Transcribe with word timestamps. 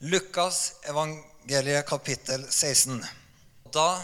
Lukas 0.00 0.80
evangeliet 0.88 1.84
kapittel 1.84 2.46
16. 2.48 3.02
Da 3.68 4.00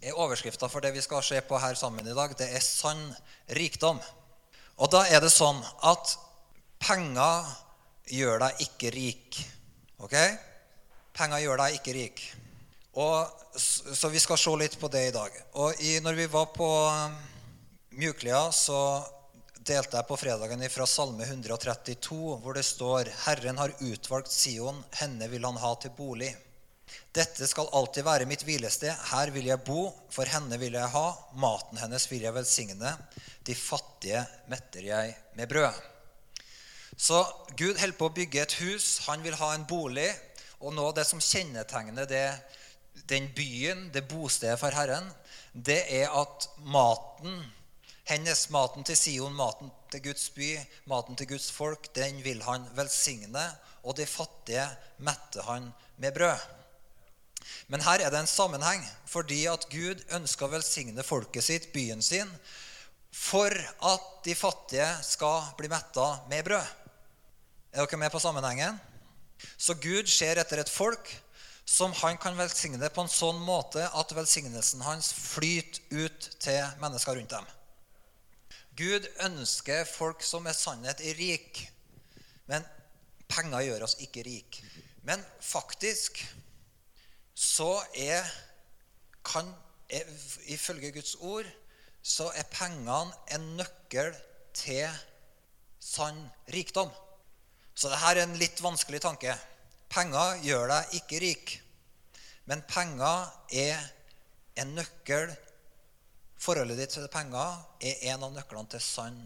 er 0.00 0.16
overskrifta 0.16 0.64
for 0.72 0.80
det 0.80 0.94
vi 0.94 1.02
skal 1.04 1.20
se 1.20 1.42
på 1.44 1.58
her 1.60 1.76
sammen 1.76 2.08
i 2.08 2.14
dag, 2.16 2.32
det 2.38 2.46
er 2.56 2.64
sann 2.64 3.02
rikdom. 3.58 4.00
Og 4.80 4.88
da 4.94 5.02
er 5.12 5.20
det 5.20 5.28
sånn 5.34 5.60
at 5.84 6.14
penger 6.80 7.50
gjør 8.16 8.40
deg 8.46 8.64
ikke 8.64 8.94
rik. 8.96 9.40
Ok? 10.00 10.16
Penger 11.12 11.44
gjør 11.44 11.60
deg 11.66 11.76
ikke 11.82 11.96
rik. 11.98 12.24
Og, 12.96 13.28
så 13.60 14.08
vi 14.08 14.24
skal 14.24 14.40
se 14.40 14.56
litt 14.56 14.80
på 14.80 14.88
det 14.88 15.10
i 15.10 15.14
dag. 15.18 15.36
Og 15.60 15.84
i, 15.84 15.98
når 16.00 16.16
vi 16.16 16.30
var 16.32 16.48
på 16.56 16.70
um, 16.88 17.20
Mjuklia, 17.92 18.46
så 18.56 19.04
delte 19.66 19.98
jeg 19.98 20.06
på 20.06 20.16
fredagen 20.18 20.62
fra 20.70 20.86
Salme 20.86 21.26
132, 21.26 22.16
hvor 22.42 22.54
det 22.54 22.64
står 22.66 23.10
Herren 23.24 23.58
har 23.58 23.74
utvalgt 23.82 24.30
Sion, 24.30 24.78
henne 25.00 25.26
vil 25.32 25.46
han 25.46 25.58
ha 25.58 25.72
til 25.82 25.94
bolig. 25.96 26.30
Dette 27.16 27.48
skal 27.48 27.70
alltid 27.74 28.06
være 28.06 28.28
mitt 28.30 28.44
hvilested. 28.46 28.92
Her 29.10 29.32
vil 29.34 29.48
jeg 29.48 29.64
bo, 29.66 29.88
for 30.12 30.28
henne 30.30 30.58
vil 30.60 30.76
jeg 30.76 30.92
ha. 30.92 31.06
Maten 31.40 31.80
hennes 31.80 32.06
vil 32.10 32.22
jeg 32.26 32.36
velsigne. 32.36 32.92
De 33.46 33.56
fattige 33.58 34.22
metter 34.52 34.86
jeg 34.86 35.16
med 35.38 35.50
brød. 35.50 35.82
Så 36.96 37.24
Gud 37.58 37.80
holder 37.80 37.98
på 37.98 38.08
å 38.08 38.14
bygge 38.16 38.44
et 38.44 38.56
hus. 38.60 39.00
Han 39.08 39.24
vil 39.24 39.36
ha 39.40 39.52
en 39.54 39.66
bolig. 39.68 40.08
Og 40.62 40.76
noe 40.76 40.92
av 40.92 41.00
det 41.00 41.08
som 41.08 41.20
kjennetegner 41.20 42.06
det, 42.08 42.28
den 43.10 43.28
byen, 43.36 43.88
det 43.92 44.06
bostedet 44.08 44.60
for 44.60 44.76
Herren, 44.76 45.10
det 45.52 45.82
er 45.92 46.12
at 46.16 46.48
maten 46.64 47.42
hennes, 48.06 48.48
maten 48.54 48.86
til 48.86 48.98
Sion, 48.98 49.34
maten 49.34 49.70
til 49.90 50.04
Guds 50.04 50.28
by, 50.34 50.52
maten 50.90 51.18
til 51.18 51.30
Guds 51.34 51.48
folk, 51.50 51.88
den 51.94 52.22
vil 52.24 52.42
han 52.46 52.66
velsigne, 52.76 53.44
og 53.82 53.98
de 53.98 54.06
fattige 54.06 54.66
metter 55.02 55.46
han 55.46 55.72
med 56.02 56.14
brød. 56.14 56.52
Men 57.70 57.82
her 57.82 58.02
er 58.02 58.10
det 58.10 58.20
en 58.20 58.30
sammenheng, 58.30 58.82
fordi 59.06 59.44
at 59.50 59.66
Gud 59.70 60.02
ønsker 60.14 60.46
å 60.46 60.54
velsigne 60.54 61.06
folket 61.06 61.46
sitt, 61.46 61.68
byen 61.74 62.02
sin, 62.02 62.30
for 63.10 63.50
at 63.50 64.08
de 64.26 64.34
fattige 64.38 64.88
skal 65.06 65.50
bli 65.58 65.70
metta 65.72 66.08
med 66.30 66.44
brød. 66.46 66.74
Er 67.72 67.86
dere 67.86 68.00
med 68.00 68.12
på 68.12 68.22
sammenhengen? 68.22 68.78
Så 69.58 69.74
Gud 69.82 70.08
ser 70.08 70.38
etter 70.40 70.62
et 70.62 70.72
folk 70.72 71.10
som 71.66 71.92
han 72.00 72.18
kan 72.22 72.38
velsigne 72.38 72.88
på 72.94 73.02
en 73.02 73.10
sånn 73.10 73.40
måte 73.42 73.82
at 73.82 74.14
velsignelsen 74.14 74.84
hans 74.86 75.10
flyter 75.12 75.82
ut 76.06 76.28
til 76.40 76.62
mennesker 76.80 77.18
rundt 77.18 77.34
dem. 77.34 77.48
Gud 78.76 79.06
ønsker 79.24 79.86
folk 79.88 80.24
som 80.26 80.46
er 80.46 80.56
sannhet 80.56 81.00
i 81.00 81.14
rik. 81.16 81.62
Men 82.50 82.66
penger 83.30 83.64
gjør 83.66 83.86
oss 83.88 83.96
ikke 84.04 84.24
rik. 84.26 84.60
Men 85.06 85.22
faktisk 85.40 86.20
så 87.36 87.78
er, 87.94 88.26
kan, 89.24 89.48
er 89.88 90.08
Ifølge 90.52 90.92
Guds 90.92 91.14
ord 91.20 91.48
så 92.06 92.28
er 92.38 92.46
pengene 92.50 93.10
en 93.34 93.46
nøkkel 93.58 94.12
til 94.54 94.86
sann 95.82 96.20
rikdom. 96.54 96.92
Så 97.74 97.90
dette 97.90 98.12
er 98.12 98.22
en 98.22 98.36
litt 98.38 98.62
vanskelig 98.62 99.00
tanke. 99.04 99.34
Penger 99.90 100.38
gjør 100.44 100.70
deg 100.70 100.94
ikke 101.00 101.20
rik. 101.22 101.56
Men 102.46 102.62
penger 102.70 103.26
er 103.50 103.82
en 104.62 104.76
nøkkel 104.78 105.34
Forholdet 106.38 106.78
ditt 106.78 106.94
til 106.96 107.08
penger 107.12 107.62
er 107.80 108.02
en 108.12 108.26
av 108.26 108.34
nøklene 108.34 108.68
til 108.70 108.82
sann 108.84 109.16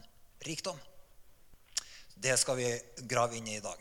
rikdom. 0.46 0.78
Det 2.14 2.36
skal 2.38 2.58
vi 2.58 2.68
grave 3.08 3.38
inn 3.38 3.48
i 3.48 3.56
i 3.58 3.64
dag. 3.64 3.80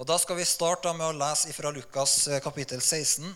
Og 0.00 0.06
Da 0.08 0.16
skal 0.18 0.38
vi 0.38 0.48
starte 0.48 0.92
med 0.96 1.06
å 1.10 1.16
lese 1.16 1.52
fra 1.52 1.70
Lukas 1.70 2.26
eh, 2.28 2.40
kapittel 2.40 2.80
16. 2.80 3.28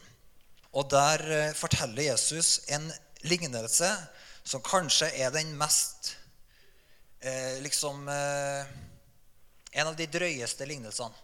Og 0.73 0.89
Der 0.91 1.25
eh, 1.31 1.55
forteller 1.55 2.09
Jesus 2.09 2.63
en 2.73 2.89
lignelse 3.23 3.91
som 4.45 4.65
kanskje 4.65 5.11
er 5.21 5.33
den 5.33 5.53
mest 5.57 6.15
eh, 7.21 7.61
liksom 7.65 8.09
eh, 8.09 8.65
En 9.75 9.89
av 9.91 9.97
de 9.99 10.07
drøyeste 10.07 10.67
lignelsene 10.71 11.15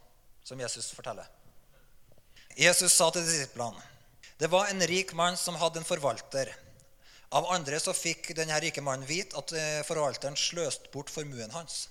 som 0.43 0.59
Jesus 0.59 0.91
forteller. 0.91 1.29
Jesus 2.59 2.93
sa 2.93 3.07
til 3.15 3.23
disiplene 3.23 3.87
det 4.41 4.49
var 4.49 4.71
en 4.71 4.81
rik 4.89 5.13
mann 5.13 5.37
som 5.37 5.55
hadde 5.61 5.83
en 5.83 5.85
forvalter. 5.85 6.49
Av 7.31 7.47
andre 7.55 7.79
så 7.79 7.93
fikk 7.95 8.33
denne 8.35 8.57
rike 8.59 8.83
mannen 8.83 9.07
vite 9.07 9.39
at 9.39 9.53
eh, 9.55 9.83
forvalteren 9.87 10.35
sløste 10.35 10.91
bort 10.91 11.13
formuen 11.15 11.53
hans. 11.55 11.85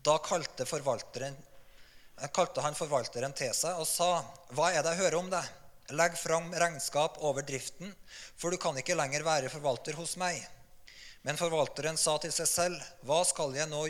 Da 0.00 0.16
kalte, 0.24 0.64
eh, 0.64 2.30
kalte, 2.32 2.64
han 2.64 2.78
forvalteren 2.78 3.36
til 3.36 3.52
seg 3.52 3.76
og 3.76 3.84
sa, 3.88 4.24
'Hva 4.56 4.70
er 4.72 4.80
det 4.82 4.94
jeg 4.94 5.02
hører 5.02 5.18
om 5.18 5.28
deg?' 5.28 5.52
'Legg 5.92 6.16
fram 6.16 6.48
regnskap 6.48 7.20
over 7.20 7.42
driften, 7.42 7.92
for 8.36 8.50
du 8.50 8.56
kan 8.56 8.76
ikke 8.80 8.96
lenger 8.96 9.22
være 9.22 9.52
forvalter 9.52 10.00
hos 10.00 10.16
meg.' 10.16 10.48
Men 11.24 11.36
forvalteren 11.36 12.00
sa 12.00 12.16
til 12.18 12.32
seg 12.32 12.48
selv, 12.48 12.80
'Hva 13.04 13.20
skal 13.24 13.52
jeg, 13.52 13.68
nå, 13.68 13.84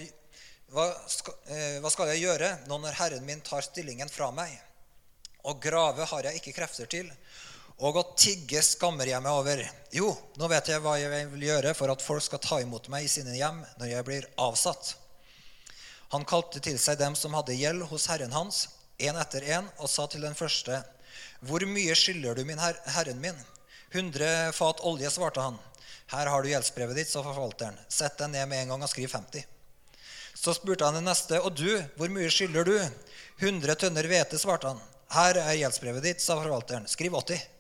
hva 0.75 0.91
skal, 1.07 1.35
eh, 1.47 1.79
hva 1.79 1.91
skal 1.91 2.09
jeg 2.09 2.27
gjøre 2.27 2.67
nå 2.67 2.79
når 2.83 2.99
herren 2.99 3.25
min 3.25 3.41
tar 3.41 3.63
stillingen 3.63 4.11
fra 4.11 4.33
meg?' 4.33 4.59
'Og 5.45 5.63
grave 5.63 6.05
har 6.05 6.23
jeg 6.25 6.43
ikke 6.43 6.59
krefter 6.59 6.91
til.' 6.91 7.15
Og 7.83 7.97
å 7.99 8.05
tigge 8.15 8.61
skammer 8.63 9.09
jeg 9.11 9.23
meg 9.23 9.35
over. 9.35 9.63
Jo, 9.95 10.13
nå 10.39 10.49
vet 10.51 10.69
jeg 10.71 10.83
hva 10.83 10.95
jeg 11.01 11.27
vil 11.33 11.47
gjøre 11.49 11.73
for 11.75 11.91
at 11.91 12.03
folk 12.05 12.23
skal 12.23 12.43
ta 12.43 12.61
imot 12.63 12.87
meg 12.93 13.07
i 13.07 13.11
sine 13.11 13.35
hjem 13.35 13.65
når 13.81 13.91
jeg 13.91 14.07
blir 14.07 14.29
avsatt. 14.39 14.95
Han 16.15 16.27
kalte 16.29 16.63
til 16.63 16.79
seg 16.79 17.01
dem 17.01 17.17
som 17.19 17.35
hadde 17.35 17.57
gjeld 17.59 17.89
hos 17.91 18.07
herren 18.07 18.35
hans, 18.35 18.69
én 19.03 19.19
etter 19.19 19.43
én, 19.57 19.67
og 19.83 19.91
sa 19.91 20.07
til 20.07 20.23
den 20.23 20.37
første, 20.39 20.85
Hvor 21.45 21.61
mye 21.67 21.95
skylder 21.99 22.35
du 22.35 22.45
min 22.45 22.59
her 22.59 22.79
herren 22.95 23.21
min? 23.21 23.37
Hundre 23.93 24.53
fat 24.53 24.81
olje, 24.81 25.11
svarte 25.11 25.43
han. 25.43 25.59
Her 26.11 26.31
har 26.31 26.43
du 26.43 26.49
gjeldsbrevet 26.49 26.97
ditt, 26.97 27.11
sa 27.11 27.23
forvalteren. 27.23 27.77
Sett 27.89 28.19
deg 28.19 28.31
ned 28.31 28.49
med 28.49 28.63
en 28.63 28.75
gang 28.75 28.87
og 28.87 28.91
skriv 28.91 29.11
50. 29.11 29.45
Så 30.35 30.55
spurte 30.55 30.87
han 30.87 30.95
den 30.99 31.07
neste, 31.09 31.41
Og 31.41 31.55
du, 31.55 31.83
hvor 31.97 32.09
mye 32.09 32.31
skylder 32.31 32.65
du? 32.65 32.79
Hundre 33.43 33.75
tønner 33.75 34.07
hvete, 34.07 34.39
svarte 34.39 34.71
han. 34.71 34.81
Her 35.15 35.39
er 35.43 35.59
gjeldsbrevet 35.59 36.03
ditt, 36.07 36.23
sa 36.23 36.39
forvalteren. 36.39 36.89
Skriv 36.91 37.15
80. 37.15 37.54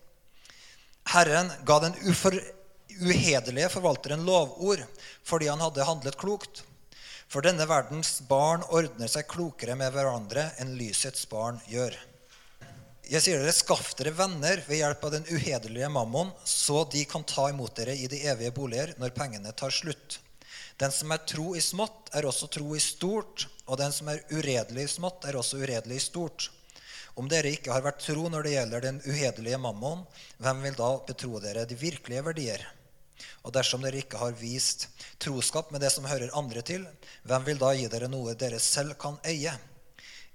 Herren 1.12 1.50
ga 1.66 1.80
den 1.84 1.96
uhederlige 2.04 3.68
forvalteren 3.72 4.24
lovord 4.24 4.84
fordi 5.26 5.50
han 5.50 5.62
hadde 5.64 5.86
handlet 5.88 6.16
klokt. 6.20 6.62
For 7.28 7.44
denne 7.44 7.66
verdens 7.66 8.18
barn 8.28 8.64
ordner 8.68 9.10
seg 9.10 9.26
klokere 9.30 9.76
med 9.78 9.92
hverandre 9.94 10.50
enn 10.62 10.76
lysets 10.78 11.24
barn 11.30 11.60
gjør. 11.68 11.96
Jeg 13.04 13.20
sier 13.20 13.40
dere, 13.42 13.52
Skaff 13.52 13.92
dere 13.98 14.14
venner 14.16 14.62
ved 14.64 14.78
hjelp 14.80 15.02
av 15.04 15.10
den 15.12 15.26
uhederlige 15.28 15.90
mammon, 15.92 16.30
så 16.48 16.86
de 16.92 17.02
kan 17.08 17.24
ta 17.28 17.50
imot 17.50 17.74
dere 17.76 17.96
i 17.96 18.06
de 18.08 18.22
evige 18.30 18.54
boliger 18.56 18.94
når 19.00 19.12
pengene 19.16 19.52
tar 19.52 19.74
slutt. 19.74 20.20
Den 20.80 20.92
som 20.94 21.12
er 21.12 21.20
tro 21.28 21.52
i 21.54 21.60
smått, 21.62 22.08
er 22.16 22.26
også 22.26 22.48
tro 22.54 22.72
i 22.74 22.80
stort, 22.82 23.46
og 23.68 23.78
den 23.78 23.92
som 23.92 24.08
er 24.10 24.24
uredelig 24.32 24.86
i 24.86 24.94
smått, 24.96 25.26
er 25.28 25.36
også 25.36 25.60
uredelig 25.60 26.00
i 26.00 26.06
stort. 26.06 26.48
Om 27.14 27.28
dere 27.30 27.52
ikke 27.54 27.70
har 27.70 27.84
vært 27.84 28.02
tro 28.02 28.26
når 28.30 28.46
det 28.46 28.54
gjelder 28.56 28.82
den 28.82 29.02
uhederlige 29.06 29.58
mammon, 29.62 30.02
hvem 30.42 30.64
vil 30.66 30.78
da 30.78 30.88
betro 31.06 31.38
dere 31.42 31.62
de 31.70 31.76
virkelige 31.78 32.24
verdier? 32.26 32.64
Og 33.46 33.52
dersom 33.54 33.84
dere 33.84 34.00
ikke 34.02 34.18
har 34.18 34.34
vist 34.38 34.88
troskap 35.22 35.70
med 35.70 35.84
det 35.84 35.92
som 35.94 36.08
hører 36.08 36.34
andre 36.34 36.64
til, 36.66 36.82
hvem 37.22 37.46
vil 37.46 37.60
da 37.60 37.70
gi 37.76 37.86
dere 37.92 38.10
noe 38.10 38.34
dere 38.38 38.58
selv 38.62 38.96
kan 38.98 39.20
eie? 39.30 39.54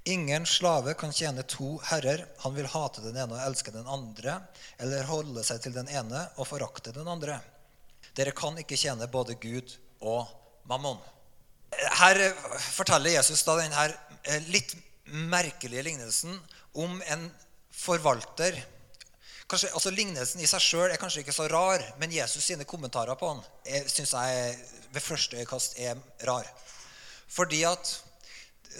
Ingen 0.07 0.45
slave 0.47 0.93
kan 0.97 1.11
tjene 1.13 1.43
to 1.43 1.75
herrer. 1.89 2.23
Han 2.45 2.55
vil 2.55 2.69
hate 2.71 3.03
den 3.03 3.17
ene 3.19 3.35
og 3.35 3.43
elske 3.43 3.73
den 3.75 3.87
andre, 3.87 4.39
eller 4.79 5.09
holde 5.09 5.43
seg 5.43 5.59
til 5.65 5.75
den 5.75 5.89
ene 5.91 6.23
og 6.39 6.47
forakte 6.47 6.95
den 6.95 7.07
andre. 7.11 7.41
Dere 8.15 8.31
kan 8.35 8.57
ikke 8.57 8.79
tjene 8.79 9.09
både 9.11 9.35
Gud 9.41 9.75
og 9.99 10.31
mammon. 10.69 10.97
Her 11.99 12.17
forteller 12.71 13.19
Jesus 13.19 13.43
da 13.45 13.59
denne 13.59 13.89
eh, 14.23 14.47
litt 14.49 14.73
merkelige 15.11 15.83
lignelsen 15.85 16.35
om 16.79 16.99
en 17.07 17.29
forvalter. 17.73 18.57
Kanskje, 19.49 19.71
altså 19.73 19.89
Lignelsen 19.93 20.43
i 20.43 20.49
seg 20.49 20.61
sjøl 20.61 20.91
er 20.91 21.01
kanskje 21.01 21.23
ikke 21.23 21.33
så 21.33 21.47
rar, 21.49 21.81
men 22.01 22.13
Jesus 22.13 22.45
sine 22.45 22.67
kommentarer 22.69 23.17
på 23.17 23.31
den 23.33 23.87
syns 23.89 24.13
jeg 24.13 24.59
ved 24.93 25.01
første 25.01 25.39
øyekast 25.41 25.79
er 25.81 25.97
rar. 26.29 26.45
Fordi 27.29 27.63
at 27.69 27.95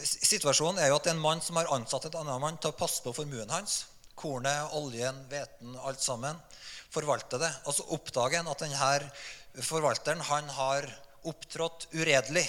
Situasjonen 0.06 0.78
er 0.84 0.92
jo 0.92 1.00
at 1.00 1.08
det 1.08 1.12
er 1.12 1.18
en 1.18 1.24
mann 1.24 1.42
som 1.42 1.58
har 1.58 1.72
ansatt 1.74 2.06
et 2.06 2.16
annet 2.16 2.42
mann 2.42 2.60
til 2.62 2.70
å 2.70 2.78
passe 2.78 3.02
på 3.02 3.14
formuen 3.18 3.50
hans. 3.50 3.88
Kornet, 4.20 4.76
oljen, 4.78 5.18
hveten, 5.32 5.74
alt 5.82 6.04
sammen. 6.04 6.38
Forvalte 6.94 7.40
det. 7.42 7.50
Og 7.66 7.74
så 7.74 7.88
oppdager 7.96 8.44
han 8.44 8.52
at 8.52 8.62
denne 8.62 9.64
forvalteren 9.66 10.22
han 10.30 10.52
har 10.60 10.86
opptrådt 11.28 11.88
uredelig. 11.98 12.46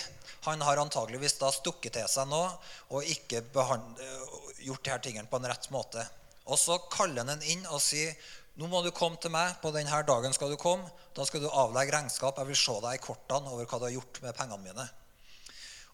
Han 0.47 0.63
har 0.65 0.81
antageligvis 0.81 1.37
da 1.41 1.51
stukket 1.53 1.99
til 1.99 2.09
seg 2.09 2.29
noe 2.31 2.49
og 2.91 3.05
ikke 3.05 3.43
gjort 3.51 4.85
de 4.85 4.93
her 4.93 5.03
tingene 5.05 5.29
på 5.29 5.41
en 5.41 5.49
rett 5.51 5.69
måte. 5.75 6.05
Og 6.51 6.59
så 6.59 6.79
kaller 6.91 7.23
han 7.23 7.37
en 7.37 7.49
inn 7.53 7.67
og 7.69 7.83
sier 7.85 8.15
nå 8.61 8.69
må 8.69 8.83
du 8.85 8.91
komme 8.93 9.17
til 9.21 9.33
meg. 9.33 9.55
På 9.63 9.71
denne 9.73 10.03
dagen 10.05 10.35
skal 10.37 10.51
du 10.53 10.59
komme. 10.61 10.89
Da 11.17 11.25
skal 11.25 11.41
du 11.45 11.49
avlegge 11.49 11.95
regnskap. 11.95 12.41
Jeg 12.41 12.51
vil 12.51 12.59
se 12.59 12.75
deg 12.83 12.99
i 12.99 13.03
kortene 13.03 13.53
over 13.53 13.65
hva 13.65 13.79
du 13.79 13.87
har 13.87 13.95
gjort 13.95 14.21
med 14.25 14.37
pengene 14.37 14.65
mine. 14.67 14.87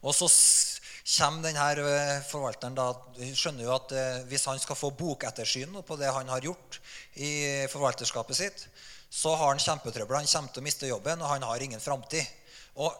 Og 0.03 0.15
så 0.15 0.27
kommer 1.07 1.47
denne 1.47 1.67
eh, 1.79 2.25
forvalteren 2.27 2.75
da, 2.75 2.89
skjønner 3.17 3.63
jo 3.63 3.71
at 3.73 3.93
eh, 3.95 4.19
hvis 4.27 4.45
han 4.49 4.59
skal 4.59 4.77
få 4.77 4.91
bokettersyn 4.99 5.79
på 5.87 5.97
det 5.99 6.11
han 6.11 6.29
har 6.29 6.43
gjort 6.43 6.79
i 7.15 7.31
forvalterskapet 7.71 8.37
sitt, 8.37 8.67
så 9.09 9.33
har 9.39 9.53
han 9.53 9.63
kjempetrøbbel. 9.63 10.19
Han 10.19 10.29
kommer 10.29 10.53
til 10.53 10.61
å 10.61 10.67
miste 10.67 10.91
jobben, 10.91 11.23
og 11.23 11.31
han 11.31 11.47
har 11.47 11.63
ingen 11.63 11.81
framtid. 11.81 12.27
Og 12.83 12.91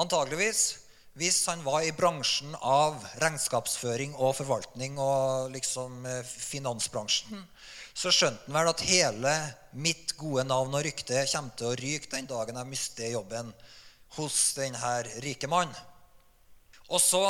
antageligvis, 0.00 0.81
hvis 1.18 1.42
han 1.50 1.60
var 1.64 1.84
i 1.84 1.92
bransjen 1.92 2.54
av 2.64 3.02
regnskapsføring 3.20 4.14
og 4.16 4.36
forvaltning 4.38 4.96
og 5.02 5.52
liksom 5.52 6.06
eh, 6.08 6.22
finansbransjen, 6.24 7.42
så 7.92 8.12
skjønte 8.14 8.46
han 8.46 8.56
vel 8.56 8.70
at 8.70 8.84
hele 8.88 9.32
mitt 9.76 10.14
gode 10.16 10.46
navn 10.48 10.72
og 10.72 10.84
rykte 10.86 11.26
kommer 11.28 11.56
til 11.58 11.68
å 11.68 11.76
ryke 11.76 12.08
den 12.14 12.30
dagen 12.30 12.56
jeg 12.56 12.70
mister 12.70 13.12
jobben 13.12 13.52
hos 14.16 14.38
denne 14.56 14.94
rike 15.24 15.50
mannen. 15.52 15.76
Og 16.88 17.00
så 17.00 17.22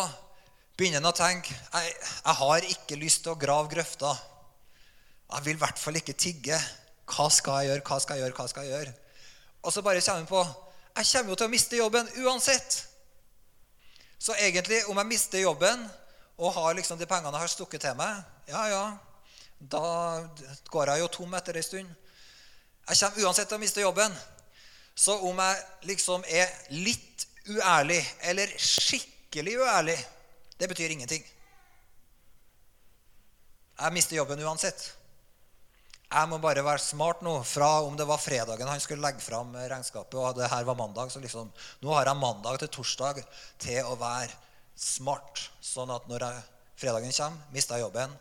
begynner 0.78 1.02
han 1.02 1.10
å 1.10 1.16
tenke 1.16 1.54
jeg, 1.54 1.90
jeg 1.98 2.38
har 2.38 2.70
ikke 2.70 3.00
lyst 3.02 3.24
til 3.26 3.34
å 3.34 3.40
grave 3.40 3.70
grøfta. 3.74 4.14
Jeg 5.32 5.46
vil 5.48 5.58
i 5.58 5.62
hvert 5.62 5.78
fall 5.80 5.98
ikke 5.98 6.18
tigge. 6.18 6.58
Hva 7.10 7.28
skal 7.34 7.62
jeg 7.62 7.72
gjøre? 7.72 7.86
Hva 7.86 7.98
skal 8.02 8.18
jeg 8.18 8.26
gjøre? 8.26 8.38
Hva 8.38 8.48
skal 8.50 8.66
jeg 8.66 8.74
gjøre? 8.76 8.94
Og 9.62 9.74
så 9.74 9.82
bare 9.82 10.02
kommer 10.02 10.22
han 10.22 10.30
på 10.30 10.42
jeg 10.92 11.08
kommer 11.08 11.32
jo 11.32 11.36
til 11.40 11.48
å 11.48 11.52
miste 11.52 11.78
jobben 11.78 12.08
uansett. 12.20 12.74
Så 14.22 14.34
egentlig, 14.38 14.84
om 14.86 14.98
jeg 15.00 15.06
mister 15.06 15.40
jobben 15.42 15.80
og 16.38 16.52
har 16.54 16.76
liksom 16.78 16.98
de 16.98 17.06
pengene 17.10 17.34
jeg 17.34 17.42
har 17.42 17.50
stukket 17.50 17.82
til 17.82 17.96
meg, 17.98 18.20
ja, 18.46 18.62
ja, 18.70 18.84
da 19.58 19.82
går 20.70 20.92
jeg 20.92 21.02
jo 21.02 21.08
tom 21.16 21.34
etter 21.34 21.58
ei 21.58 21.64
stund. 21.66 21.90
Jeg 22.86 22.98
kommer 23.00 23.26
uansett 23.26 23.50
til 23.50 23.58
å 23.58 23.62
miste 23.62 23.82
jobben. 23.82 24.14
Så 24.94 25.16
om 25.26 25.38
jeg 25.42 25.88
liksom 25.90 26.24
er 26.28 26.50
litt 26.70 27.26
uærlig 27.50 27.98
eller 28.30 28.54
skikkelig 28.58 29.56
uærlig, 29.58 29.98
det 30.60 30.68
betyr 30.70 30.94
ingenting. 30.94 31.24
Jeg 33.80 33.92
mister 33.96 34.20
jobben 34.20 34.42
uansett. 34.46 34.84
Jeg 36.12 36.28
må 36.28 36.36
bare 36.42 36.64
være 36.64 36.82
smart 36.84 37.22
nå. 37.24 37.38
Fra 37.48 37.70
om 37.86 37.94
det 37.96 38.04
var 38.08 38.20
fredagen 38.20 38.68
han 38.68 38.80
skulle 38.84 39.04
legge 39.04 39.24
fram 39.24 39.54
regnskapet, 39.56 40.18
og 40.20 40.36
det 40.36 40.50
her 40.52 40.66
var 40.68 40.76
mandag, 40.76 41.12
så 41.12 41.22
liksom, 41.22 41.48
nå 41.80 41.94
har 41.94 42.10
jeg 42.10 42.20
mandag 42.20 42.58
til 42.60 42.72
torsdag 42.76 43.22
til 43.62 43.88
å 43.88 43.96
være 44.00 44.34
smart. 44.76 45.46
Sånn 45.64 45.92
at 45.94 46.08
når 46.10 46.26
jeg, 46.26 46.42
fredagen 46.82 47.14
kommer, 47.16 47.46
mister 47.54 47.80
jeg 47.80 47.86
jobben, 47.86 48.12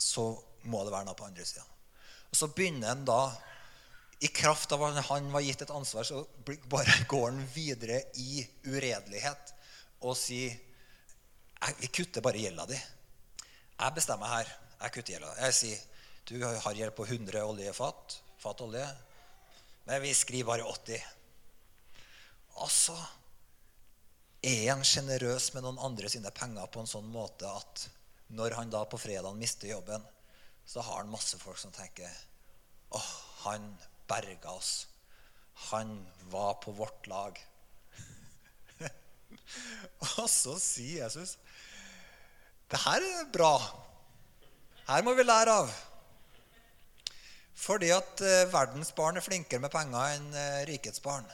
så 0.00 0.32
må 0.70 0.82
det 0.84 0.94
være 0.94 1.06
noe 1.06 1.18
på 1.18 1.28
andre 1.28 1.46
sida. 1.46 1.62
Og 2.30 2.38
så 2.38 2.50
begynner 2.54 2.94
han 2.94 3.06
da 3.06 3.22
i 4.20 4.28
kraft 4.34 4.72
av 4.74 4.82
at 4.88 4.98
han 5.08 5.30
var 5.32 5.44
gitt 5.44 5.62
et 5.64 5.72
ansvar, 5.72 6.04
så 6.04 6.24
bare 6.72 6.98
går 7.12 7.28
han 7.30 7.44
videre 7.54 8.02
i 8.20 8.42
uredelighet 8.66 9.54
og 10.02 10.16
sier 10.18 10.58
vi 11.78 11.90
kutter 11.92 12.24
bare 12.24 12.40
gjelda 12.40 12.64
di. 12.70 12.76
Jeg 13.80 13.96
bestemmer 13.96 14.30
her. 14.32 14.52
Jeg 14.80 14.92
kutter 14.94 15.12
gjelda. 15.12 15.32
Jeg 15.44 15.56
sier 15.56 15.82
du 16.28 16.36
har 16.44 16.76
hjelp 16.76 16.96
på 16.96 17.06
100 17.06 17.44
oljefat, 17.44 18.20
fat 18.38 18.60
olje, 18.64 18.86
men 19.86 20.02
vi 20.02 20.12
skriver 20.14 20.52
bare 20.52 20.68
80. 20.68 21.06
Altså 22.60 22.96
er 24.40 24.70
han 24.70 24.84
sjenerøs 24.86 25.50
med 25.54 25.64
noen 25.66 25.80
andre 25.84 26.08
sine 26.12 26.32
penger 26.32 26.68
på 26.72 26.80
en 26.82 26.88
sånn 26.88 27.08
måte 27.12 27.48
at 27.48 27.86
når 28.32 28.56
han 28.56 28.70
da 28.72 28.84
på 28.88 29.00
fredag 29.00 29.36
mister 29.36 29.72
jobben, 29.72 30.04
så 30.64 30.84
har 30.86 31.02
han 31.02 31.12
masse 31.12 31.38
folk 31.40 31.58
som 31.58 31.72
tenker 31.74 32.08
åh, 32.94 33.10
han 33.44 33.66
berga 34.08 34.54
oss. 34.54 34.86
Han 35.70 35.98
var 36.30 36.54
på 36.62 36.72
vårt 36.72 37.06
lag. 37.10 37.36
Og 40.22 40.26
så 40.30 40.56
sier 40.62 41.04
Jesus 41.04 41.36
det 42.70 42.78
her 42.84 43.02
er 43.02 43.30
bra. 43.34 43.56
Her 44.86 45.02
må 45.02 45.16
vi 45.18 45.24
lære 45.26 45.56
av. 45.64 45.70
Fordi 47.60 47.90
at 47.92 48.22
eh, 48.24 48.48
verdens 48.52 48.92
barn 48.96 49.20
er 49.20 49.24
flinkere 49.24 49.60
med 49.60 49.72
penger 49.72 50.14
enn 50.14 50.30
eh, 50.32 50.62
rikets 50.70 51.02
barn. 51.04 51.26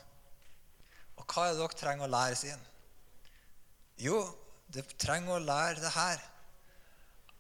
Og 1.17 1.25
hva 1.31 1.47
er 1.47 1.55
det 1.55 1.63
dere 1.63 1.79
trenger 1.79 2.09
å 2.09 2.13
lære, 2.13 2.39
sier 2.41 2.65
Jo, 4.03 4.19
dere 4.75 4.99
trenger 4.99 5.37
å 5.37 5.45
lære 5.45 5.85
det 5.85 5.93
her. 5.95 6.25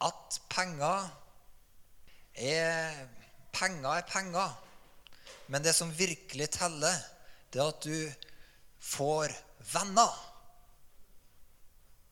At 0.07 0.39
penger 0.53 1.11
er 2.37 3.07
Penger 3.57 3.89
er 3.97 4.03
penger. 4.05 4.51
Men 5.49 5.63
det 5.65 5.73
som 5.73 5.93
virkelig 5.97 6.51
teller, 6.59 6.97
det 7.49 7.63
er 7.63 7.71
at 7.71 7.87
du 7.87 8.27
får 8.85 9.33
venner. 9.73 10.13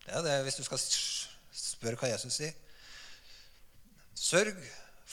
Det 0.06 0.14
er 0.16 0.24
det 0.24 0.38
hvis 0.46 0.56
du 0.56 0.64
skal 0.64 0.80
spørre 0.80 2.00
hva 2.00 2.08
Jesus 2.14 2.38
sier. 2.40 2.54
Sørg 4.16 4.56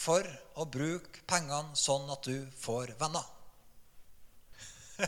for 0.01 0.25
å 0.57 0.65
bruke 0.65 1.21
pengene 1.29 1.77
sånn 1.77 2.09
at 2.13 2.25
du 2.25 2.47
får 2.57 2.95
venner. 2.99 3.25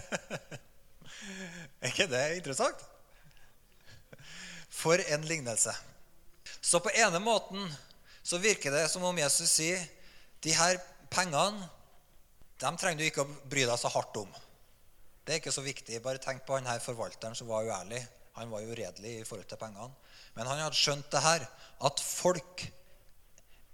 er 1.82 1.90
ikke 1.90 2.10
det 2.12 2.24
interessant? 2.38 2.78
For 4.74 5.02
en 5.16 5.26
lignelse. 5.30 5.74
Så 6.62 6.82
på 6.84 6.94
ene 6.98 7.20
måten 7.24 7.66
så 8.24 8.40
virker 8.42 8.74
det 8.74 8.86
som 8.92 9.04
om 9.06 9.18
Jesus 9.18 9.52
sier 9.52 9.82
de 10.44 10.54
her 10.56 10.80
pengene 11.14 11.70
dem 12.62 12.78
trenger 12.80 13.02
du 13.02 13.08
ikke 13.10 13.26
å 13.26 13.36
bry 13.50 13.66
deg 13.68 13.80
så 13.80 13.90
hardt 13.92 14.16
om. 14.22 14.30
Det 15.24 15.34
er 15.34 15.42
ikke 15.42 15.56
så 15.56 15.64
viktig. 15.66 16.00
Bare 16.04 16.22
tenk 16.22 16.46
på 16.48 16.56
han 16.56 16.68
her 16.70 16.80
forvalteren 16.84 17.36
som 17.36 17.50
var 17.50 17.66
uærlig. 17.68 18.00
Han 18.38 18.52
var 18.54 18.64
uredelig 18.64 19.18
i 19.20 19.26
forhold 19.28 19.50
til 19.50 19.60
pengene. 19.60 19.90
Men 20.38 20.48
han 20.48 20.62
hadde 20.64 20.80
skjønt 20.80 21.10
det 21.12 21.22
her, 21.26 21.44
at 21.84 22.02
folk 22.04 22.64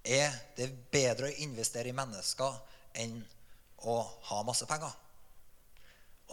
er 0.09 0.33
det 0.57 0.69
bedre 0.91 1.29
å 1.29 1.41
investere 1.45 1.91
i 1.91 1.95
mennesker 1.95 2.55
enn 3.01 3.19
å 3.85 3.99
ha 4.29 4.39
masse 4.47 4.65
penger. 4.69 4.91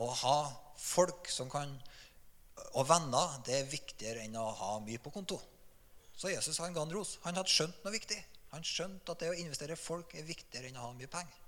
Å 0.00 0.06
ha 0.23 0.38
folk 0.81 1.28
som 1.32 1.50
kan, 1.52 1.73
og 2.73 2.88
venner 2.88 3.37
det 3.46 3.61
er 3.61 3.70
viktigere 3.70 4.25
enn 4.25 4.37
å 4.40 4.49
ha 4.61 4.73
mye 4.84 5.00
på 5.02 5.12
konto. 5.14 5.38
Så 6.17 6.32
Jesus 6.32 6.58
han 6.64 6.73
ga 6.73 6.87
en 6.87 6.94
ros. 6.94 7.19
Han 7.26 7.37
hadde 7.37 7.52
skjønt 7.52 7.84
noe 7.84 7.93
viktig. 7.93 8.19
Han 8.55 8.64
skjønte 8.64 9.12
at 9.12 9.20
det 9.20 9.32
å 9.32 9.37
investere 9.37 9.76
i 9.76 9.81
folk 9.81 10.14
er 10.17 10.25
viktigere 10.25 10.70
enn 10.70 10.78
å 10.81 10.87
ha 10.88 10.94
mye 10.96 11.11
penger. 11.12 11.43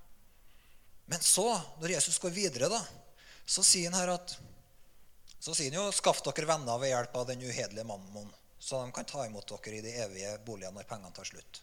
Men 1.09 1.25
så, 1.25 1.47
når 1.81 1.95
Jesus 1.97 2.19
går 2.21 2.35
videre, 2.37 2.69
da, 2.69 2.83
så 3.49 3.65
sier 3.65 3.89
han 3.89 3.97
her 3.97 4.13
at 4.19 4.37
så 5.39 5.55
sier 5.55 5.71
han 5.71 5.87
jo 5.87 5.93
'skaff 5.95 6.21
dere 6.27 6.49
venner 6.51 6.81
ved 6.83 6.91
hjelp 6.91 7.15
av 7.17 7.27
den 7.29 7.43
uhederlige 7.47 7.87
mammon', 7.87 8.35
så 8.59 8.83
de 8.85 8.93
kan 8.93 9.05
ta 9.05 9.25
imot 9.25 9.47
dere 9.49 9.77
i 9.77 9.81
de 9.81 9.95
evige 10.03 10.39
boligene 10.45 10.75
når 10.75 10.89
pengene 10.91 11.15
tar 11.15 11.25
slutt. 11.25 11.63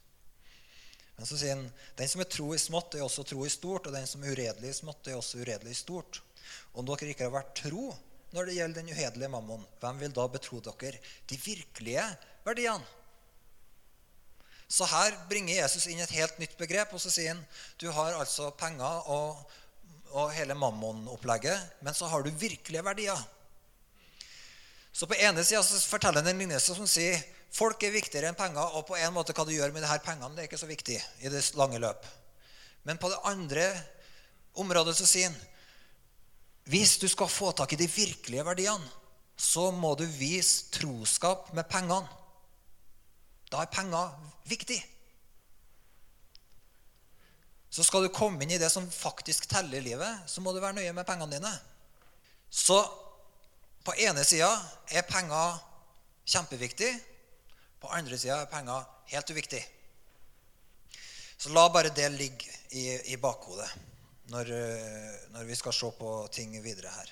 Men 1.15 1.27
så 1.27 1.37
sier 1.39 1.55
han 1.55 1.67
den 1.99 2.09
som 2.11 2.23
er 2.23 2.29
tro 2.31 2.49
i 2.55 2.59
smått, 2.59 2.97
er 2.97 3.05
også 3.05 3.23
tro 3.27 3.45
i 3.45 3.51
stort, 3.51 3.87
og 3.87 3.95
den 3.95 4.07
som 4.09 4.23
er 4.23 4.35
uredelig 4.35 4.73
i 4.73 4.79
smått, 4.81 5.07
er 5.07 5.19
også 5.19 5.39
uredelig 5.39 5.75
i 5.75 5.79
stort. 5.79 6.19
Om 6.75 6.87
dere 6.87 7.13
ikke 7.13 7.27
har 7.27 7.37
vært 7.37 7.55
tro 7.61 7.93
når 8.35 8.49
det 8.49 8.57
gjelder 8.57 8.81
den 8.81 8.91
uhederlige 8.91 9.31
mammon, 9.31 9.63
hvem 9.79 9.99
vil 10.01 10.15
da 10.15 10.25
betro 10.27 10.59
dere 10.63 10.99
de 11.29 11.37
virkelige 11.39 12.03
verdiene? 12.43 12.83
Så 14.67 14.87
her 14.89 15.13
bringer 15.29 15.53
Jesus 15.53 15.85
inn 15.87 16.01
et 16.01 16.15
helt 16.17 16.39
nytt 16.41 16.57
begrep, 16.59 16.91
og 16.91 16.99
så 16.99 17.11
sier 17.13 17.35
han 17.35 17.43
du 17.79 17.85
har 17.93 18.17
altså 18.17 18.49
penger 18.57 19.07
og, 19.13 19.45
og 20.09 20.33
hele 20.35 20.57
mammon-opplegget, 20.57 21.79
men 21.85 21.95
så 21.95 22.09
har 22.11 22.25
du 22.25 22.33
virkelige 22.33 22.83
verdier. 22.83 23.21
Så 24.91 25.07
på 25.07 25.17
ene 25.21 25.43
sida 25.45 25.61
forteller 25.63 26.23
han 26.23 26.33
en 26.33 26.41
lignelse 26.41 26.75
som 26.75 26.89
sier 26.89 27.21
folk 27.53 27.83
er 27.83 27.93
viktigere 27.93 28.31
enn 28.31 28.37
penger, 28.37 28.77
og 28.77 28.87
på 28.87 28.97
en 28.97 29.13
måte 29.15 29.35
hva 29.35 29.45
du 29.47 29.53
gjør 29.53 29.73
med 29.75 29.83
de 29.85 29.89
her 29.89 30.03
pengene, 30.03 30.33
det 30.35 30.45
er 30.45 30.49
ikke 30.49 30.61
så 30.61 30.69
viktig 30.69 30.97
i 31.21 31.31
det 31.31 31.43
lange 31.59 31.81
løp. 31.81 32.07
Men 32.85 32.99
på 33.01 33.09
det 33.11 33.21
andre 33.25 33.67
området 34.61 34.95
så 34.97 35.07
sier 35.09 35.31
han 35.31 35.43
hvis 36.65 36.95
du 36.97 37.05
skal 37.11 37.29
få 37.29 37.51
tak 37.53 37.75
i 37.75 37.77
de 37.77 37.85
virkelige 37.85 38.45
verdiene, 38.45 38.87
så 39.37 39.67
må 39.75 39.91
du 39.99 40.05
vise 40.09 40.71
troskap 40.73 41.51
med 41.53 41.67
pengene. 41.69 42.07
Da 43.51 43.61
er 43.61 43.69
penger 43.69 44.15
viktig. 44.49 44.79
Så 47.69 47.83
skal 47.83 48.05
du 48.05 48.13
komme 48.15 48.41
inn 48.41 48.55
i 48.55 48.59
det 48.61 48.71
som 48.71 48.87
faktisk 48.89 49.49
teller 49.51 49.77
i 49.77 49.85
livet, 49.91 50.23
så 50.31 50.41
må 50.41 50.53
du 50.55 50.61
være 50.63 50.79
nøye 50.79 50.93
med 50.95 51.05
pengene 51.05 51.37
dine. 51.37 51.51
Så 52.49 52.79
på 53.85 53.93
ene 54.01 54.23
sida 54.25 54.49
er 54.89 55.05
penger 55.05 55.59
kjempeviktig. 56.25 56.93
På 57.85 57.91
andre 57.93 58.17
sida 58.17 58.39
er 58.41 58.49
penger 58.49 58.85
helt 59.11 59.29
uviktig. 59.29 59.59
Så 61.37 61.51
la 61.53 61.67
bare 61.69 61.91
det 61.93 62.07
ligge 62.15 62.49
i, 62.73 63.13
i 63.13 63.17
bakhodet 63.21 63.67
når, 64.33 64.49
når, 65.35 65.43
vi 65.45 65.57
skal 65.59 65.75
se 65.77 65.91
på 65.99 66.13
ting 66.33 66.55
videre 66.63 66.89
her. 66.89 67.11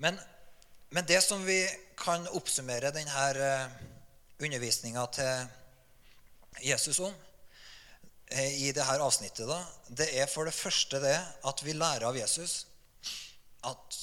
Men, 0.00 0.16
men 0.96 1.04
det 1.04 1.18
som 1.20 1.44
vi 1.44 1.58
kan 2.00 2.24
oppsummere 2.32 2.88
denne 2.94 3.26
eh, 3.36 3.74
undervisninga 4.40 5.04
til 5.12 6.64
Jesus 6.64 7.02
om 7.04 7.12
eh, 8.32 8.64
i 8.64 8.72
dette 8.72 8.96
avsnittet, 8.96 9.44
da, 9.44 9.60
det 9.92 10.08
er 10.22 10.32
for 10.32 10.48
det 10.48 10.56
første 10.56 11.02
det 11.04 11.18
at 11.52 11.66
vi 11.66 11.76
lærer 11.76 12.08
av 12.08 12.16
Jesus 12.16 12.62
at 13.68 14.00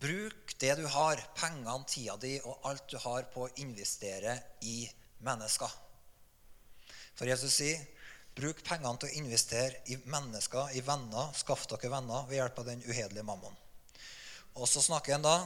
Bruk 0.00 0.54
det 0.62 0.78
du 0.78 0.86
har, 0.88 1.18
pengene, 1.36 1.74
tida 1.90 2.14
di 2.16 2.38
og 2.38 2.62
alt 2.70 2.86
du 2.88 2.96
har, 3.02 3.26
på 3.34 3.48
å 3.48 3.52
investere 3.60 4.38
i 4.64 4.86
mennesker. 5.24 5.72
For 7.18 7.28
Jesus 7.28 7.56
sier, 7.60 7.80
bruk 8.36 8.62
pengene 8.64 8.96
til 9.00 9.10
å 9.10 9.18
investere 9.20 9.82
i 9.92 9.98
mennesker, 10.10 10.72
i 10.76 10.82
venner. 10.84 11.32
Skaff 11.36 11.66
dere 11.70 11.92
venner 11.92 12.28
ved 12.28 12.40
hjelp 12.40 12.62
av 12.62 12.70
den 12.70 12.84
uhederlige 12.86 13.26
mammon. 13.26 13.56
Og 14.56 14.68
så 14.68 14.82
snakker 14.84 15.18
han 15.18 15.26
da 15.26 15.36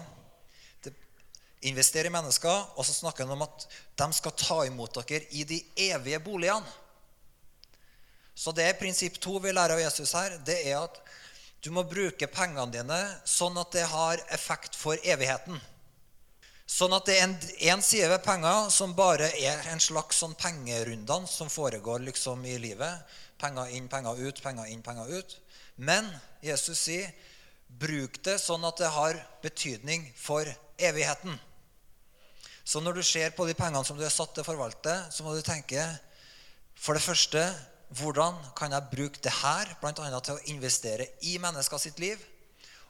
Investere 1.64 2.10
i 2.10 2.12
mennesker, 2.12 2.76
og 2.76 2.84
så 2.84 2.92
snakker 2.92 3.24
han 3.24 3.38
om 3.38 3.44
at 3.46 3.62
de 3.96 4.06
skal 4.12 4.34
ta 4.36 4.56
imot 4.68 4.98
dere 4.98 5.24
i 5.32 5.46
de 5.48 5.62
evige 5.86 6.18
boligene. 6.20 6.68
Så 8.34 8.52
det 8.52 8.66
er 8.68 8.76
prinsipp 8.76 9.16
to 9.22 9.38
vi 9.40 9.52
lærer 9.54 9.78
av 9.78 9.80
Jesus 9.80 10.12
her. 10.12 10.34
Det 10.44 10.58
er 10.66 10.82
at 10.82 10.98
du 11.64 11.70
må 11.72 11.86
bruke 11.88 12.28
pengene 12.28 12.68
dine 12.74 12.98
sånn 13.24 13.56
at 13.56 13.72
det 13.72 13.86
har 13.88 14.20
effekt 14.36 14.76
for 14.76 15.00
evigheten. 15.00 15.56
Sånn 16.64 16.94
at 16.96 17.04
det 17.06 17.18
er 17.18 17.26
en, 17.26 17.34
en 17.74 17.82
side 17.84 18.08
ved 18.08 18.22
penger 18.24 18.70
som 18.72 18.94
bare 18.96 19.28
er 19.36 19.66
en 19.72 19.82
slags 19.82 20.22
sånn 20.22 20.32
pengerundene 20.40 21.28
som 21.28 21.50
foregår 21.52 22.00
liksom 22.06 22.44
i 22.48 22.56
livet. 22.62 23.02
Penger 23.40 23.74
inn, 23.76 23.88
penger 23.92 24.20
ut, 24.24 24.40
penger 24.42 24.70
inn, 24.72 24.82
penger 24.84 25.10
ut. 25.12 25.36
Men 25.76 26.08
Jesus 26.44 26.80
sier 26.86 27.10
bruk 27.68 28.20
det 28.24 28.38
sånn 28.40 28.64
at 28.64 28.80
det 28.80 28.90
har 28.94 29.18
betydning 29.42 30.06
for 30.16 30.48
evigheten. 30.78 31.36
Så 32.64 32.80
når 32.80 32.96
du 32.96 33.04
ser 33.04 33.34
på 33.36 33.44
de 33.44 33.56
pengene 33.56 33.84
som 33.84 33.98
du 33.98 34.04
er 34.06 34.12
satt 34.12 34.32
til 34.32 34.40
å 34.40 34.48
forvalte, 34.48 34.94
så 35.12 35.24
må 35.24 35.34
du 35.34 35.44
tenke 35.44 35.84
for 36.80 36.96
det 36.96 37.04
første 37.04 37.42
hvordan 37.94 38.38
kan 38.56 38.72
jeg 38.72 38.90
bruke 38.90 39.20
det 39.22 39.32
her 39.42 39.68
bl.a. 39.82 39.92
til 40.24 40.38
å 40.38 40.44
investere 40.50 41.10
i 41.28 41.36
mennesker 41.42 41.82
sitt 41.82 42.00
liv? 42.02 42.16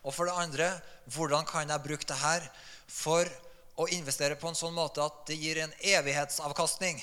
Og 0.05 0.15
for 0.15 0.31
det 0.31 0.37
andre 0.39 0.71
hvordan 1.11 1.45
kan 1.49 1.69
jeg 1.69 1.85
bruke 1.85 2.07
det 2.09 2.21
her 2.21 2.47
for 2.87 3.29
å 3.77 3.89
investere 3.91 4.39
på 4.39 4.49
en 4.49 4.59
sånn 4.59 4.75
måte 4.77 5.03
at 5.03 5.25
det 5.29 5.39
gir 5.41 5.61
en 5.63 5.75
evighetsavkastning? 5.81 7.01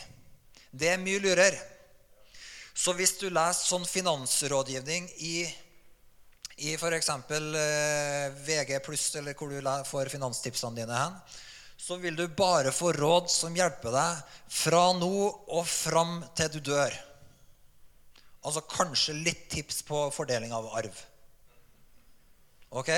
Det 0.72 0.94
er 0.94 1.02
mye 1.02 1.20
lurer. 1.20 1.58
Så 2.74 2.96
hvis 2.96 3.18
du 3.20 3.28
leser 3.30 3.68
sånn 3.68 3.86
finansrådgivning 3.86 5.10
i, 5.28 5.36
i 6.64 6.74
f.eks. 6.78 7.10
Eh, 7.12 8.42
VG 8.48 8.78
pluss, 8.86 9.10
eller 9.20 9.36
hvor 9.36 9.52
du 9.52 9.72
får 9.90 10.14
finanstipsene 10.14 10.80
dine 10.80 11.04
hen, 11.04 11.18
så 11.82 11.98
vil 11.98 12.16
du 12.16 12.28
bare 12.38 12.72
få 12.72 12.94
råd 12.94 13.30
som 13.34 13.56
hjelper 13.58 13.92
deg 13.96 14.36
fra 14.54 14.92
nå 14.94 15.14
og 15.28 15.64
fram 15.68 16.20
til 16.38 16.52
du 16.56 16.60
dør. 16.72 16.94
Altså 18.46 18.64
kanskje 18.70 19.18
litt 19.18 19.48
tips 19.52 19.82
på 19.86 20.06
fordeling 20.14 20.54
av 20.56 20.70
arv. 20.78 21.02
Ok? 22.72 22.92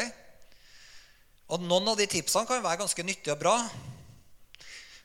Og 1.51 1.63
noen 1.63 1.91
av 1.91 1.99
de 1.99 2.07
tipsene 2.07 2.47
kan 2.47 2.63
være 2.63 2.83
ganske 2.85 3.03
nyttige 3.03 3.35
og 3.35 3.41
bra. 3.41 3.57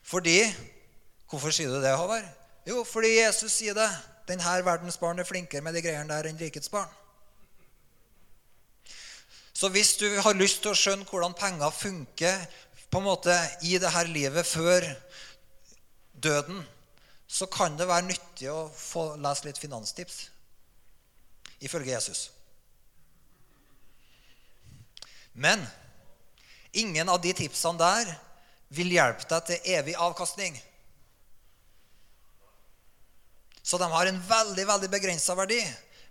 Fordi 0.07 0.39
Hvorfor 1.29 1.53
sier 1.53 1.69
du 1.69 1.77
det, 1.81 1.93
Håvard? 1.93 2.25
Jo, 2.65 2.83
fordi 2.83 3.19
Jesus 3.19 3.53
sier 3.53 3.75
det. 3.77 3.89
Denne 4.27 4.55
verdens 4.65 4.97
barn 4.97 5.21
er 5.21 5.27
flinkere 5.27 5.61
med 5.61 5.75
de 5.77 5.83
greiene 5.85 6.09
der 6.09 6.29
enn 6.29 6.39
rikets 6.41 6.71
barn. 6.73 6.89
Så 9.53 9.69
hvis 9.69 9.95
du 9.99 10.07
har 10.23 10.37
lyst 10.37 10.63
til 10.63 10.71
å 10.71 10.77
skjønne 10.77 11.05
hvordan 11.05 11.35
penger 11.37 11.73
funker 11.75 12.41
på 12.89 13.01
en 13.01 13.05
måte 13.05 13.35
i 13.67 13.75
dette 13.81 14.03
livet 14.09 14.47
før 14.47 14.85
døden, 16.13 16.63
så 17.27 17.45
kan 17.45 17.77
det 17.77 17.85
være 17.89 18.07
nyttig 18.07 18.49
å 18.49 18.69
få 18.73 19.11
lese 19.21 19.45
litt 19.45 19.59
finanstips, 19.61 20.23
ifølge 21.61 21.93
Jesus. 21.93 22.23
Men 25.33 25.61
ingen 26.71 27.09
av 27.09 27.21
de 27.21 27.33
tipsene 27.33 27.79
der 27.79 28.11
vil 28.73 28.91
hjelpe 28.93 29.25
deg 29.29 29.45
til 29.47 29.71
evig 29.77 29.95
avkastning. 29.97 30.57
Så 33.63 33.77
de 33.77 33.85
har 33.91 34.09
en 34.09 34.19
veldig 34.29 34.65
veldig 34.65 34.89
begrensa 34.89 35.35
verdi. 35.37 35.61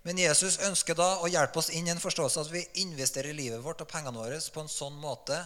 Men 0.07 0.19
Jesus 0.23 0.61
ønsker 0.63 0.95
da 0.97 1.09
å 1.21 1.29
hjelpe 1.29 1.59
oss 1.59 1.73
inn 1.75 1.89
i 1.89 1.93
en 1.93 2.01
forståelse 2.01 2.45
at 2.45 2.53
vi 2.53 2.63
investerer 2.85 3.35
livet 3.35 3.61
vårt 3.65 3.83
og 3.83 3.91
pengene 3.91 4.17
våre 4.17 4.39
på 4.55 4.63
en 4.63 4.71
sånn 4.71 4.95
måte 5.03 5.37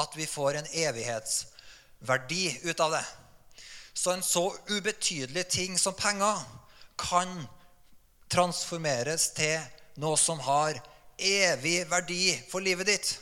at 0.00 0.16
vi 0.16 0.26
får 0.26 0.58
en 0.58 0.70
evighetsverdi 0.72 2.44
ut 2.64 2.80
av 2.80 2.96
det. 2.96 3.04
Så 3.92 4.14
en 4.14 4.24
så 4.24 4.48
ubetydelig 4.70 5.44
ting 5.52 5.78
som 5.78 5.96
penger 5.98 6.40
kan 6.98 7.30
transformeres 8.32 9.30
til 9.36 9.60
noe 10.00 10.16
som 10.20 10.40
har 10.46 10.80
evig 11.18 11.82
verdi 11.90 12.32
for 12.48 12.64
livet 12.64 12.88
ditt. 12.88 13.14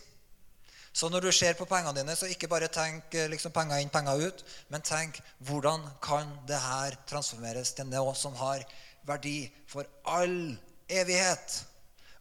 Så 0.96 1.10
når 1.12 1.26
du 1.26 1.32
ser 1.34 1.52
på 1.58 1.66
pengene 1.68 1.92
dine, 1.98 2.14
så 2.16 2.28
ikke 2.32 2.48
bare 2.48 2.70
tenk 2.72 3.12
eh, 3.12 3.28
liksom, 3.28 3.52
penger 3.52 3.82
inn, 3.82 3.92
penger 3.92 4.22
ut, 4.30 4.42
men 4.72 4.84
tenk 4.84 5.18
hvordan 5.44 5.82
kan 6.00 6.30
det 6.48 6.56
her 6.62 6.96
transformeres 7.10 7.74
til 7.76 7.90
noe 7.90 8.14
som 8.16 8.36
har 8.40 8.64
verdi 9.04 9.42
for 9.68 9.84
all 10.08 10.54
evighet. 10.88 11.58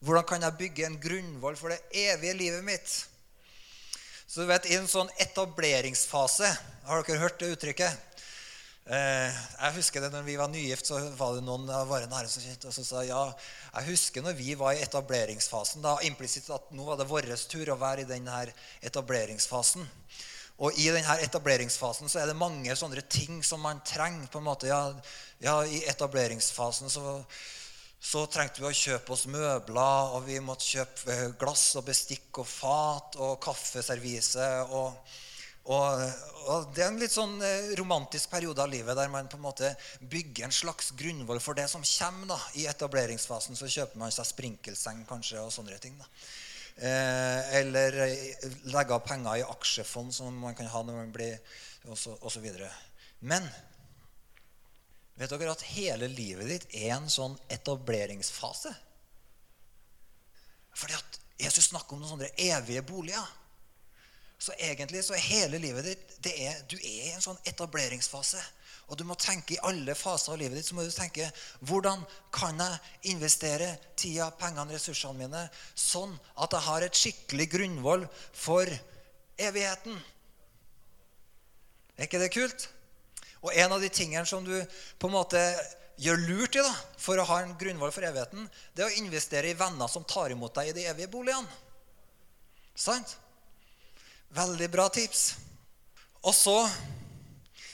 Hvordan 0.03 0.27
kan 0.27 0.43
jeg 0.43 0.59
bygge 0.59 0.87
en 0.89 0.99
grunnvoll 0.99 1.55
for 1.55 1.71
det 1.71 1.79
evige 1.95 2.35
livet 2.35 2.67
mitt? 2.67 2.97
Så 4.27 4.43
du 4.43 4.51
vet, 4.51 4.67
I 4.67 4.75
en 4.75 4.89
sånn 4.89 5.11
etableringsfase 5.21 6.49
Har 6.89 7.03
dere 7.05 7.21
hørt 7.21 7.39
det 7.39 7.53
uttrykket? 7.53 8.14
Eh, 8.85 9.37
jeg 9.57 9.73
husker 9.79 10.03
det 10.03 10.11
når 10.13 10.25
vi 10.27 10.35
var 10.37 10.49
nygift, 10.53 10.85
så 10.85 10.99
var 11.17 11.33
det 11.33 11.41
noen 11.47 11.65
av 11.73 11.87
våre 11.89 12.05
nære 12.05 12.29
som 12.29 12.85
sa 12.85 13.01
ja, 13.01 13.21
jeg 13.79 13.87
husker 13.87 14.21
når 14.21 14.37
vi 14.37 14.53
var 14.59 14.75
i 14.75 14.83
etableringsfasen. 14.85 15.81
da 15.81 15.95
Implisitt 16.05 16.51
at 16.53 16.69
nå 16.69 16.85
var 16.85 16.99
det 16.99 17.09
vår 17.09 17.31
tur 17.49 17.73
å 17.73 17.79
være 17.81 18.05
i 18.05 18.09
denne 18.09 18.43
etableringsfasen. 18.85 19.89
Og 20.61 20.77
i 20.77 20.91
denne 20.93 21.17
etableringsfasen 21.25 22.13
så 22.13 22.21
er 22.21 22.29
det 22.29 22.37
mange 22.37 22.77
sånne 22.77 23.01
ting 23.09 23.41
som 23.43 23.65
man 23.65 23.81
trenger. 23.81 24.29
på 24.29 24.37
en 24.37 24.49
måte, 24.51 24.67
ja, 24.69 24.93
ja 25.41 25.63
I 25.65 25.81
etableringsfasen 25.89 26.89
så 26.89 27.23
så 28.05 28.27
trengte 28.29 28.61
vi 28.61 28.67
å 28.69 28.75
kjøpe 28.75 29.13
oss 29.15 29.23
møbler, 29.25 30.11
og 30.13 30.27
vi 30.27 30.35
måtte 30.43 30.67
kjøpe 30.67 31.15
glass 31.41 31.71
og 31.79 31.87
bestikk 31.87 32.37
og 32.37 32.45
fat 32.45 33.15
og 33.17 33.39
kaffeservise. 33.41 34.45
Og, 34.69 34.93
og, 35.65 36.01
og, 36.45 36.67
Det 36.75 36.83
er 36.83 36.91
en 36.91 36.99
litt 37.01 37.13
sånn 37.13 37.35
eh, 37.41 37.71
romantisk 37.79 38.29
periode 38.29 38.61
av 38.61 38.69
livet 38.69 38.97
der 38.97 39.09
man 39.09 39.29
på 39.31 39.39
en 39.39 39.45
måte 39.47 39.71
bygger 39.99 40.47
en 40.47 40.53
slags 40.53 40.91
grunnvoll 40.97 41.41
for 41.41 41.57
det 41.57 41.67
som 41.71 41.85
kommer. 41.85 42.35
da. 42.35 42.39
I 42.61 42.67
etableringsfasen 42.69 43.57
så 43.57 43.69
kjøper 43.69 44.01
man 44.01 44.13
seg 44.13 44.29
sprinkelseng 44.29 45.05
kanskje 45.09 45.41
og 45.41 45.53
sånne 45.55 45.79
ting. 45.81 45.97
da. 45.97 46.09
Eh, 46.75 47.53
eller 47.61 48.01
eh, 48.05 48.49
legger 48.69 49.05
penger 49.05 49.41
i 49.41 49.47
aksjefond 49.47 50.13
som 50.13 50.37
man 50.43 50.57
kan 50.57 50.69
ha 50.69 50.83
når 50.83 50.99
man 51.01 51.15
blir 51.15 51.39
osv. 51.89 52.51
Men 53.25 53.47
Vet 55.15 55.31
dere 55.31 55.53
at 55.53 55.63
hele 55.71 56.09
livet 56.11 56.49
ditt 56.49 56.65
er 56.75 56.97
en 56.97 57.07
sånn 57.07 57.37
etableringsfase? 57.47 58.73
Fordi 60.75 60.97
at 60.97 61.19
Jesus 61.39 61.69
snakker 61.69 61.95
om 61.95 62.01
noen 62.03 62.17
sånne 62.17 62.31
evige 62.35 62.83
boliger. 62.83 63.23
Så 64.39 64.53
egentlig 64.59 65.03
så 65.05 65.15
er 65.15 65.23
hele 65.23 65.59
livet 65.61 65.87
ditt 65.87 66.29
er, 66.29 66.57
Du 66.67 66.75
er 66.77 67.09
i 67.09 67.13
en 67.15 67.23
sånn 67.23 67.39
etableringsfase. 67.47 68.41
Og 68.89 68.99
du 68.99 69.05
må 69.07 69.15
tenke 69.17 69.55
i 69.55 69.61
alle 69.65 69.95
faser 69.97 70.33
av 70.33 70.39
livet 70.39 70.59
ditt 70.59 70.67
så 70.67 70.75
må 70.77 70.83
du 70.85 70.91
tenke 70.93 71.25
hvordan 71.65 72.03
kan 72.35 72.59
jeg 72.61 73.15
investere 73.15 73.71
tida, 73.97 74.27
pengene, 74.37 74.75
ressursene 74.75 75.17
mine 75.23 75.45
sånn 75.73 76.13
at 76.43 76.53
jeg 76.53 76.67
har 76.67 76.85
et 76.85 76.99
skikkelig 76.99 77.47
grunnvoll 77.55 78.05
for 78.29 78.69
evigheten? 79.41 79.97
Er 81.97 82.05
ikke 82.05 82.21
det 82.21 82.33
kult? 82.35 82.67
Og 83.41 83.55
en 83.55 83.73
av 83.73 83.81
de 83.81 83.89
tingene 83.89 84.25
som 84.29 84.45
du 84.45 84.53
på 84.99 85.09
en 85.09 85.15
måte 85.15 85.41
gjør 86.01 86.21
lurt 86.27 86.57
i 86.59 86.63
da, 86.63 86.73
for 86.99 87.17
å 87.17 87.27
ha 87.29 87.41
en 87.41 87.55
grunnvoll 87.57 87.93
for 87.95 88.05
evigheten, 88.05 88.49
det 88.75 88.83
er 88.83 88.91
å 88.91 89.01
investere 89.01 89.49
i 89.49 89.57
venner 89.57 89.89
som 89.89 90.05
tar 90.05 90.33
imot 90.33 90.53
deg 90.57 90.69
i 90.69 90.77
de 90.77 90.87
evige 90.91 91.11
boligene. 91.13 91.61
Sant? 92.75 93.15
Veldig 94.33 94.69
bra 94.73 94.87
tips. 94.89 95.35
Og 96.25 96.33
så 96.35 96.57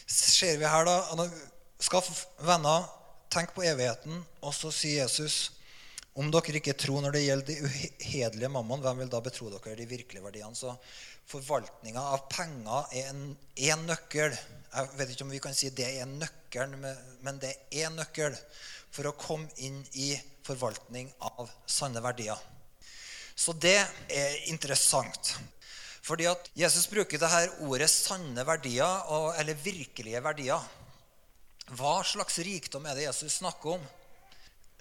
ser 0.08 0.60
vi 0.60 0.67
her, 0.67 0.86
da 0.86 1.27
Skaff 1.81 2.27
venner, 2.46 2.86
tenk 3.31 3.55
på 3.55 3.63
evigheten. 3.65 4.20
Og 4.43 4.53
så 4.53 4.70
sier 4.75 5.05
Jesus 5.05 5.51
om 6.20 6.27
dere 6.27 6.60
ikke 6.60 6.75
tror 6.75 7.00
når 7.05 7.15
det 7.15 7.24
gjelder 7.24 7.48
de 7.48 7.70
uhederlige 7.70 8.51
mammon, 8.51 8.81
hvem 8.84 9.00
vil 9.00 9.12
da 9.13 9.22
betro 9.24 9.48
dere 9.53 9.77
de 9.79 9.88
virkelige 9.88 10.24
verdiene? 10.25 10.58
Så 10.58 10.75
forvaltninga 11.31 12.03
av 12.12 12.25
penger 12.29 12.91
er 13.00 13.13
en, 13.13 13.24
en 13.72 13.86
nøkkel 13.88 14.36
jeg 14.72 14.91
vet 14.96 15.10
ikke 15.12 15.25
om 15.25 15.34
vi 15.34 15.41
kan 15.43 15.55
si 15.55 15.70
det 15.75 15.88
er 16.00 16.08
nøkkelen, 16.08 16.86
men 17.25 17.39
det 17.41 17.51
er 17.75 17.89
en 17.89 17.98
nøkkel 18.00 18.36
for 18.91 19.10
å 19.10 19.17
komme 19.20 19.51
inn 19.63 19.81
i 20.00 20.13
forvaltning 20.48 21.10
av 21.27 21.50
sanne 21.67 22.00
verdier. 22.03 22.39
Så 23.36 23.51
det 23.60 23.79
er 23.81 24.38
interessant. 24.51 25.34
Fordi 26.01 26.25
at 26.29 26.50
Jesus 26.58 26.88
bruker 26.89 27.20
det 27.22 27.29
her 27.29 27.51
ordet 27.62 27.89
'sanne 27.89 28.46
verdier' 28.46 29.38
eller 29.39 29.53
'virkelige 29.53 30.22
verdier'. 30.22 30.70
Hva 31.72 32.01
slags 32.03 32.39
rikdom 32.39 32.86
er 32.86 32.96
det 32.96 33.05
Jesus 33.05 33.38
snakker 33.38 33.77
om? 33.77 33.84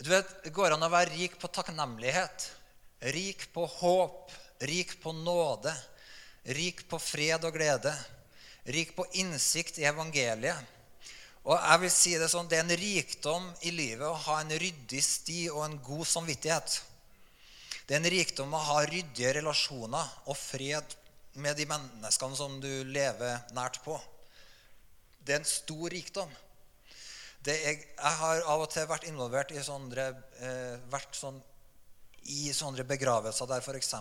Du 0.00 0.08
vet, 0.10 0.26
går 0.52 0.72
an 0.72 0.82
å 0.82 0.88
være 0.88 1.12
rik 1.12 1.36
på 1.38 1.48
takknemlighet, 1.52 2.48
rik 3.12 3.52
på 3.52 3.66
håp, 3.66 4.32
rik 4.64 4.96
på 5.02 5.12
nåde, 5.12 5.74
rik 6.56 6.88
på 6.88 6.98
fred 6.98 7.44
og 7.44 7.52
glede, 7.52 7.92
rik 8.64 8.96
på 8.96 9.04
innsikt 9.20 9.78
i 9.78 9.84
evangeliet. 9.84 10.56
Og 11.44 11.56
jeg 11.56 11.80
vil 11.80 11.92
si 11.92 12.16
Det 12.18 12.28
sånn, 12.28 12.48
det 12.48 12.58
er 12.58 12.64
en 12.64 12.80
rikdom 12.80 13.46
i 13.62 13.70
livet 13.70 14.08
å 14.08 14.16
ha 14.26 14.40
en 14.40 14.50
ryddig 14.50 15.02
sti 15.04 15.50
og 15.50 15.64
en 15.64 15.78
god 15.84 16.06
samvittighet. 16.06 16.80
Det 17.86 17.96
er 17.96 18.00
en 18.00 18.12
rikdom 18.12 18.52
å 18.54 18.64
ha 18.70 18.82
ryddige 18.86 19.32
relasjoner 19.40 20.10
og 20.26 20.36
fred 20.36 20.96
med 21.38 21.56
de 21.56 21.66
menneskene 21.70 22.36
som 22.36 22.56
du 22.62 22.70
lever 22.90 23.52
nært 23.54 23.80
på. 23.84 23.96
Det 25.20 25.34
er 25.34 25.42
en 25.42 25.48
stor 25.48 25.92
rikdom. 25.92 26.30
Er, 27.46 27.54
jeg 27.56 28.16
har 28.20 28.42
av 28.52 28.64
og 28.66 28.70
til 28.72 28.88
vært 28.88 29.06
involvert 29.08 29.52
i 29.54 29.62
sånne, 29.64 30.08
eh, 30.44 30.74
vært 30.92 31.16
sånn, 31.16 31.38
i 32.28 32.50
sånne 32.52 32.84
begravelser 32.84 33.48
der 33.48 33.64
f.eks. 33.64 33.94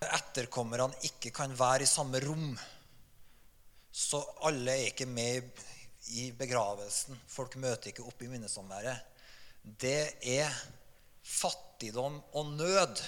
etterkommerne 0.00 0.94
ikke 1.08 1.32
kan 1.34 1.56
være 1.58 1.84
i 1.84 1.90
samme 1.90 2.20
rom. 2.22 2.52
Så 3.90 4.20
alle 4.46 4.76
er 4.76 4.92
ikke 4.92 5.08
med 5.10 5.50
i 6.14 6.30
begravelsen. 6.36 7.18
Folk 7.28 7.56
møter 7.60 7.90
ikke 7.90 8.06
opp 8.06 8.22
i 8.22 8.30
minnesamværet. 8.30 9.08
Det 9.62 10.14
er 10.22 10.54
fattigdom 11.26 12.20
og 12.38 12.54
nød. 12.54 13.02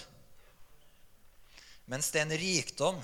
Mens 1.90 2.10
det 2.12 2.20
er 2.22 2.28
en 2.28 2.38
rikdom 2.38 3.00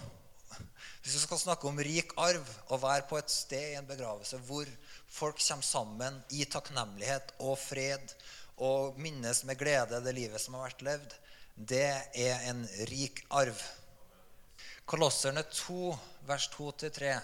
Hvis 1.03 1.15
vi 1.17 1.23
skal 1.23 1.41
snakke 1.41 1.67
om 1.69 1.81
rik 1.83 2.13
arv 2.21 2.47
og 2.69 2.83
være 2.83 3.07
på 3.11 3.19
et 3.19 3.31
sted 3.33 3.73
i 3.73 3.79
en 3.79 3.89
begravelse 3.89 4.39
hvor 4.47 4.69
folk 5.09 5.41
kommer 5.41 5.67
sammen 5.67 6.19
i 6.31 6.45
takknemlighet 6.45 7.33
og 7.39 7.57
fred 7.59 8.15
og 8.59 8.99
minnes 9.01 9.45
med 9.47 9.59
glede 9.59 10.01
det 10.05 10.15
livet 10.15 10.43
som 10.43 10.57
har 10.59 10.67
vært 10.67 10.83
levd, 10.83 11.15
det 11.55 11.87
er 12.19 12.43
en 12.51 12.65
rik 12.91 13.23
arv. 13.31 13.59
Kolosserne 14.89 15.45
2, 15.47 15.95
vers 16.27 16.49
2-3. 16.57 17.15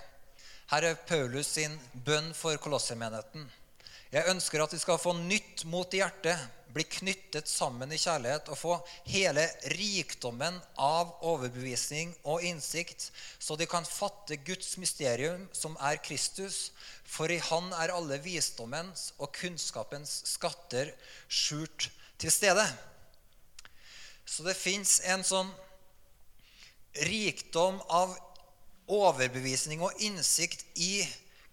Her 0.71 0.87
er 0.89 1.03
Paulus 1.09 1.51
sin 1.57 1.75
bønn 2.07 2.31
for 2.39 2.57
kolossermenigheten. 2.63 3.49
Jeg 4.15 4.31
ønsker 4.31 4.63
at 4.63 4.71
de 4.71 4.79
skal 4.79 5.01
få 5.03 5.11
nytt 5.19 5.65
mot 5.67 5.91
i 5.91 5.99
hjertet, 5.99 6.39
bli 6.75 6.85
knyttet 6.87 7.49
sammen 7.51 7.91
i 7.91 7.99
kjærlighet 7.99 8.47
og 8.51 8.59
få 8.59 8.75
hele 9.11 9.43
rikdommen 9.75 10.57
av 10.79 11.17
overbevisning 11.27 12.13
og 12.23 12.43
innsikt, 12.47 13.09
så 13.43 13.59
de 13.59 13.67
kan 13.71 13.87
fatte 13.87 14.39
Guds 14.47 14.77
mysterium, 14.79 15.49
som 15.51 15.75
er 15.83 15.99
Kristus. 16.03 16.71
For 17.03 17.31
i 17.31 17.41
Han 17.51 17.73
er 17.79 17.95
alle 17.95 18.21
visdommens 18.23 19.13
og 19.19 19.35
kunnskapens 19.35 20.21
skatter 20.31 20.93
skjult 21.27 21.89
til 22.19 22.35
stede. 22.35 22.67
Så 24.27 24.47
det 24.47 24.55
fins 24.59 25.01
en 25.11 25.27
sånn 25.27 25.51
rikdom 27.03 27.83
av 27.91 28.15
overbevisning 28.87 29.83
og 29.83 30.07
innsikt 30.07 30.63
i 30.79 31.03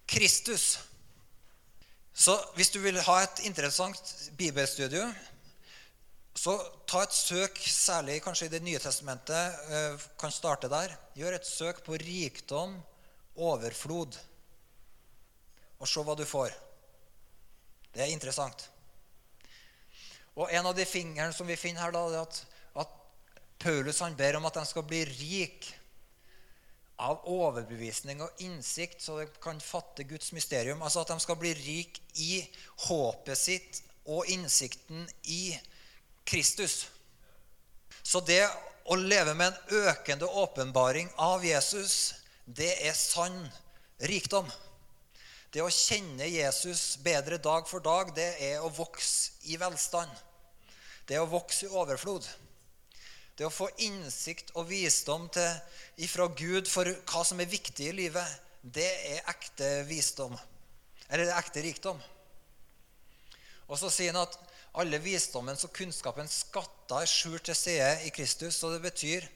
Kristus. 0.06 0.78
Så 2.14 2.36
hvis 2.56 2.70
du 2.70 2.78
vil 2.82 3.00
ha 3.00 3.18
et 3.22 3.44
interessant 3.48 3.98
bibelstudium, 4.36 5.12
så 6.36 6.56
ta 6.88 7.02
et 7.04 7.14
søk, 7.14 7.58
særlig 7.58 8.22
kanskje 8.24 8.46
i 8.48 8.52
Det 8.52 8.62
nye 8.64 8.80
testamentet. 8.80 9.56
Eh, 9.68 10.04
kan 10.18 10.32
starte 10.32 10.68
der. 10.68 10.94
Gjør 11.16 11.36
et 11.36 11.46
søk 11.46 11.82
på 11.84 11.96
rikdom, 12.00 12.78
overflod, 13.36 14.16
og 15.78 15.88
se 15.88 16.04
hva 16.04 16.16
du 16.16 16.24
får. 16.24 16.52
Det 17.92 18.02
er 18.02 18.12
interessant. 18.12 18.68
Og 20.36 20.48
En 20.52 20.66
av 20.66 20.76
de 20.76 20.84
fingrene 20.88 21.32
som 21.32 21.46
vi 21.46 21.56
finner 21.56 21.82
her, 21.82 21.92
da, 21.92 22.06
er 22.08 22.22
at, 22.22 22.44
at 22.80 22.88
Paulus 23.60 24.00
han 24.00 24.16
ber 24.16 24.36
om 24.36 24.46
at 24.48 24.54
de 24.54 24.64
skal 24.66 24.84
bli 24.88 25.04
rik 25.04 25.68
av 27.02 27.26
overbevisning 27.28 28.22
og 28.22 28.42
innsikt, 28.44 29.02
så 29.02 29.18
de 29.20 29.26
kan 29.42 29.60
fatte 29.62 30.06
Guds 30.08 30.32
mysterium. 30.36 30.82
Altså 30.82 31.02
at 31.02 31.12
de 31.12 31.18
skal 31.22 31.38
bli 31.40 31.52
rik 31.58 32.00
i 32.22 32.42
håpet 32.86 33.38
sitt 33.38 33.82
og 34.06 34.28
innsikten 34.30 35.06
i 35.30 35.56
Kristus. 36.28 36.86
Så 38.02 38.22
det 38.26 38.44
å 38.90 38.98
leve 38.98 39.34
med 39.38 39.52
en 39.52 39.86
økende 39.86 40.26
åpenbaring 40.26 41.10
av 41.22 41.44
Jesus, 41.46 42.14
det 42.46 42.74
er 42.82 42.96
sann 42.98 43.38
rikdom. 44.02 44.48
Det 45.52 45.62
å 45.62 45.70
kjenne 45.70 46.26
Jesus 46.30 46.96
bedre 47.04 47.38
dag 47.42 47.66
for 47.68 47.84
dag, 47.84 48.14
det 48.16 48.30
er 48.40 48.62
å 48.64 48.72
vokse 48.72 49.36
i 49.52 49.58
velstand. 49.60 50.10
Det 51.06 51.18
er 51.18 51.22
å 51.24 51.30
vokse 51.30 51.66
i 51.66 51.74
overflod. 51.76 52.26
Det 53.36 53.46
å 53.48 53.52
få 53.52 53.70
innsikt 53.80 54.52
og 54.60 54.68
visdom 54.68 55.28
til, 55.32 55.48
ifra 56.04 56.28
Gud 56.36 56.68
for 56.68 56.88
hva 57.08 57.22
som 57.24 57.40
er 57.40 57.48
viktig 57.48 57.88
i 57.88 57.94
livet, 57.96 58.40
det 58.62 58.88
er 59.08 59.30
ekte 59.32 59.70
visdom. 59.88 60.34
Eller 61.08 61.26
det 61.26 61.32
er 61.32 61.40
ekte 61.40 61.64
rikdom. 61.64 62.00
Og 63.68 63.80
så 63.80 63.88
sier 63.92 64.12
han 64.12 64.22
at 64.26 64.36
alle 64.80 65.00
visdommens 65.02 65.64
og 65.66 65.72
kunnskapens 65.76 66.42
skatter 66.46 67.02
er 67.02 67.10
skjult 67.10 67.44
til 67.48 67.56
side 67.56 67.90
i 68.06 68.12
Kristus. 68.14 68.60
Og 68.64 68.76
det 68.76 68.84
betyr 68.84 69.26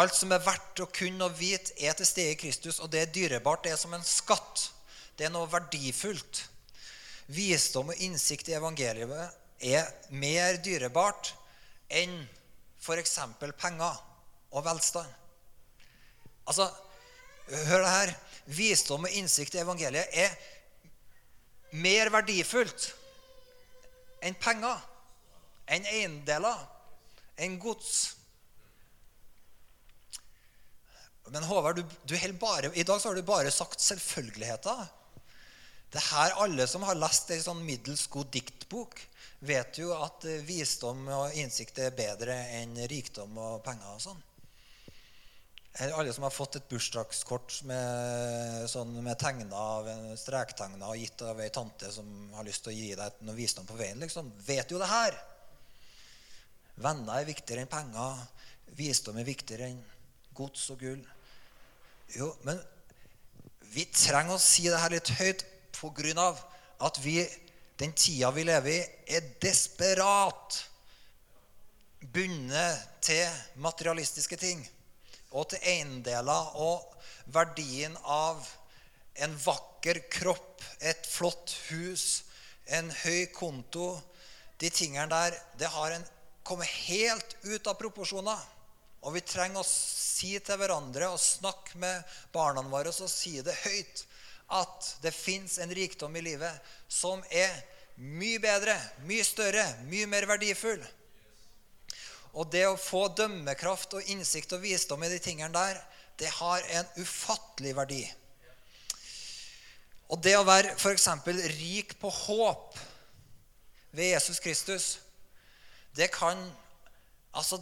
alt 0.00 0.16
som 0.16 0.32
er 0.32 0.44
verdt 0.44 0.82
å 0.82 0.90
kunne 0.92 1.28
og 1.28 1.38
vite, 1.38 1.76
er 1.78 1.96
til 1.96 2.08
stede 2.08 2.34
i 2.34 2.40
Kristus. 2.40 2.80
Og 2.80 2.90
det 2.92 3.04
er 3.04 3.14
dyrebart. 3.14 3.64
Det 3.64 3.76
er 3.76 3.80
som 3.80 3.94
en 3.96 4.04
skatt. 4.04 4.70
Det 5.16 5.28
er 5.28 5.32
noe 5.32 5.48
verdifullt. 5.52 6.46
Visdom 7.32 7.92
og 7.92 8.04
innsikt 8.04 8.48
i 8.50 8.56
evangeliet 8.56 9.42
er 9.64 9.88
mer 10.12 10.60
dyrebart 10.62 11.32
enn 11.88 12.18
f.eks. 12.80 13.18
penger 13.58 14.02
og 14.52 14.64
velstand. 14.64 15.08
Altså, 16.46 16.68
hør 17.68 17.82
det 17.82 17.94
her. 17.94 18.14
Visdom 18.46 19.08
og 19.08 19.10
innsikt 19.18 19.56
i 19.56 19.62
evangeliet 19.62 20.12
er 20.14 20.34
mer 21.74 22.12
verdifullt 22.14 22.92
enn 24.22 24.36
penger, 24.38 24.78
enn 25.66 25.88
eiendeler, 25.90 26.60
enn 27.42 27.58
gods. 27.58 28.14
Men 31.34 31.46
Håvard, 31.48 31.82
du, 31.82 31.96
du 32.06 32.14
bare, 32.38 32.70
i 32.74 32.86
dag 32.86 33.02
har 33.02 33.18
du 33.18 33.26
bare 33.26 33.50
sagt 33.50 33.82
selvfølgeligheter. 33.82 34.86
Det 35.92 36.02
her 36.12 36.38
Alle 36.42 36.66
som 36.70 36.86
har 36.86 36.98
lest 36.98 37.30
ei 37.34 37.40
sånn 37.42 37.64
middels 37.66 38.06
god 38.10 38.30
diktbok, 38.34 39.00
vet 39.48 39.78
jo 39.80 39.92
at 39.96 40.26
eh, 40.28 40.42
visdom 40.46 41.06
og 41.14 41.36
innsikt 41.38 41.78
er 41.82 41.94
bedre 41.96 42.36
enn 42.58 42.76
rikdom 42.90 43.36
og 43.38 43.62
penger 43.66 43.92
og 43.94 44.02
sånn. 44.02 44.24
Alle 45.76 46.12
som 46.16 46.24
har 46.24 46.32
fått 46.32 46.56
et 46.56 46.68
bursdagskort 46.70 47.58
med, 47.68 48.62
sånn, 48.72 48.94
med 49.04 49.18
tegna 49.20 50.14
strektegna 50.16 50.88
og 50.88 50.96
gitt 50.96 51.20
av 51.26 51.42
ei 51.44 51.50
tante 51.52 51.90
som 51.92 52.06
har 52.32 52.46
lyst 52.46 52.64
til 52.64 52.72
å 52.72 52.76
gi 52.76 52.94
deg 52.96 53.18
noe 53.28 53.36
visdom 53.36 53.68
på 53.68 53.76
veien, 53.76 54.00
liksom, 54.00 54.30
vet 54.46 54.72
jo 54.72 54.80
det 54.80 54.88
her. 54.88 55.18
Venner 56.80 57.20
er 57.20 57.28
viktigere 57.28 57.66
enn 57.66 57.72
penger. 57.72 58.24
Visdom 58.78 59.20
er 59.20 59.28
viktigere 59.28 59.68
enn 59.68 59.84
gods 60.36 60.64
og 60.72 60.80
gull. 60.80 61.04
Jo, 62.16 62.30
men 62.48 62.60
vi 63.74 63.84
trenger 63.92 64.36
å 64.36 64.40
si 64.40 64.68
det 64.70 64.80
her 64.80 64.96
litt 64.96 65.12
høyt 65.18 65.44
på 65.76 65.92
grunn 65.96 66.20
av 66.22 66.40
at 66.86 67.00
vi 67.04 67.18
den 67.76 67.92
tida 67.92 68.30
vi 68.32 68.44
lever 68.44 68.72
i, 68.72 68.80
er 69.16 69.26
desperat 69.42 70.60
bundet 72.00 73.02
til 73.04 73.26
materialistiske 73.60 74.38
ting 74.40 74.62
og 75.36 75.50
til 75.50 75.64
eiendeler 75.68 76.56
og 76.62 76.94
verdien 77.34 77.96
av 78.02 78.40
en 79.20 79.34
vakker 79.40 80.02
kropp, 80.12 80.62
et 80.80 81.06
flott 81.08 81.54
hus, 81.70 82.24
en 82.66 82.90
høy 83.04 83.26
konto 83.32 83.94
De 84.56 84.70
tingene 84.72 85.04
der 85.12 85.34
det 85.60 85.68
har 85.68 85.92
en 85.92 86.04
kommet 86.46 86.70
helt 86.88 87.34
ut 87.44 87.66
av 87.68 87.74
proporsjoner. 87.76 88.38
Og 89.04 89.12
vi 89.12 89.20
trenger 89.20 89.60
å 89.60 89.68
si 89.68 90.32
til 90.40 90.56
hverandre 90.56 91.10
og 91.12 91.20
snakke 91.20 91.76
med 91.82 92.14
barna 92.32 92.62
våre 92.64 92.88
og 92.88 93.10
si 93.12 93.34
det 93.44 93.52
høyt 93.66 94.06
at 94.46 94.90
det 95.02 95.14
fins 95.14 95.58
en 95.58 95.72
rikdom 95.74 96.14
i 96.16 96.22
livet 96.22 96.68
som 96.88 97.22
er 97.30 97.50
mye 97.96 98.38
bedre, 98.42 98.76
mye 99.08 99.24
større, 99.24 99.64
mye 99.88 100.06
mer 100.10 100.28
verdifull. 100.28 100.82
Og 102.36 102.50
det 102.52 102.66
å 102.68 102.76
få 102.78 103.06
dømmekraft 103.16 103.96
og 103.96 104.12
innsikt 104.12 104.52
og 104.52 104.62
visdom 104.62 105.02
i 105.06 105.10
de 105.10 105.20
tingene 105.22 105.54
der, 105.54 105.80
det 106.20 106.28
har 106.38 106.64
en 106.78 106.90
ufattelig 107.00 107.72
verdi. 107.76 108.02
Og 110.12 110.20
det 110.22 110.36
å 110.38 110.44
være 110.46 110.76
f.eks. 110.76 111.08
rik 111.56 111.96
på 112.00 112.12
håp 112.12 112.76
ved 113.96 114.12
Jesus 114.12 114.40
Kristus, 114.40 114.86
det 115.96 116.12
kan 116.14 116.38
Altså, 117.36 117.58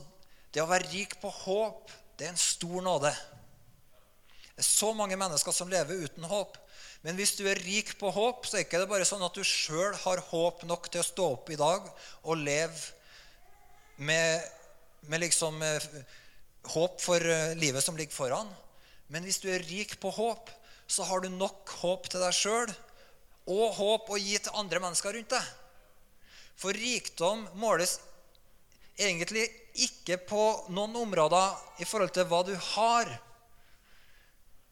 det 0.55 0.63
å 0.63 0.69
være 0.71 0.87
rik 0.93 1.17
på 1.19 1.27
håp, 1.35 1.89
det 2.15 2.29
er 2.29 2.31
en 2.31 2.39
stor 2.39 2.79
nåde. 2.79 3.11
Det 4.55 4.63
er 4.63 4.69
så 4.69 4.93
mange 4.95 5.17
mennesker 5.19 5.51
som 5.51 5.67
lever 5.67 6.05
uten 6.07 6.29
håp. 6.31 6.55
Men 7.05 7.19
hvis 7.19 7.35
du 7.37 7.45
er 7.45 7.61
rik 7.61 7.93
på 8.01 8.09
håp, 8.09 8.47
så 8.49 8.57
er 8.57 8.63
det 8.63 8.69
ikke 8.71 8.87
bare 8.89 9.05
sånn 9.05 9.23
at 9.27 9.37
du 9.37 9.45
sjøl 9.45 9.93
har 10.07 10.23
håp 10.31 10.63
nok 10.65 10.89
til 10.89 11.03
å 11.03 11.07
stå 11.07 11.27
opp 11.35 11.51
i 11.53 11.59
dag 11.61 11.85
og 12.25 12.41
leve 12.41 12.81
med, 14.01 14.41
med 15.11 15.21
liksom 15.27 15.61
håp 16.73 17.03
for 17.05 17.21
eh, 17.21 17.53
livet 17.61 17.85
som 17.85 17.99
ligger 17.99 18.17
foran. 18.17 18.49
Men 19.13 19.27
hvis 19.29 19.43
du 19.43 19.51
er 19.53 19.67
rik 19.69 19.99
på 20.01 20.13
håp, 20.17 20.49
så 20.89 21.05
har 21.05 21.21
du 21.21 21.29
nok 21.29 21.75
håp 21.83 22.09
til 22.09 22.25
deg 22.25 22.37
sjøl 22.37 22.73
og 23.53 23.77
håp 23.77 24.09
å 24.09 24.21
gi 24.21 24.39
til 24.41 24.57
andre 24.57 24.81
mennesker 24.81 25.13
rundt 25.13 25.35
deg. 25.35 25.51
For 26.57 26.73
rikdom 26.73 27.43
måles 27.61 27.99
egentlig 28.97 29.45
ikke 29.85 30.17
på 30.25 30.45
noen 30.73 30.97
områder 31.03 31.83
i 31.83 31.89
forhold 31.89 32.15
til 32.17 32.25
hva 32.31 32.41
du 32.47 32.55
har, 32.77 33.11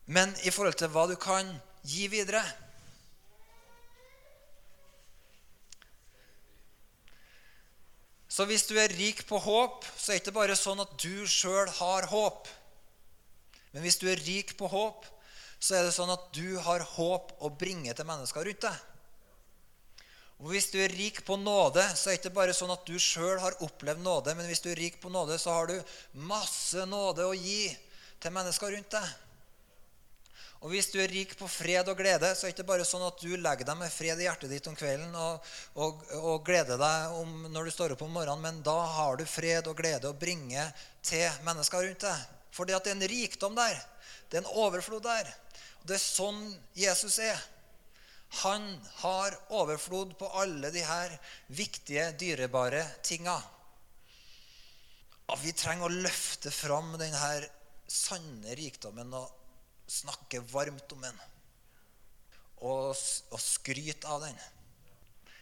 men 0.06 0.32
i 0.46 0.54
forhold 0.54 0.78
til 0.80 0.88
hva 0.94 1.04
du 1.10 1.16
kan 1.20 1.50
gi 1.82 2.06
videre. 2.10 2.42
Så 8.32 8.46
hvis 8.48 8.64
du 8.64 8.78
er 8.80 8.92
rik 8.96 9.26
på 9.28 9.36
håp, 9.44 9.84
så 9.92 10.12
er 10.12 10.16
det 10.16 10.22
ikke 10.22 10.38
bare 10.38 10.56
sånn 10.56 10.80
at 10.80 10.94
du 11.02 11.26
sjøl 11.28 11.68
har 11.82 12.06
håp. 12.08 12.48
Men 13.74 13.84
hvis 13.84 13.98
du 14.00 14.06
er 14.08 14.22
rik 14.24 14.54
på 14.56 14.70
håp, 14.72 15.04
så 15.62 15.76
er 15.76 15.84
det 15.86 15.92
sånn 15.94 16.10
at 16.14 16.30
du 16.34 16.56
har 16.64 16.84
håp 16.94 17.34
å 17.44 17.52
bringe 17.52 17.92
til 17.94 18.08
mennesker 18.08 18.48
rundt 18.48 18.64
deg. 18.64 18.88
Og 20.42 20.48
Hvis 20.50 20.72
du 20.72 20.80
er 20.82 20.90
rik 20.90 21.20
på 21.22 21.36
nåde, 21.38 21.84
så 21.94 22.10
er 22.10 22.16
det 22.16 22.22
ikke 22.22 22.34
bare 22.40 22.54
sånn 22.56 22.72
at 22.74 22.88
du 22.88 22.96
sjøl 22.98 23.38
har 23.38 23.54
opplevd 23.62 24.02
nåde, 24.02 24.32
men 24.34 24.48
hvis 24.50 24.64
du 24.64 24.72
er 24.72 24.80
rik 24.80 24.96
på 24.98 25.12
nåde, 25.12 25.36
så 25.38 25.54
har 25.54 25.70
du 25.70 25.76
masse 26.18 26.82
nåde 26.88 27.28
å 27.28 27.36
gi 27.36 27.68
til 28.18 28.34
mennesker 28.34 28.74
rundt 28.74 28.96
deg. 28.96 29.12
Og 30.62 30.70
hvis 30.70 30.92
du 30.92 31.00
er 31.02 31.10
rik 31.10 31.32
på 31.34 31.48
fred 31.50 31.88
og 31.90 31.98
glede, 31.98 32.28
så 32.38 32.46
er 32.46 32.52
det 32.52 32.54
ikke 32.54 32.68
bare 32.68 32.84
sånn 32.86 33.02
at 33.02 33.18
du 33.18 33.32
legger 33.34 33.66
deg 33.66 33.78
med 33.80 33.90
fred 33.90 34.20
i 34.22 34.28
hjertet 34.28 34.52
ditt 34.52 34.68
om 34.70 34.76
kvelden 34.78 35.16
og, 35.18 35.48
og, 35.74 36.04
og 36.20 36.44
gleder 36.46 36.78
deg 36.78 37.16
om 37.18 37.48
når 37.50 37.66
du 37.66 37.72
står 37.74 37.94
opp 37.96 38.04
om 38.06 38.14
morgenen, 38.14 38.44
men 38.44 38.60
da 38.62 38.76
har 38.94 39.18
du 39.18 39.24
fred 39.26 39.66
og 39.66 39.80
glede 39.80 40.12
å 40.12 40.18
bringe 40.18 40.68
til 41.02 41.26
mennesker 41.42 41.82
rundt 41.88 42.06
deg. 42.06 42.22
Fordi 42.54 42.76
at 42.76 42.86
det 42.86 42.92
er 42.92 42.98
en 43.00 43.10
rikdom 43.10 43.58
der. 43.58 43.80
Det 44.30 44.38
er 44.38 44.44
en 44.44 44.54
overflod 44.62 45.02
der. 45.02 45.34
Det 45.82 45.98
er 45.98 46.04
sånn 46.04 46.44
Jesus 46.78 47.18
er. 47.18 47.42
Han 48.46 48.70
har 49.02 49.34
overflod 49.50 50.14
på 50.20 50.30
alle 50.38 50.70
de 50.70 50.86
her 50.86 51.18
viktige, 51.50 52.06
dyrebare 52.22 52.86
tinga. 53.02 53.34
Vi 55.42 55.52
trenger 55.58 55.90
å 55.90 56.02
løfte 56.06 56.54
fram 56.54 56.94
denne 57.00 57.36
sanne 57.90 58.54
rikdommen 58.54 59.10
og 59.16 59.41
snakke 59.86 60.42
varmt 60.52 60.92
om 60.92 61.02
den. 61.04 61.22
Og, 62.62 62.92
og 62.94 63.40
skryt 63.42 64.04
av 64.04 64.22
den. 64.24 64.38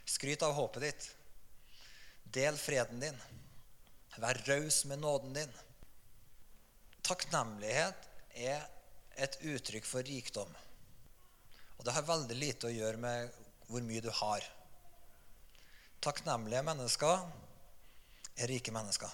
Skryt 0.08 0.42
av 0.42 0.54
håpet 0.56 0.86
ditt. 0.86 1.08
Del 2.24 2.58
freden 2.58 3.02
din. 3.02 3.20
Vær 4.20 4.40
raus 4.48 4.84
med 4.88 5.02
nåden 5.02 5.36
din. 5.36 5.52
Takknemlighet 7.06 8.08
er 8.36 8.64
et 9.20 9.36
uttrykk 9.42 9.86
for 9.86 10.06
rikdom. 10.06 10.50
Og 11.78 11.86
det 11.86 11.94
har 11.96 12.08
veldig 12.08 12.36
lite 12.36 12.68
å 12.68 12.74
gjøre 12.74 13.00
med 13.00 13.36
hvor 13.70 13.84
mye 13.86 14.02
du 14.04 14.10
har. 14.12 14.44
Takknemlige 16.00 16.64
mennesker 16.64 17.22
er 18.40 18.50
rike 18.50 18.72
mennesker. 18.72 19.10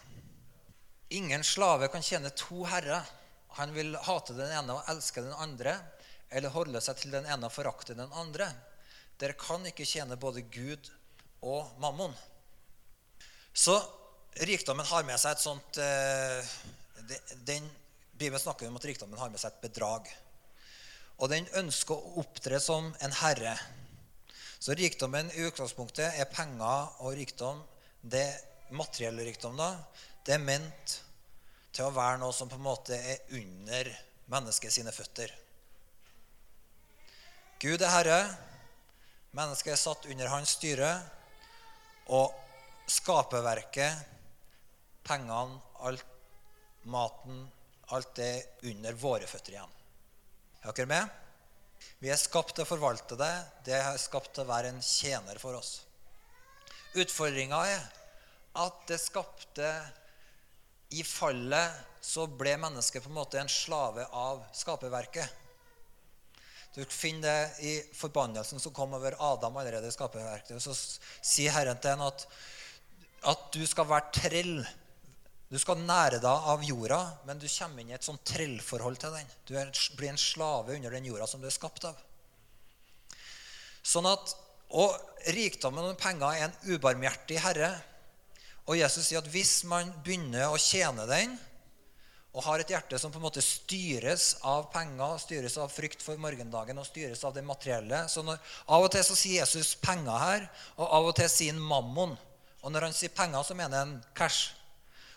Ingen 1.15 1.45
slave 1.47 1.89
kan 1.91 2.03
tjene 2.03 2.33
to 2.35 2.65
herrer. 2.67 3.07
Han 3.57 3.73
vil 3.73 3.97
hate 4.07 4.37
den 4.37 4.53
ene 4.53 4.77
og 4.77 4.89
elske 4.93 5.25
den 5.25 5.37
andre, 5.41 5.79
eller 6.29 6.53
holde 6.53 6.81
seg 6.85 6.99
til 7.01 7.15
den 7.15 7.29
ene 7.29 7.49
og 7.49 7.55
forakte 7.55 7.97
den 7.97 8.13
andre. 8.13 8.51
Dere 9.17 9.37
kan 9.41 9.65
ikke 9.69 9.87
tjene 9.89 10.19
både 10.21 10.45
Gud 10.53 10.91
og 11.47 11.71
mammon. 11.81 12.13
Så 13.57 13.79
rikdommen 14.45 14.87
har 14.87 15.07
med 15.09 15.17
seg 15.21 15.33
et 15.33 15.45
sånt 15.45 15.79
eh, 15.81 16.51
den, 17.49 17.65
Bibelen 18.13 18.43
snakker 18.43 18.69
om 18.69 18.77
at 18.77 18.85
rikdommen 18.89 19.21
har 19.21 19.33
med 19.33 19.41
seg 19.41 19.55
et 19.55 19.65
bedrag. 19.65 20.11
Og 21.17 21.33
den 21.33 21.49
ønsker 21.57 21.97
å 21.97 22.21
opptre 22.21 22.61
som 22.61 22.91
en 23.01 23.17
herre. 23.23 23.55
Så 24.61 24.77
rikdommen 24.77 25.31
i 25.33 25.47
utgangspunktet 25.49 26.21
er 26.21 26.29
penger 26.29 27.01
og 27.05 27.17
rikdom. 27.17 27.63
Det 28.01 28.27
materielle 28.77 29.25
rikdom 29.25 29.57
da, 29.57 29.73
det 30.27 30.37
er 30.37 30.45
ment 30.45 31.01
til 31.77 31.87
å 31.87 31.95
være 31.95 32.21
noe 32.23 32.33
som 32.33 32.49
på 32.49 32.57
en 32.57 32.65
måte 32.65 32.97
er 32.97 33.37
under 33.37 33.91
mennesket 34.33 34.73
sine 34.73 34.95
føtter. 34.95 35.33
Gud 37.61 37.83
er 37.85 37.93
herre. 37.93 38.21
Mennesket 39.37 39.75
er 39.75 39.81
satt 39.81 40.09
under 40.09 40.33
hans 40.33 40.57
styre. 40.57 40.91
Og 42.17 42.33
skaperverket, 42.89 44.05
pengene, 45.07 45.61
alt, 45.85 46.05
maten, 46.87 47.45
alt 47.95 48.21
er 48.23 48.69
under 48.71 48.97
våre 48.99 49.29
føtter 49.29 49.57
igjen. 49.57 49.73
Er 50.63 50.73
dere 50.73 50.91
med? 50.91 51.23
Vi 52.01 52.11
er 52.13 52.21
skapt 52.21 52.55
til 52.57 52.65
å 52.65 52.69
forvalte 52.69 53.19
det. 53.21 53.33
Det 53.67 53.77
er 53.77 54.01
skapt 54.01 54.33
til 54.35 54.47
å 54.47 54.51
være 54.51 54.73
en 54.73 54.83
tjener 54.85 55.41
for 55.43 55.59
oss. 55.59 55.81
Utfordringa 56.97 57.61
er 57.69 57.87
at 58.57 58.85
det 58.89 58.99
skapte 59.03 59.71
i 60.95 61.03
fallet 61.03 61.83
så 62.07 62.29
ble 62.31 62.55
mennesket 62.63 63.03
på 63.03 63.11
en 63.11 63.19
måte 63.19 63.41
en 63.41 63.51
slave 63.51 64.05
av 64.15 64.45
skaperverket. 64.55 65.43
Du 66.77 66.85
finner 66.93 67.25
det 67.25 67.67
i 67.67 67.73
forbannelsen 67.97 68.61
som 68.61 68.75
kom 68.77 68.93
over 68.95 69.17
Adam 69.33 69.57
allerede 69.57 69.89
i 69.89 69.95
skaperverket. 69.95 70.61
Så 70.61 70.75
sier 71.25 71.55
Herren 71.57 71.81
til 71.81 71.97
ham 71.97 72.05
at, 72.05 72.27
at 73.33 73.47
du 73.57 73.63
skal 73.67 73.89
være 73.89 74.13
trell. 74.15 74.59
Du 75.49 75.57
skal 75.63 75.81
nære 75.81 76.21
deg 76.21 76.51
av 76.53 76.65
jorda, 76.67 77.01
men 77.27 77.41
du 77.41 77.47
kommer 77.49 77.81
inn 77.81 77.95
i 77.95 77.97
et 77.97 78.07
sånt 78.07 78.23
trellforhold 78.29 79.01
til 79.01 79.17
den. 79.17 79.33
Du 79.49 79.55
blir 79.97 80.13
en 80.13 80.21
slave 80.21 80.77
under 80.77 80.93
den 80.93 81.09
jorda 81.09 81.27
som 81.31 81.41
du 81.41 81.49
er 81.49 81.55
skapt 81.55 81.89
av. 81.89 81.99
Sånn 83.87 84.09
at, 84.11 84.37
Og 84.67 84.91
rikdommen 85.31 85.85
og 85.87 85.99
penger 85.99 86.27
er 86.35 86.49
en 86.49 86.75
ubarmhjertig 86.75 87.37
herre 87.39 87.69
og 88.67 88.79
Jesus 88.79 89.07
sier 89.07 89.23
at 89.23 89.31
hvis 89.31 89.61
man 89.69 89.93
begynner 90.05 90.51
å 90.51 90.59
tjene 90.59 91.07
den, 91.09 91.37
og 92.37 92.45
har 92.45 92.61
et 92.61 92.69
hjerte 92.69 92.99
som 93.01 93.13
på 93.13 93.17
en 93.17 93.25
måte 93.25 93.41
styres 93.41 94.35
av 94.45 94.67
penger, 94.75 95.15
styres 95.23 95.55
av 95.57 95.71
frykt 95.73 96.03
for 96.05 96.21
morgendagen 96.21 96.77
og 96.77 96.85
styres 96.85 97.23
av 97.25 97.33
det 97.33 97.45
materielle 97.47 98.03
så 98.13 98.21
når, 98.27 98.43
Av 98.69 98.85
og 98.85 98.91
til 98.93 99.07
så 99.07 99.17
sier 99.17 99.41
Jesus 99.41 99.73
penger 99.81 100.21
her, 100.21 100.45
og 100.77 100.85
av 100.99 101.09
og 101.09 101.15
til 101.17 101.31
sier 101.33 101.57
han 101.57 101.63
mammon. 101.63 102.13
Og 102.61 102.75
når 102.75 102.91
han 102.91 102.97
sier 102.99 103.15
penger, 103.17 103.41
så 103.47 103.57
mener 103.57 103.81
han 103.81 103.95
cash. 104.19 104.53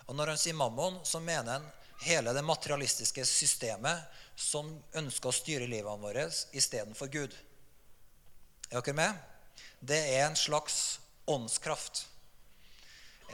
Og 0.06 0.16
når 0.16 0.32
han 0.32 0.40
sier 0.40 0.56
mammon, 0.56 0.96
så 1.04 1.20
mener 1.20 1.58
han 1.58 1.68
hele 2.06 2.32
det 2.32 2.46
materialistiske 2.46 3.26
systemet 3.28 4.06
som 4.40 4.70
ønsker 4.96 5.28
å 5.28 5.36
styre 5.36 5.68
livene 5.68 6.00
våre 6.00 6.24
istedenfor 6.56 7.12
Gud. 7.12 7.36
Er 8.70 8.80
dere 8.80 8.96
med? 8.96 9.20
Det 9.84 9.98
er 10.14 10.24
en 10.24 10.40
slags 10.40 11.00
åndskraft 11.28 12.06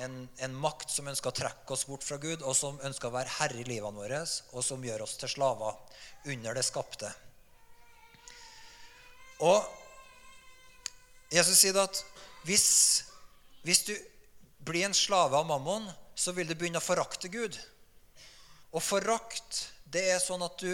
en, 0.02 0.28
en, 0.44 0.54
makt 0.54 0.90
som 0.92 1.08
ønsker 1.08 1.30
å 1.30 1.36
trekke 1.36 1.72
oss 1.72 1.86
bort 1.88 2.04
fra 2.04 2.18
Gud, 2.22 2.42
og 2.42 2.56
som 2.56 2.80
ønsker 2.84 3.08
å 3.08 3.14
være 3.14 3.34
herre 3.38 3.62
i 3.62 3.66
livene 3.68 3.96
våre, 3.96 4.22
og 4.52 4.64
som 4.64 4.84
gjør 4.84 5.04
oss 5.06 5.16
til 5.20 5.32
slaver 5.32 5.78
under 6.32 6.56
det 6.56 6.64
skapte. 6.66 7.10
Og 9.44 9.64
Jesus 11.32 11.58
sier 11.60 11.76
at 11.80 12.02
hvis, 12.46 12.68
hvis 13.66 13.82
du 13.88 13.94
blir 14.66 14.86
en 14.86 14.96
slave 14.96 15.36
av 15.38 15.48
mammon, 15.48 15.88
så 16.16 16.32
vil 16.32 16.48
du 16.48 16.54
begynne 16.56 16.80
å 16.80 16.84
forakte 16.84 17.28
Gud. 17.32 17.58
Og 18.72 18.82
forakt, 18.82 19.66
det 19.84 20.06
er 20.14 20.22
sånn 20.22 20.44
at 20.46 20.56
du 20.60 20.72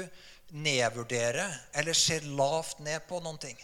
nedvurderer 0.52 1.54
eller 1.72 1.96
ser 1.96 2.26
lavt 2.36 2.82
ned 2.84 3.04
på 3.08 3.20
noen 3.24 3.40
ting. 3.40 3.58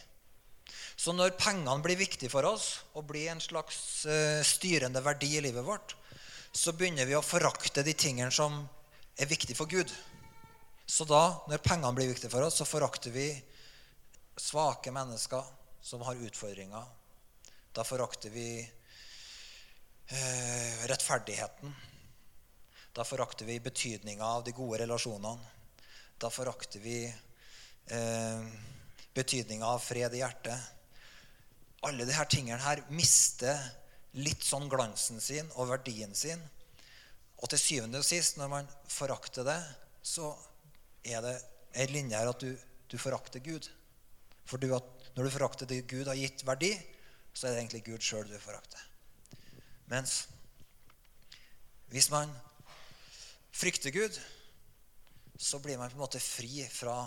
Så 0.98 1.12
når 1.14 1.36
pengene 1.38 1.78
blir 1.82 1.94
viktige 1.98 2.30
for 2.32 2.42
oss 2.48 2.80
og 2.98 3.06
blir 3.06 3.30
en 3.30 3.42
slags 3.42 4.02
uh, 4.10 4.42
styrende 4.42 4.98
verdi 5.04 5.36
i 5.38 5.42
livet 5.44 5.62
vårt, 5.62 5.94
så 6.50 6.72
begynner 6.74 7.06
vi 7.06 7.14
å 7.14 7.22
forakte 7.22 7.84
de 7.86 7.94
tingene 7.94 8.34
som 8.34 8.56
er 9.14 9.28
viktige 9.30 9.54
for 9.54 9.70
Gud. 9.70 9.92
Så 10.88 11.04
da, 11.06 11.44
når 11.46 11.62
pengene 11.62 11.94
blir 11.94 12.10
viktige 12.10 12.32
for 12.32 12.42
oss, 12.42 12.58
så 12.58 12.66
forakter 12.66 13.14
vi 13.14 13.28
svake 14.38 14.90
mennesker 14.94 15.44
som 15.86 16.02
har 16.02 16.18
utfordringer. 16.26 16.82
Da 17.76 17.84
forakter 17.86 18.32
vi 18.34 18.48
eh, 20.08 20.86
rettferdigheten. 20.90 21.74
Da 22.96 23.04
forakter 23.06 23.46
vi 23.46 23.60
betydninga 23.62 24.26
av 24.26 24.42
de 24.48 24.56
gode 24.56 24.80
relasjonene. 24.82 25.38
Da 26.18 26.30
forakter 26.32 26.82
vi 26.82 27.04
eh, 27.06 28.42
betydninga 29.14 29.66
av 29.76 29.78
fred 29.84 30.16
i 30.18 30.24
hjertet 30.24 30.77
alle 31.86 32.06
disse 32.08 32.24
tingene 32.32 32.60
her 32.62 32.82
mister 32.90 33.58
litt 34.18 34.42
sånn 34.42 34.68
glansen 34.70 35.20
sin 35.22 35.48
og 35.56 35.70
verdien 35.70 36.14
sin. 36.16 36.40
Og 37.38 37.50
til 37.52 37.60
syvende 37.62 38.00
og 38.00 38.06
sist, 38.06 38.38
når 38.38 38.50
man 38.50 38.70
forakter 38.90 39.46
det, 39.46 39.58
så 40.02 40.32
er 41.06 41.22
det 41.22 41.36
en 41.78 41.92
linje 41.94 42.18
her 42.18 42.30
at 42.32 42.42
du, 42.42 42.50
du 42.90 42.96
forakter 42.98 43.42
Gud. 43.44 43.68
For 44.48 44.58
du, 44.58 44.72
når 45.14 45.28
du 45.28 45.30
forakter 45.30 45.70
det 45.70 45.84
Gud 45.90 46.08
har 46.10 46.18
gitt 46.18 46.42
verdi, 46.48 46.72
så 47.32 47.46
er 47.46 47.54
det 47.54 47.62
egentlig 47.62 47.84
Gud 47.86 48.02
sjøl 48.02 48.26
du 48.26 48.34
forakter. 48.42 48.82
Mens 49.92 50.24
hvis 51.92 52.10
man 52.12 52.32
frykter 53.54 53.94
Gud, 53.94 54.18
så 55.38 55.60
blir 55.62 55.78
man 55.78 55.92
på 55.92 55.96
en 55.96 56.02
måte 56.02 56.20
fri 56.20 56.64
fra 56.72 57.04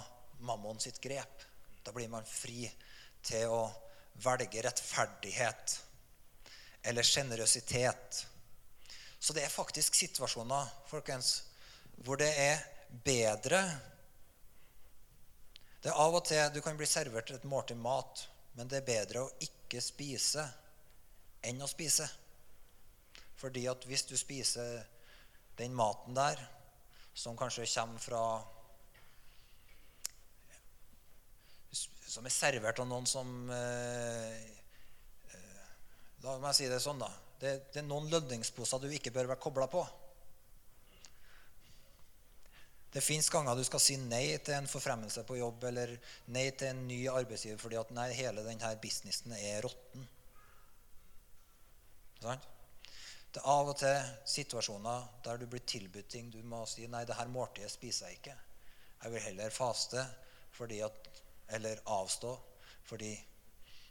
mammon 0.47 0.79
sitt 0.81 1.01
grep. 1.03 1.43
Da 1.83 1.91
blir 1.93 2.07
man 2.09 2.25
fri 2.25 2.63
til 3.25 3.51
å 3.51 3.65
velge 4.13 4.61
rettferdighet 4.63 5.77
eller 6.83 7.03
sjenerøsitet. 7.03 8.25
Så 9.19 9.33
det 9.33 9.45
er 9.45 9.53
faktisk 9.53 9.95
situasjoner 9.95 10.69
folkens, 10.89 11.43
hvor 12.01 12.17
det 12.17 12.31
er 12.37 12.61
bedre 13.05 13.61
Det 15.81 15.89
er 15.89 15.97
av 15.97 16.13
og 16.13 16.25
til 16.27 16.49
du 16.53 16.59
kan 16.61 16.77
bli 16.77 16.85
servert 16.85 17.31
et 17.33 17.45
måltid 17.49 17.79
mat, 17.81 18.19
men 18.53 18.67
det 18.69 18.77
er 18.77 18.85
bedre 18.85 19.23
å 19.23 19.31
ikke 19.41 19.79
spise 19.81 20.43
enn 21.41 21.61
å 21.61 21.69
spise. 21.69 22.05
Fordi 23.41 23.63
at 23.65 23.87
hvis 23.89 24.05
du 24.05 24.13
spiser 24.19 24.83
den 25.57 25.73
maten 25.73 26.13
der, 26.13 26.37
som 27.13 27.37
kanskje 27.37 27.65
kommer 27.65 28.03
fra 28.03 28.21
Som 32.11 32.27
er 32.27 32.33
servert 32.35 32.79
av 32.83 32.89
noen 32.89 33.07
som 33.07 33.49
eh, 33.55 34.39
eh, 35.31 35.67
La 36.25 36.35
meg 36.43 36.55
si 36.57 36.67
det 36.67 36.81
sånn, 36.83 36.99
da. 36.99 37.09
Det, 37.39 37.53
det 37.71 37.81
er 37.81 37.87
noen 37.87 38.09
lønningsposer 38.11 38.83
du 38.83 38.91
ikke 38.91 39.13
bør 39.15 39.31
være 39.31 39.41
kobla 39.41 39.67
på. 39.71 39.85
Det 42.91 43.01
fins 43.01 43.29
ganger 43.31 43.55
du 43.55 43.63
skal 43.63 43.79
si 43.79 43.95
nei 43.95 44.25
til 44.43 44.57
en 44.57 44.67
forfremmelse 44.67 45.23
på 45.23 45.37
jobb 45.39 45.63
eller 45.69 45.93
nei 46.35 46.49
til 46.59 46.73
en 46.73 46.81
ny 46.89 47.05
arbeidsgiver 47.07 47.61
fordi 47.61 47.79
at 47.79 47.93
nei, 47.95 48.09
hele 48.17 48.43
denne 48.43 48.71
businessen 48.83 49.31
er 49.37 49.63
råtten. 49.63 50.03
Sånn? 52.19 52.43
Det 53.31 53.39
er 53.39 53.47
av 53.47 53.71
og 53.71 53.77
til 53.79 54.11
situasjoner 54.27 55.07
der 55.23 55.39
du 55.39 55.47
blir 55.47 55.63
tilbudt 55.63 56.11
ting. 56.11 56.27
Du 56.33 56.41
må 56.43 56.65
si 56.67 56.83
nei, 56.91 57.05
det 57.07 57.15
her 57.15 57.31
måltidet 57.31 57.71
spiser 57.71 58.11
jeg 58.11 58.19
ikke. 58.19 58.35
Jeg 59.05 59.15
vil 59.15 59.25
heller 59.29 59.55
faste 59.55 60.03
fordi 60.51 60.81
at, 60.83 61.20
eller 61.55 61.81
avstå 61.85 62.35
fordi 62.87 63.13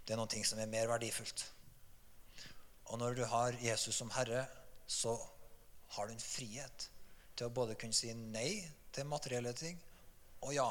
det 0.07 0.17
er 0.17 0.27
ting 0.27 0.45
som 0.47 0.59
er 0.59 0.71
mer 0.71 0.89
verdifullt. 0.91 1.45
Og 2.91 2.99
når 2.99 3.15
du 3.15 3.25
har 3.25 3.57
Jesus 3.63 3.95
som 4.01 4.11
herre, 4.11 4.47
så 4.87 5.15
har 5.95 6.07
du 6.07 6.13
en 6.15 6.23
frihet 6.23 6.89
til 7.37 7.47
å 7.47 7.55
både 7.55 7.77
kunne 7.79 7.95
si 7.97 8.11
nei 8.15 8.59
til 8.93 9.07
materielle 9.07 9.53
ting 9.57 9.79
og 10.43 10.55
ja. 10.57 10.69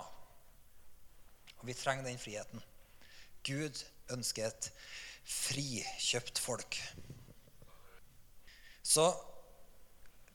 Og 1.60 1.65
vi 1.67 1.75
trenger 1.78 2.06
den 2.08 2.19
friheten. 2.19 2.62
Gud 3.47 3.80
ønsker 4.12 4.49
et 4.49 4.69
frikjøpt 5.30 6.39
folk. 6.41 6.78
Så 8.84 9.06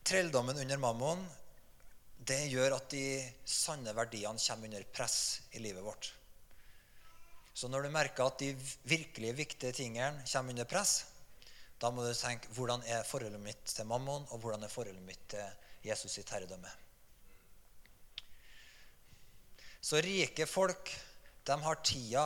trelldommen 0.05 0.57
under 0.63 0.79
mammon 0.81 1.23
det 2.25 2.45
gjør 2.49 2.77
at 2.79 2.89
de 2.93 3.21
sanne 3.45 3.93
verdiene 3.93 4.41
kommer 4.41 4.71
under 4.71 4.85
press 4.95 5.17
i 5.53 5.61
livet 5.61 5.83
vårt. 5.85 6.13
Så 7.55 7.69
når 7.71 7.85
du 7.85 7.93
merker 7.93 8.27
at 8.27 8.41
de 8.41 8.49
virkelig 8.83 9.31
viktige 9.37 9.75
tingene 9.77 10.25
kommer 10.27 10.51
under 10.51 10.67
press, 10.67 11.05
da 11.79 11.91
må 11.91 12.03
du 12.03 12.11
tenke 12.11 12.51
hvordan 12.55 12.83
er 12.91 13.07
forholdet 13.07 13.39
mitt 13.39 13.63
til 13.71 13.87
mammon, 13.87 14.25
og 14.31 14.41
hvordan 14.43 14.63
er 14.67 14.71
forholdet 14.71 15.03
mitt 15.07 15.23
til 15.31 15.87
Jesus 15.87 16.17
sitt 16.17 16.31
herredømme. 16.35 16.71
Så 19.79 20.01
rike 20.03 20.47
folk 20.49 20.91
de 21.45 21.57
har 21.61 21.81
tida 21.85 22.25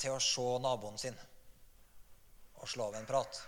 til 0.00 0.16
å 0.16 0.22
se 0.24 0.46
naboen 0.60 0.98
sin 1.00 1.16
og 2.60 2.68
slå 2.68 2.90
av 2.90 2.96
en 2.98 3.08
prat. 3.08 3.38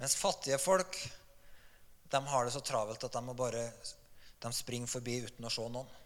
Mens 0.00 0.16
fattige 0.18 0.58
folk 0.58 0.98
de 2.10 2.20
har 2.26 2.46
det 2.46 2.54
så 2.54 2.62
travelt 2.64 3.04
at 3.06 3.14
de 3.14 3.22
må 3.22 3.36
bare 3.38 3.68
de 4.42 4.50
springer 4.52 4.90
forbi 4.90 5.20
uten 5.28 5.46
å 5.46 5.52
se 5.52 5.66
noen. 5.70 6.00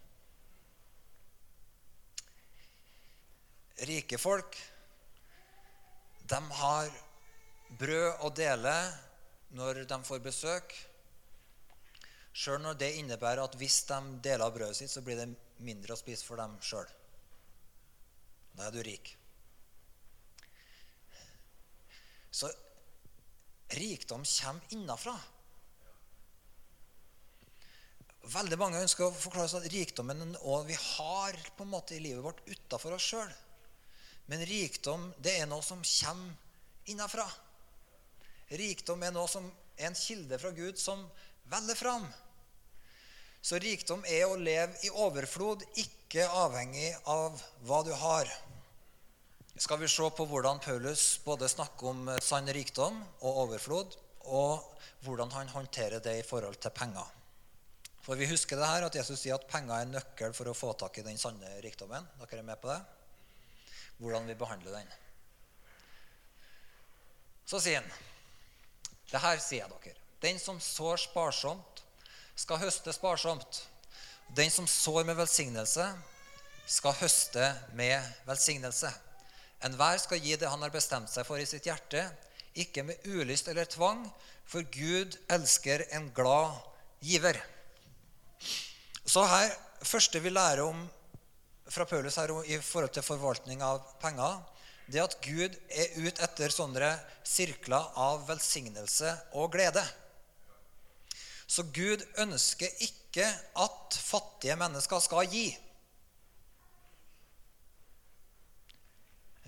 Rike 3.87 4.19
folk 4.19 4.57
de 6.29 6.39
har 6.61 6.91
brød 7.79 8.25
å 8.27 8.31
dele 8.37 8.75
når 9.57 9.85
de 9.89 9.99
får 10.05 10.21
besøk. 10.25 10.75
Sjøl 12.37 12.61
når 12.63 12.77
det 12.83 12.91
innebærer 13.01 13.43
at 13.43 13.57
hvis 13.59 13.81
de 13.89 14.01
deler 14.25 14.53
brødet 14.53 14.77
sitt, 14.77 14.93
så 14.93 15.03
blir 15.05 15.19
det 15.19 15.31
mindre 15.65 15.95
å 15.95 16.01
spise 16.01 16.27
for 16.27 16.41
dem 16.41 16.59
sjøl. 16.63 16.87
Da 18.59 18.69
er 18.69 18.75
du 18.75 18.83
rik. 18.85 19.15
Så 22.31 22.51
rikdom 23.79 24.23
kommer 24.27 24.77
innafra. 24.77 25.17
Veldig 28.29 28.59
mange 28.61 28.81
ønsker 28.85 29.07
å 29.07 29.15
forklare 29.17 29.49
seg 29.49 29.65
at 29.65 29.73
rikdommen 29.73 30.37
og 30.43 30.67
vi 30.69 30.77
har 30.77 31.39
på 31.57 31.65
en 31.65 31.73
måte 31.73 31.97
i 31.97 32.03
livet 32.05 32.21
vårt 32.27 32.43
utafor 32.45 32.99
oss 32.99 33.07
sjøl. 33.09 33.31
Men 34.29 34.45
rikdom 34.49 35.09
det 35.25 35.39
er 35.41 35.49
noe 35.51 35.65
som 35.65 35.83
kommer 35.83 36.91
innafra. 36.93 37.27
Rikdom 38.49 39.03
er 39.05 39.13
noe 39.13 39.29
som 39.29 39.49
er 39.77 39.91
en 39.91 39.99
kilde 39.99 40.39
fra 40.41 40.53
Gud 40.57 40.81
som 40.81 41.05
veller 41.53 41.77
fram. 41.79 42.07
Så 43.45 43.61
rikdom 43.63 44.03
er 44.09 44.27
å 44.27 44.37
leve 44.37 44.77
i 44.85 44.91
overflod, 44.91 45.63
ikke 45.81 46.27
avhengig 46.27 46.91
av 47.09 47.39
hva 47.69 47.83
du 47.87 47.93
har 47.97 48.29
skal 49.59 49.79
vi 49.79 49.89
se 49.91 50.07
på 50.15 50.25
hvordan 50.31 50.61
Paulus 50.63 51.19
både 51.25 51.49
snakker 51.51 51.91
om 51.91 52.09
eh, 52.13 52.21
sann 52.23 52.47
rikdom 52.55 52.99
og 53.27 53.41
overflod, 53.45 53.97
og 54.31 54.85
hvordan 55.03 55.33
han 55.35 55.51
håndterer 55.51 56.03
det 56.05 56.19
i 56.21 56.27
forhold 56.27 56.61
til 56.63 56.71
penger. 56.75 57.07
For 58.05 58.17
vi 58.17 58.29
husker 58.31 58.61
det 58.61 58.69
her 58.69 58.87
at 58.87 58.95
Jesus 58.95 59.21
sier 59.21 59.35
at 59.35 59.49
penger 59.51 59.81
er 59.81 59.91
nøkkel 59.91 60.37
for 60.37 60.51
å 60.51 60.57
få 60.57 60.73
tak 60.79 61.01
i 61.01 61.05
den 61.07 61.19
sanne 61.19 61.59
rikdommen. 61.65 62.07
Dere 62.21 62.39
er 62.41 62.47
med 62.47 62.61
på 62.63 62.71
det? 62.71 62.79
Hvordan 63.99 64.29
vi 64.31 64.37
behandler 64.39 64.79
den. 64.79 64.93
Så 67.49 67.61
sier 67.63 67.81
han 67.81 67.91
Det 69.09 69.21
her 69.23 69.41
sier 69.41 69.65
jeg 69.65 69.73
dere. 69.73 69.97
Den 70.21 70.39
som 70.43 70.59
sår 70.61 70.99
sparsomt, 71.01 71.83
skal 72.39 72.61
høste 72.61 72.93
sparsomt. 72.93 73.63
Den 74.37 74.51
som 74.51 74.67
sår 74.69 75.07
med 75.09 75.17
velsignelse, 75.17 75.87
skal 76.69 76.97
høste 77.01 77.47
med 77.79 78.05
velsignelse. 78.29 78.91
Enhver 79.65 79.99
skal 79.99 80.21
gi 80.23 80.37
det 80.37 80.51
han 80.51 80.63
har 80.63 80.75
bestemt 80.75 81.11
seg 81.11 81.27
for 81.27 81.41
i 81.41 81.47
sitt 81.49 81.67
hjerte, 81.67 82.05
ikke 82.59 82.85
med 82.85 83.07
ulyst 83.09 83.49
eller 83.49 83.67
tvang, 83.71 84.05
for 84.49 84.67
Gud 84.75 85.17
elsker 85.33 85.87
en 85.97 86.11
glad 86.15 86.59
giver. 87.05 87.41
Så 89.09 89.25
her, 89.25 89.55
første 89.83 90.21
vi 90.21 90.31
lærer 90.31 90.67
om 90.67 90.85
fra 91.69 91.87
Paulus 91.89 92.17
her 92.21 92.33
i 92.49 92.59
forhold 92.65 92.93
til 92.97 93.05
forvaltning 93.05 93.63
av 93.65 93.83
penger, 94.03 94.41
det 94.89 95.03
at 95.03 95.17
Gud 95.25 95.57
er 95.69 95.97
ute 96.01 96.25
etter 96.25 96.53
sånne 96.53 96.91
sirkler 97.27 97.91
av 98.01 98.25
velsignelse 98.29 99.13
og 99.37 99.53
glede. 99.53 99.85
Så 101.49 101.65
Gud 101.73 102.05
ønsker 102.21 102.85
ikke 102.85 103.27
at 103.57 103.97
fattige 104.01 104.57
mennesker 104.61 105.01
skal 105.05 105.29
gi. 105.33 105.49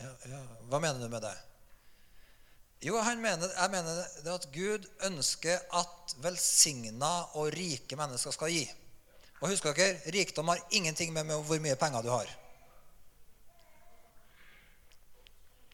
Ja, 0.00 0.10
ja. 0.32 0.40
Hva 0.68 0.80
mener 0.80 1.00
du 1.00 1.08
med 1.12 1.24
det? 1.24 1.36
Jo, 2.80 2.96
mener, 3.20 3.50
jeg 3.52 3.70
mener 3.74 4.34
at 4.34 4.46
Gud 4.54 4.86
ønsker 5.04 5.60
at 5.76 6.14
velsigna 6.24 7.10
og 7.36 7.50
rike 7.52 7.96
mennesker 8.00 8.32
skal 8.32 8.54
gi. 8.54 8.64
Og 9.40 9.48
husk 9.48 9.64
dere, 9.64 9.96
rikdom 10.12 10.48
har 10.52 10.60
ingenting 10.70 11.12
med, 11.16 11.24
hvor 11.24 11.60
mye 11.60 11.76
penger 11.80 12.04
du 12.04 12.10
har. 12.12 12.28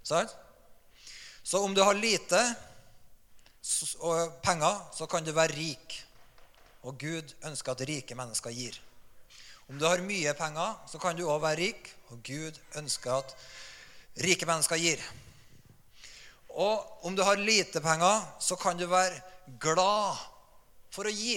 Sant? 0.07 0.31
Så 1.43 1.63
om 1.63 1.75
du 1.75 1.83
har 1.83 1.95
lite 1.95 2.43
penger, 4.43 4.83
så 4.95 5.07
kan 5.07 5.25
du 5.25 5.33
være 5.35 5.57
rik. 5.59 6.03
Og 6.87 6.99
Gud 6.99 7.35
ønsker 7.45 7.73
at 7.73 7.83
rike 7.89 8.15
mennesker 8.15 8.55
gir. 8.55 8.79
Om 9.67 9.79
du 9.79 9.87
har 9.87 10.03
mye 10.07 10.35
penger, 10.39 10.77
så 10.87 10.99
kan 11.03 11.19
du 11.19 11.25
òg 11.27 11.43
være 11.43 11.59
rik. 11.59 11.91
Og 12.15 12.23
Gud 12.23 12.59
ønsker 12.79 13.19
at 13.19 13.35
rike 14.23 14.47
mennesker 14.47 14.79
gir. 14.79 15.03
Og 16.55 17.05
om 17.05 17.17
du 17.17 17.25
har 17.27 17.37
lite 17.37 17.83
penger, 17.83 18.23
så 18.41 18.57
kan 18.57 18.79
du 18.79 18.87
være 18.87 19.19
glad 19.59 20.23
for 20.95 21.11
å 21.11 21.13
gi. 21.13 21.35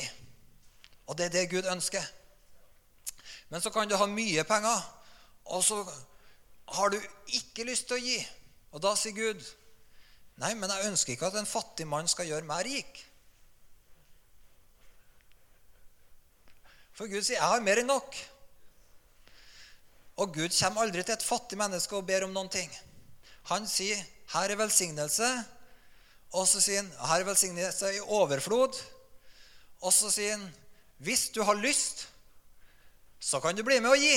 Og 1.09 1.17
det 1.17 1.25
er 1.25 1.33
det 1.39 1.49
Gud 1.49 1.65
ønsker. 1.65 2.05
Men 3.49 3.61
så 3.61 3.71
kan 3.73 3.89
du 3.89 3.95
ha 3.97 4.05
mye 4.05 4.43
penger, 4.45 4.81
og 5.45 5.63
så 5.65 5.81
har 6.75 6.89
du 6.93 6.99
ikke 7.33 7.65
lyst 7.65 7.87
til 7.89 7.97
å 7.97 8.03
gi. 8.03 8.17
Og 8.71 8.81
da 8.83 8.93
sier 8.95 9.15
Gud, 9.15 9.45
'Nei, 10.39 10.53
men 10.55 10.71
jeg 10.71 10.87
ønsker 10.87 11.13
ikke 11.13 11.27
at 11.27 11.35
en 11.35 11.49
fattig 11.49 11.87
mann 11.87 12.07
skal 12.07 12.29
gjøre 12.29 12.47
meg 12.47 12.65
rik.' 12.65 13.05
For 16.93 17.07
Gud 17.07 17.23
sier, 17.23 17.39
'Jeg 17.39 17.47
har 17.47 17.59
mer 17.63 17.79
enn 17.79 17.87
nok'. 17.87 18.15
Og 20.19 20.33
Gud 20.33 20.51
kommer 20.59 20.81
aldri 20.81 21.03
til 21.03 21.13
et 21.13 21.23
fattig 21.23 21.57
menneske 21.57 21.95
og 21.95 22.05
ber 22.05 22.23
om 22.23 22.33
noen 22.33 22.49
ting. 22.49 22.71
Han 23.43 23.67
sier 23.67 23.97
'her 24.33 24.51
er 24.51 24.55
velsignelse', 24.55 25.45
og 26.31 26.47
så 26.47 26.61
sier 26.61 26.83
han 26.83 26.91
'her 26.91 27.19
er 27.19 27.23
velsignelse 27.23 27.95
i 27.95 27.99
overflod'. 27.99 28.83
Og 29.81 29.93
så 29.93 30.11
sier 30.11 30.37
han, 30.37 30.55
hvis 30.97 31.29
du 31.29 31.43
har 31.43 31.55
lyst, 31.55 32.08
så 33.19 33.41
kan 33.43 33.55
du 33.55 33.63
bli 33.67 33.79
med 33.83 33.91
og 33.91 33.99
gi. 33.99 34.15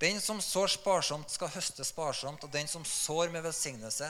Den 0.00 0.20
som 0.24 0.38
sår 0.40 0.70
sparsomt, 0.78 1.28
skal 1.28 1.50
høste 1.52 1.84
sparsomt, 1.84 2.44
og 2.46 2.52
den 2.52 2.68
som 2.70 2.86
sår 2.88 3.28
med 3.34 3.44
velsignelse, 3.44 4.08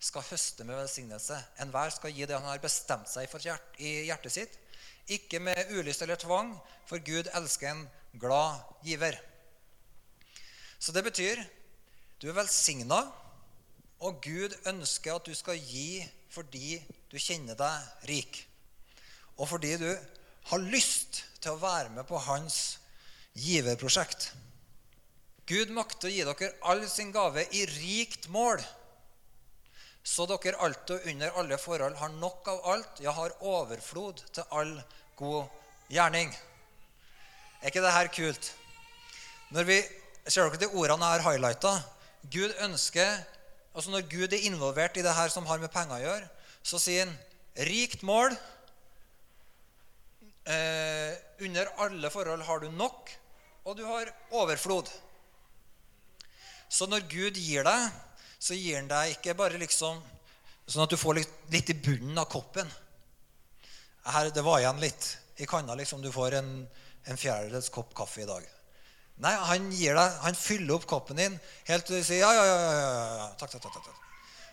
skal 0.00 0.26
høste 0.28 0.66
med 0.68 0.76
velsignelse. 0.76 1.38
Enhver 1.62 1.92
skal 1.94 2.12
gi 2.12 2.26
det 2.28 2.36
han 2.36 2.48
har 2.48 2.60
bestemt 2.60 3.08
seg 3.08 3.28
for 3.30 3.40
i 3.80 3.94
hjertet 4.08 4.34
sitt, 4.34 4.58
ikke 5.08 5.40
med 5.40 5.72
ulyst 5.72 6.04
eller 6.04 6.20
tvang, 6.20 6.52
for 6.88 7.00
Gud 7.04 7.30
elsker 7.32 7.72
en 7.72 7.86
glad 8.20 8.60
giver. 8.84 9.16
Så 10.78 10.92
det 10.92 11.04
betyr 11.08 11.40
du 12.20 12.28
er 12.28 12.36
velsigna, 12.36 13.00
og 14.00 14.20
Gud 14.24 14.52
ønsker 14.68 15.16
at 15.16 15.24
du 15.24 15.32
skal 15.36 15.56
gi 15.56 16.04
fordi 16.30 16.78
du 17.10 17.18
kjenner 17.18 17.58
deg 17.58 18.06
rik, 18.10 18.42
og 19.36 19.48
fordi 19.50 19.74
du 19.80 19.90
har 20.50 20.68
lyst 20.72 21.24
til 21.40 21.54
å 21.54 21.60
være 21.62 21.92
med 21.94 22.06
på 22.08 22.20
hans 22.26 22.78
giverprosjekt. 23.38 24.30
Gud 25.50 25.72
makter 25.74 26.10
å 26.10 26.12
gi 26.12 26.26
dere 26.26 26.52
all 26.70 26.84
sin 26.90 27.10
gave 27.14 27.46
i 27.56 27.64
rikt 27.66 28.28
mål, 28.30 28.62
så 30.06 30.26
dere 30.30 30.60
alt 30.64 30.90
og 30.94 31.08
under 31.10 31.34
alle 31.40 31.58
forhold 31.60 31.98
har 31.98 32.12
nok 32.16 32.46
av 32.48 32.68
alt, 32.72 33.02
ja, 33.02 33.12
har 33.16 33.34
overflod 33.44 34.22
til 34.32 34.54
all 34.56 34.76
god 35.18 35.50
gjerning. 35.92 36.30
Er 37.60 37.68
ikke 37.68 37.82
det 37.84 37.96
her 37.96 38.12
kult? 38.14 38.52
Når 39.50 39.66
vi, 39.68 39.80
Ser 40.30 40.46
dere 40.46 40.60
de 40.60 40.66
ordene 40.76 41.06
jeg 41.08 41.16
har 41.16 41.32
highlighta? 41.32 41.70
Gud 42.30 42.52
ønsker 42.62 43.22
altså 43.74 43.90
Når 43.90 44.08
Gud 44.10 44.32
er 44.32 44.46
involvert 44.48 44.96
i 44.96 45.04
det 45.04 45.14
her 45.14 45.30
som 45.32 45.46
har 45.46 45.60
med 45.62 45.72
penger 45.72 45.98
å 45.98 46.04
gjøre, 46.04 46.30
så 46.62 46.80
sier 46.82 47.06
han 47.06 47.14
rikt 47.70 48.02
mål. 48.06 48.34
Eh, 50.50 51.14
under 51.46 51.70
alle 51.84 52.10
forhold 52.10 52.42
har 52.48 52.60
du 52.60 52.70
nok, 52.74 53.10
og 53.64 53.76
du 53.78 53.84
har 53.86 54.10
overflod. 54.30 54.90
Så 56.70 56.86
når 56.86 57.06
Gud 57.10 57.38
gir 57.38 57.66
deg, 57.66 57.90
så 58.40 58.56
gir 58.56 58.78
han 58.78 58.90
deg 58.90 59.16
ikke 59.16 59.36
bare 59.38 59.60
liksom 59.60 60.00
sånn 60.70 60.84
at 60.84 60.92
du 60.92 60.98
får 61.00 61.18
litt, 61.18 61.32
litt 61.50 61.72
i 61.72 61.78
bunnen 61.82 62.18
av 62.20 62.28
koppen. 62.30 62.68
Her, 64.06 64.30
det 64.32 64.44
var 64.46 64.62
igjen 64.62 64.80
litt 64.82 65.08
i 65.42 65.48
kanna. 65.50 65.74
liksom 65.74 66.02
Du 66.02 66.12
får 66.14 66.38
en, 66.38 66.52
en 67.04 67.20
fjerdedels 67.20 67.68
kopp 67.74 67.94
kaffe 67.96 68.22
i 68.22 68.28
dag. 68.28 68.46
Nei, 69.20 69.32
han 69.50 69.66
gir 69.76 69.98
deg, 69.98 70.20
han 70.24 70.38
fyller 70.38 70.78
opp 70.78 70.86
koppen 70.88 71.18
din 71.20 71.34
helt 71.68 71.84
til 71.84 71.98
du 71.98 72.06
sier 72.06 72.22
ja, 72.22 72.30
ja, 72.32 72.44
ja, 72.46 72.70
ja. 73.18 73.26
Takk, 73.40 73.52
takk, 73.52 73.66
takk, 73.66 73.82
takk. 73.84 74.06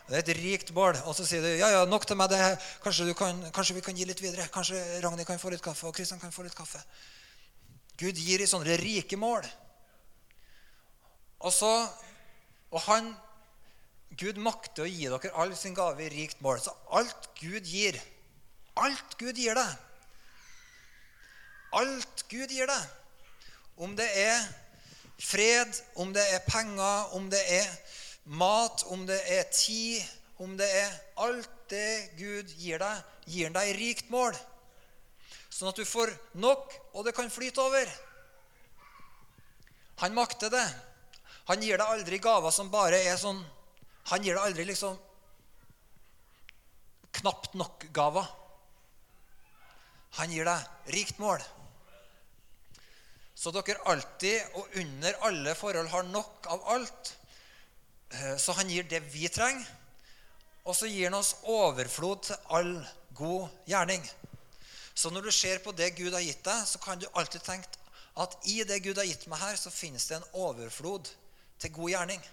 Det 0.08 0.16
er 0.16 0.24
et 0.24 0.40
rikt 0.40 0.72
bål. 0.76 0.96
Og 1.08 1.16
så 1.16 1.24
sier 1.28 1.44
du 1.44 1.48
ja, 1.50 1.70
ja, 1.72 1.84
nok 1.88 2.04
til 2.08 2.16
meg. 2.16 2.32
det 2.32 2.40
Kanskje, 2.84 3.12
kan, 3.16 3.40
kanskje 3.52 3.76
vi 3.76 3.84
kan 3.84 3.96
gi 3.96 4.08
litt 4.08 4.20
videre. 4.24 4.48
Kanskje 4.52 4.80
Ragnhild 5.04 5.28
kan 5.28 5.40
få 5.40 5.52
litt 5.52 5.64
kaffe, 5.64 5.88
og 5.88 5.96
Kristian 5.96 6.20
kan 6.20 6.32
få 6.32 6.44
litt 6.44 6.56
kaffe. 6.56 6.80
Gud 8.00 8.20
gir 8.20 8.40
i 8.40 8.48
sånne 8.48 8.76
rike 8.80 9.18
mål. 9.20 9.48
Og 11.44 11.52
så 11.54 11.72
og 12.68 12.80
han, 12.84 13.12
Gud 14.20 14.40
makter 14.40 14.84
å 14.84 14.88
gi 14.88 15.08
dere 15.08 15.32
all 15.40 15.54
sin 15.56 15.76
gave 15.76 16.04
i 16.04 16.12
rikt 16.12 16.40
mål. 16.44 16.60
Så 16.60 16.74
alt 16.96 17.30
Gud 17.40 17.68
gir, 17.68 17.96
alt 18.80 19.16
Gud 19.20 19.38
gir 19.38 19.58
deg 19.58 19.76
Alt 21.76 22.22
Gud 22.30 22.48
gir 22.48 22.64
deg, 22.64 22.84
om 23.78 23.94
det 23.98 24.08
er 24.18 24.42
fred, 25.18 25.74
om 25.96 26.12
det 26.14 26.24
er 26.34 26.44
penger, 26.46 27.14
om 27.16 27.28
det 27.30 27.42
er 27.58 27.68
mat, 28.24 28.84
om 28.92 29.06
det 29.06 29.18
er 29.30 29.46
tid, 29.54 30.02
om 30.38 30.56
det 30.58 30.68
er 30.68 30.90
Alt 31.18 31.50
det 31.68 32.14
Gud 32.16 32.52
gir 32.56 32.78
deg, 32.78 33.00
gir 33.26 33.48
han 33.48 33.56
deg 33.56 33.74
rikt 33.76 34.10
mål. 34.12 34.36
Sånn 35.50 35.72
at 35.72 35.80
du 35.80 35.84
får 35.88 36.12
nok, 36.38 36.70
og 36.94 37.04
det 37.04 37.14
kan 37.16 37.30
flyte 37.32 37.60
over. 37.60 37.90
Han 40.04 40.14
makter 40.14 40.52
det. 40.52 40.64
Han 41.50 41.64
gir 41.64 41.80
deg 41.80 41.90
aldri 41.90 42.20
gaver 42.22 42.54
som 42.54 42.70
bare 42.70 43.00
er 43.08 43.16
sånn 43.16 43.40
Han 44.12 44.24
gir 44.24 44.36
deg 44.36 44.44
aldri 44.46 44.64
liksom 44.68 44.94
knapt 47.18 47.56
nok-gaver. 47.58 48.24
Han 50.16 50.32
gir 50.32 50.48
deg 50.48 50.92
rikt 50.94 51.18
mål. 51.20 51.42
Så 53.38 53.52
dere 53.54 53.78
alltid 53.86 54.56
og 54.58 54.78
under 54.80 55.18
alle 55.28 55.54
forhold 55.54 55.90
har 55.92 56.06
nok 56.10 56.46
av 56.50 56.64
alt. 56.74 57.12
Eh, 58.10 58.36
så 58.40 58.54
han 58.58 58.70
gir 58.70 58.88
det 58.90 59.04
vi 59.12 59.28
trenger, 59.30 59.66
og 60.64 60.74
så 60.76 60.88
gir 60.90 61.06
han 61.06 61.18
oss 61.20 61.36
overflod 61.46 62.24
til 62.26 62.48
all 62.56 62.72
god 63.14 63.46
gjerning. 63.70 64.02
Så 64.94 65.12
når 65.14 65.28
du 65.28 65.32
ser 65.32 65.62
på 65.62 65.72
det 65.72 65.92
Gud 65.94 66.16
har 66.16 66.24
gitt 66.24 66.42
deg, 66.44 66.64
så 66.66 66.80
kan 66.82 66.98
du 66.98 67.06
alltid 67.12 67.44
tenke 67.46 67.78
at 68.18 68.34
i 68.50 68.64
det 68.66 68.80
Gud 68.82 68.98
har 68.98 69.06
gitt 69.06 69.28
meg 69.30 69.38
her, 69.38 69.54
så 69.54 69.70
finnes 69.70 70.08
det 70.10 70.18
en 70.18 70.28
overflod 70.42 71.06
til 71.62 71.74
god 71.76 71.92
gjerning. 71.94 72.26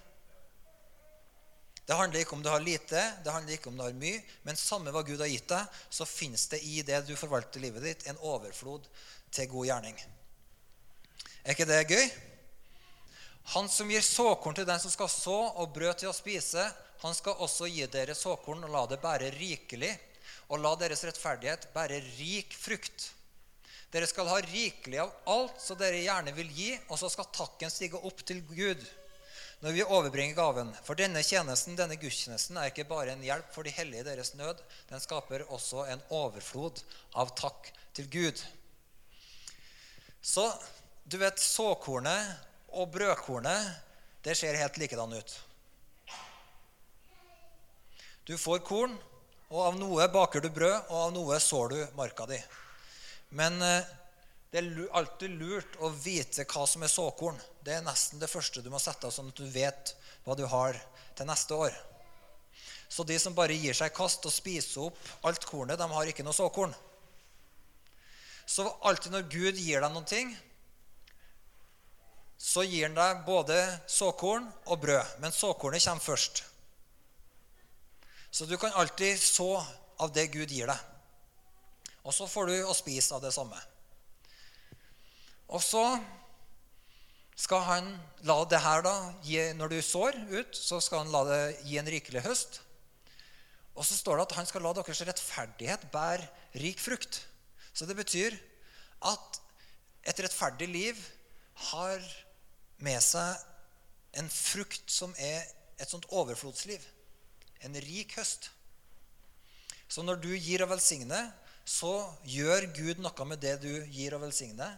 Det 1.86 1.94
handler 1.94 2.24
ikke 2.24 2.34
om 2.34 2.42
du 2.42 2.50
har 2.50 2.64
lite, 2.64 2.98
det 3.22 3.30
handler 3.30 3.54
ikke 3.54 3.70
om 3.70 3.78
du 3.78 3.84
har 3.84 3.94
mye, 3.94 4.18
men 4.42 4.58
samme 4.58 4.90
hva 4.90 5.06
Gud 5.06 5.22
har 5.22 5.30
gitt 5.30 5.46
deg, 5.54 5.78
så 5.86 6.08
finnes 6.08 6.48
det 6.50 6.64
i 6.66 6.80
det 6.82 7.04
du 7.06 7.14
forvalter 7.14 7.62
livet 7.62 7.86
ditt, 7.86 8.06
en 8.10 8.18
overflod 8.18 8.90
til 9.30 9.52
god 9.54 9.70
gjerning. 9.70 10.06
Er 11.46 11.54
ikke 11.54 11.68
det 11.70 11.84
gøy? 11.86 12.08
Han 13.54 13.68
som 13.70 13.86
gir 13.86 14.02
såkorn 14.02 14.56
til 14.58 14.66
den 14.66 14.80
som 14.82 14.90
skal 14.90 15.06
så, 15.06 15.36
og 15.54 15.70
brød 15.76 16.00
til 16.00 16.10
å 16.10 16.16
spise, 16.16 16.64
han 17.04 17.14
skal 17.14 17.38
også 17.44 17.68
gi 17.70 17.86
dere 17.86 18.16
såkorn 18.18 18.64
og 18.66 18.72
la 18.74 18.80
det 18.90 18.98
bære 18.98 19.28
rikelig, 19.36 19.92
og 20.50 20.58
la 20.64 20.72
deres 20.80 21.04
rettferdighet 21.06 21.68
bære 21.70 22.00
rik 22.16 22.56
frukt. 22.58 23.12
Dere 23.94 24.10
skal 24.10 24.26
ha 24.32 24.40
rikelig 24.42 24.98
av 25.04 25.14
alt 25.36 25.62
som 25.62 25.78
dere 25.78 26.02
gjerne 26.02 26.34
vil 26.34 26.50
gi, 26.50 26.72
og 26.90 26.98
så 26.98 27.12
skal 27.14 27.30
takken 27.30 27.70
stige 27.70 28.02
opp 28.02 28.26
til 28.26 28.42
Gud 28.50 28.82
når 29.62 29.72
vi 29.72 29.86
overbringer 29.86 30.36
gaven. 30.36 30.74
For 30.84 30.98
denne 30.98 31.22
tjenesten, 31.24 31.78
denne 31.78 31.96
gudstjenesten, 31.96 32.58
er 32.58 32.74
ikke 32.74 32.90
bare 32.90 33.14
en 33.14 33.22
hjelp 33.24 33.54
for 33.54 33.64
de 33.64 33.72
hellige 33.72 34.02
i 34.02 34.08
deres 34.10 34.34
nød. 34.36 34.58
Den 34.90 35.00
skaper 35.00 35.46
også 35.46 35.86
en 35.94 36.02
overflod 36.12 36.82
av 37.14 37.30
takk 37.38 37.70
til 37.96 38.10
Gud. 38.12 38.42
Så 40.26 40.44
du 41.06 41.18
vet, 41.22 41.38
såkornet 41.38 42.32
og 42.74 42.90
brødkornet, 42.90 43.68
det 44.26 44.34
ser 44.34 44.58
helt 44.58 44.78
likedan 44.80 45.12
ut. 45.14 45.34
Du 48.26 48.34
får 48.38 48.64
korn, 48.66 48.96
og 49.54 49.60
av 49.62 49.76
noe 49.78 50.08
baker 50.10 50.42
du 50.42 50.48
brød, 50.50 50.88
og 50.90 50.96
av 51.04 51.12
noe 51.14 51.38
sår 51.38 51.68
du 51.70 51.78
marka 51.94 52.26
di. 52.26 52.40
Men 53.38 53.60
eh, 53.62 53.92
det 54.50 54.58
er 54.58 54.96
alltid 54.98 55.36
lurt 55.38 55.78
å 55.78 55.92
vite 55.94 56.46
hva 56.50 56.64
som 56.66 56.82
er 56.82 56.90
såkorn. 56.90 57.38
Det 57.62 57.76
er 57.76 57.86
nesten 57.86 58.18
det 58.18 58.30
første 58.30 58.64
du 58.64 58.70
må 58.72 58.82
sette 58.82 59.06
av, 59.06 59.14
sånn 59.14 59.30
at 59.30 59.38
du 59.38 59.46
vet 59.46 59.94
hva 60.26 60.34
du 60.34 60.42
har 60.50 60.78
til 61.14 61.30
neste 61.30 61.54
år. 61.54 61.76
Så 62.88 63.06
de 63.06 63.18
som 63.22 63.34
bare 63.34 63.54
gir 63.54 63.78
seg 63.78 63.92
i 63.92 63.94
kast 63.94 64.26
og 64.26 64.34
spiser 64.34 64.88
opp 64.88 64.98
alt 65.26 65.46
kornet, 65.46 65.78
de 65.78 65.86
har 65.90 66.10
ikke 66.10 66.26
noe 66.26 66.34
såkorn. 66.34 66.74
Så 68.46 68.66
alltid 68.86 69.14
når 69.14 69.30
Gud 69.30 69.58
gir 69.58 69.82
deg 69.82 69.94
noen 69.94 70.06
ting, 70.06 70.34
så 72.38 72.64
gir 72.66 72.88
han 72.88 72.96
deg 72.96 73.24
både 73.26 73.56
såkorn 73.88 74.46
og 74.66 74.80
brød. 74.82 75.16
Men 75.22 75.32
såkornet 75.32 75.84
kommer 75.84 76.04
først. 76.04 76.44
Så 78.30 78.44
du 78.44 78.56
kan 78.60 78.74
alltid 78.76 79.16
så 79.20 79.64
av 79.98 80.12
det 80.12 80.28
Gud 80.34 80.52
gir 80.52 80.68
deg. 80.68 80.78
Og 82.04 82.14
så 82.14 82.28
får 82.30 82.50
du 82.50 82.56
å 82.62 82.76
spise 82.76 83.16
av 83.16 83.24
det 83.24 83.32
samme. 83.34 83.58
Og 85.48 85.62
så 85.62 85.82
skal 87.36 87.64
han 87.66 87.88
la 88.26 88.38
det 88.48 88.60
her 88.64 88.84
da, 88.84 88.94
gi, 89.24 89.40
Når 89.56 89.72
du 89.72 89.80
sår 89.82 90.16
ut, 90.32 90.56
så 90.56 90.80
skal 90.80 91.04
han 91.04 91.12
la 91.12 91.24
det 91.28 91.42
gi 91.68 91.78
en 91.80 91.90
rikelig 91.90 92.24
høst. 92.24 92.60
Og 93.76 93.84
så 93.84 93.96
står 93.96 94.16
det 94.16 94.28
at 94.28 94.36
han 94.38 94.48
skal 94.48 94.64
la 94.64 94.72
deres 94.76 95.02
rettferdighet 95.04 95.88
bære 95.92 96.28
rik 96.62 96.80
frukt. 96.80 97.20
Så 97.76 97.84
det 97.88 97.96
betyr 97.98 98.36
at 99.04 99.40
et 100.08 100.22
rettferdig 100.24 100.68
liv 100.70 101.02
har 101.72 102.00
med 102.82 103.00
seg 103.04 103.36
en 104.20 104.28
frukt 104.32 104.90
som 104.92 105.12
er 105.20 105.42
et 105.80 105.90
sånt 105.90 106.08
overflodsliv. 106.12 106.82
En 107.64 107.76
rik 107.84 108.16
høst. 108.18 108.50
Så 109.88 110.02
når 110.02 110.20
du 110.22 110.32
gir 110.34 110.64
og 110.64 110.72
velsigner, 110.72 111.30
så 111.66 111.92
gjør 112.26 112.68
Gud 112.76 113.02
noe 113.02 113.26
med 113.28 113.42
det 113.42 113.56
du 113.64 113.72
gir 113.90 114.14
og 114.16 114.22
velsigner 114.26 114.76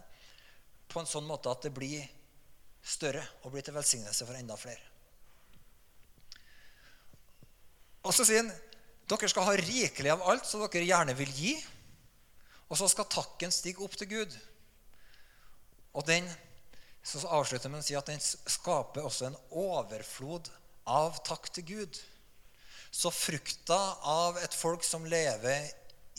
på 0.89 1.03
en 1.03 1.09
sånn 1.09 1.27
måte 1.29 1.51
at 1.53 1.67
det 1.67 1.75
blir 1.77 2.05
større 2.81 3.25
og 3.43 3.53
blir 3.53 3.65
til 3.65 3.77
velsignelse 3.77 4.25
for 4.25 4.39
enda 4.39 4.57
flere. 4.57 4.81
Og 8.09 8.15
så 8.17 8.25
sier 8.25 8.41
han 8.41 8.53
dere 9.09 9.29
skal 9.31 9.47
ha 9.49 9.57
rikelig 9.57 10.13
av 10.13 10.25
alt 10.29 10.49
som 10.49 10.63
dere 10.65 10.89
gjerne 10.89 11.17
vil 11.17 11.31
gi. 11.33 11.55
Og 12.69 12.77
så 12.77 12.89
skal 12.93 13.09
takken 13.09 13.53
stige 13.53 13.81
opp 13.85 13.95
til 13.97 14.11
Gud. 14.11 14.35
Og 15.97 16.05
den 16.09 16.29
så 17.09 17.25
avslutter 17.33 17.73
med 17.73 17.81
å 17.81 17.87
si 17.87 17.97
at 17.97 18.09
den 18.11 18.21
skaper 18.21 19.07
også 19.07 19.31
en 19.31 19.39
overflod 19.57 20.51
av 20.89 21.17
takk 21.25 21.49
til 21.57 21.65
Gud. 21.69 22.01
Så 22.91 23.13
frukta 23.13 23.79
av 24.09 24.39
et 24.41 24.55
folk 24.57 24.85
som 24.85 25.07
lever 25.09 25.71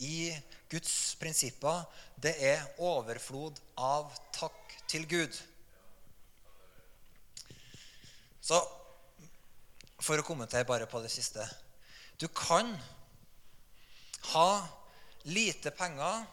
i 0.02 0.32
Guds 0.70 1.14
prinsipper, 1.20 1.84
det 2.16 2.34
er 2.42 2.66
overflod 2.82 3.58
av 3.78 4.10
takk 4.34 4.74
til 4.90 5.06
Gud. 5.10 5.34
Så 8.40 8.58
for 10.00 10.18
å 10.18 10.26
kommentere 10.26 10.66
bare 10.66 10.88
på 10.88 11.02
det 11.04 11.10
siste 11.12 11.44
Du 12.16 12.24
kan 12.32 12.72
ha 14.32 14.50
lite 15.28 15.70
penger 15.76 16.24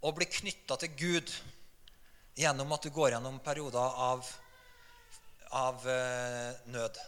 og 0.00 0.16
bli 0.16 0.26
knytta 0.28 0.78
til 0.80 0.94
Gud 0.96 1.32
gjennom 2.40 2.72
at 2.72 2.84
du 2.84 2.90
går 2.94 3.14
gjennom 3.14 3.38
perioder 3.44 4.02
av, 4.08 4.26
av 5.60 5.88
eh, 5.88 6.60
nød. 6.72 7.00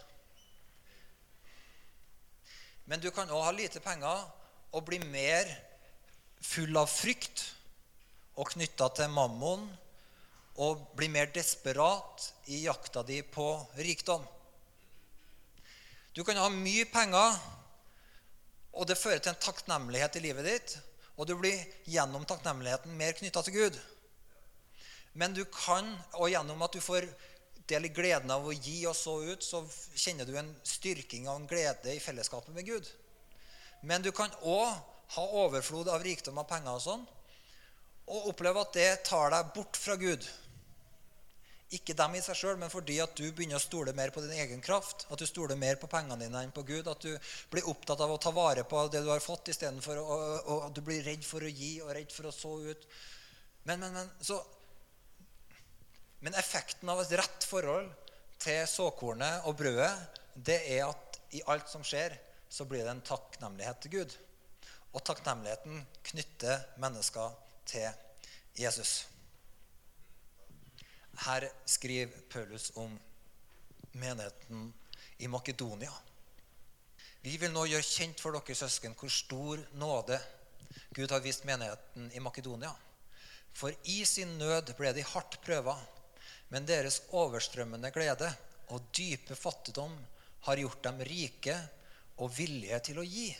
Men 2.85 3.01
du 3.01 3.09
kan 3.15 3.31
òg 3.31 3.47
ha 3.47 3.53
lite 3.55 3.81
penger 3.83 4.25
og 4.73 4.85
bli 4.87 4.99
mer 5.05 5.49
full 6.43 6.75
av 6.77 6.89
frykt 6.91 7.45
og 8.35 8.51
knytta 8.53 8.89
til 8.97 9.11
mammon 9.13 9.65
og 10.61 10.83
bli 10.97 11.09
mer 11.09 11.31
desperat 11.33 12.29
i 12.53 12.63
jakta 12.67 13.01
di 13.07 13.21
på 13.25 13.47
rikdom. 13.79 14.21
Du 16.13 16.21
kan 16.23 16.37
ha 16.37 16.49
mye 16.53 16.85
penger, 16.85 17.37
og 18.73 18.85
det 18.85 18.99
fører 18.99 19.21
til 19.21 19.33
en 19.33 19.41
takknemlighet 19.41 20.19
i 20.19 20.21
livet 20.27 20.45
ditt. 20.45 20.75
Og 21.17 21.25
du 21.29 21.33
blir 21.37 21.57
gjennom 21.89 22.25
takknemligheten 22.25 22.93
mer 22.97 23.13
knytta 23.17 23.41
til 23.45 23.55
Gud. 23.57 23.79
Men 25.13 25.33
du 25.33 25.43
kan, 25.45 25.91
og 26.17 26.31
gjennom 26.31 26.61
at 26.65 26.73
du 26.73 26.81
får 26.81 27.07
del 27.69 27.87
i 27.87 27.93
gleden 27.93 28.31
av 28.33 28.45
å 28.45 28.53
gi 28.53 28.81
og 28.89 28.95
så 28.97 29.19
ut, 29.23 29.43
så 29.45 29.61
kjenner 29.95 30.27
du 30.27 30.35
en 30.37 30.51
styrking 30.67 31.29
av 31.29 31.39
en 31.39 31.47
glede 31.47 31.93
i 31.93 32.01
fellesskapet 32.03 32.53
med 32.55 32.67
Gud. 32.67 32.89
Men 33.83 34.03
du 34.03 34.11
kan 34.15 34.31
òg 34.41 34.73
ha 35.15 35.25
overflod 35.43 35.91
av 35.91 36.03
rikdom 36.03 36.39
av 36.41 36.47
penger 36.49 36.77
og 36.77 36.83
sånn, 36.83 37.03
og 38.13 38.31
oppleve 38.33 38.63
at 38.63 38.73
det 38.75 38.89
tar 39.07 39.31
deg 39.31 39.51
bort 39.55 39.77
fra 39.79 39.95
Gud. 39.99 40.25
Ikke 41.73 41.95
dem 41.97 42.17
i 42.17 42.21
seg 42.21 42.37
sjøl, 42.37 42.57
men 42.59 42.69
fordi 42.69 42.99
at 43.01 43.15
du 43.17 43.23
begynner 43.31 43.57
å 43.57 43.63
stole 43.63 43.95
mer 43.97 44.11
på 44.13 44.21
din 44.21 44.35
egen 44.43 44.59
kraft. 44.61 45.07
At 45.09 45.21
du 45.21 45.25
stoler 45.25 45.57
mer 45.57 45.79
på 45.81 45.89
pengene 45.89 46.19
dine 46.21 46.43
enn 46.45 46.51
på 46.53 46.65
Gud. 46.67 46.89
At 46.91 47.01
du 47.01 47.15
blir 47.49 47.69
opptatt 47.71 48.03
av 48.03 48.11
å 48.13 48.19
ta 48.21 48.33
vare 48.35 48.65
på 48.67 48.83
det 48.93 49.01
du 49.01 49.09
har 49.09 49.23
fått, 49.23 49.49
istedenfor 49.49 50.01
at 50.67 50.75
du 50.75 50.83
blir 50.85 51.01
redd 51.07 51.23
for 51.25 51.41
å 51.41 51.49
gi 51.49 51.71
og 51.81 51.95
redd 51.97 52.13
for 52.13 52.29
å 52.29 52.35
så 52.35 52.53
ut. 52.67 52.85
Men, 53.63 53.79
men, 53.79 53.95
men, 53.95 54.11
så, 54.21 54.37
men 56.23 56.35
effekten 56.39 56.89
av 56.89 57.01
et 57.03 57.15
rett 57.19 57.45
forhold 57.47 57.89
til 58.39 58.61
såkornet 58.67 59.43
og 59.49 59.57
brødet, 59.59 59.91
det 60.35 60.61
er 60.71 60.85
at 60.87 61.19
i 61.35 61.41
alt 61.51 61.67
som 61.67 61.83
skjer, 61.83 62.15
så 62.47 62.63
blir 62.69 62.85
det 62.85 62.93
en 62.93 63.03
takknemlighet 63.03 63.81
til 63.83 63.97
Gud. 63.97 64.13
Og 64.93 65.03
takknemligheten 65.03 65.81
knytter 66.11 66.61
mennesker 66.79 67.33
til 67.67 67.89
Jesus. 68.55 69.07
Her 71.25 71.49
skriver 71.65 72.13
Paulus 72.31 72.71
om 72.79 72.93
menigheten 73.93 74.69
i 75.19 75.27
Makedonia. 75.27 75.91
Vi 77.23 77.35
vil 77.39 77.51
nå 77.53 77.65
gjøre 77.67 77.87
kjent 77.87 78.23
for 78.23 78.35
dere 78.35 78.57
søsken 78.57 78.95
hvor 78.99 79.11
stor 79.11 79.61
nåde 79.79 80.19
Gud 80.93 81.11
har 81.11 81.23
vist 81.23 81.45
menigheten 81.47 82.09
i 82.13 82.21
Makedonia. 82.23 82.71
For 83.53 83.73
i 83.89 84.01
sin 84.05 84.37
nød 84.39 84.73
ble 84.77 84.93
de 84.95 85.05
hardt 85.05 85.37
prøva, 85.45 85.75
men 86.53 86.67
deres 86.69 87.01
overstrømmende 87.17 87.89
glede 87.93 88.29
og 88.73 88.91
dype 88.93 89.35
fattigdom 89.35 89.95
har 90.45 90.59
gjort 90.61 90.83
dem 90.85 91.01
rike 91.07 91.55
og 92.21 92.29
villige 92.35 92.77
til 92.85 92.99
å 93.01 93.05
gi. 93.07 93.31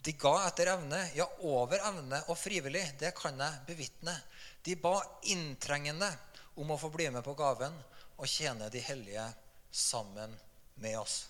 De 0.00 0.14
ga 0.18 0.32
etter 0.48 0.72
evne, 0.72 0.98
ja, 1.14 1.26
over 1.46 1.82
evne 1.90 2.22
og 2.32 2.38
frivillig. 2.40 2.82
Det 2.98 3.12
kan 3.14 3.36
jeg 3.38 3.64
bevitne. 3.68 4.14
De 4.64 4.74
ba 4.80 4.96
inntrengende 5.28 6.08
om 6.58 6.72
å 6.72 6.78
få 6.80 6.88
bli 6.92 7.10
med 7.12 7.22
på 7.24 7.36
gaven 7.38 7.76
og 8.16 8.28
tjene 8.28 8.70
de 8.72 8.80
hellige 8.84 9.26
sammen 9.70 10.32
med 10.80 10.96
oss. 10.98 11.20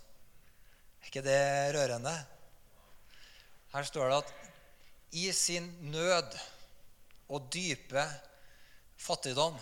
Er 1.01 1.11
ikke 1.11 1.25
det 1.27 1.43
rørende? 1.75 2.15
Her 3.75 3.87
står 3.87 4.09
det 4.09 4.21
at 4.23 4.33
i 5.19 5.27
sin 5.35 5.67
nød 5.91 6.39
og 7.31 7.51
dype 7.53 8.07
fattigdom 9.01 9.59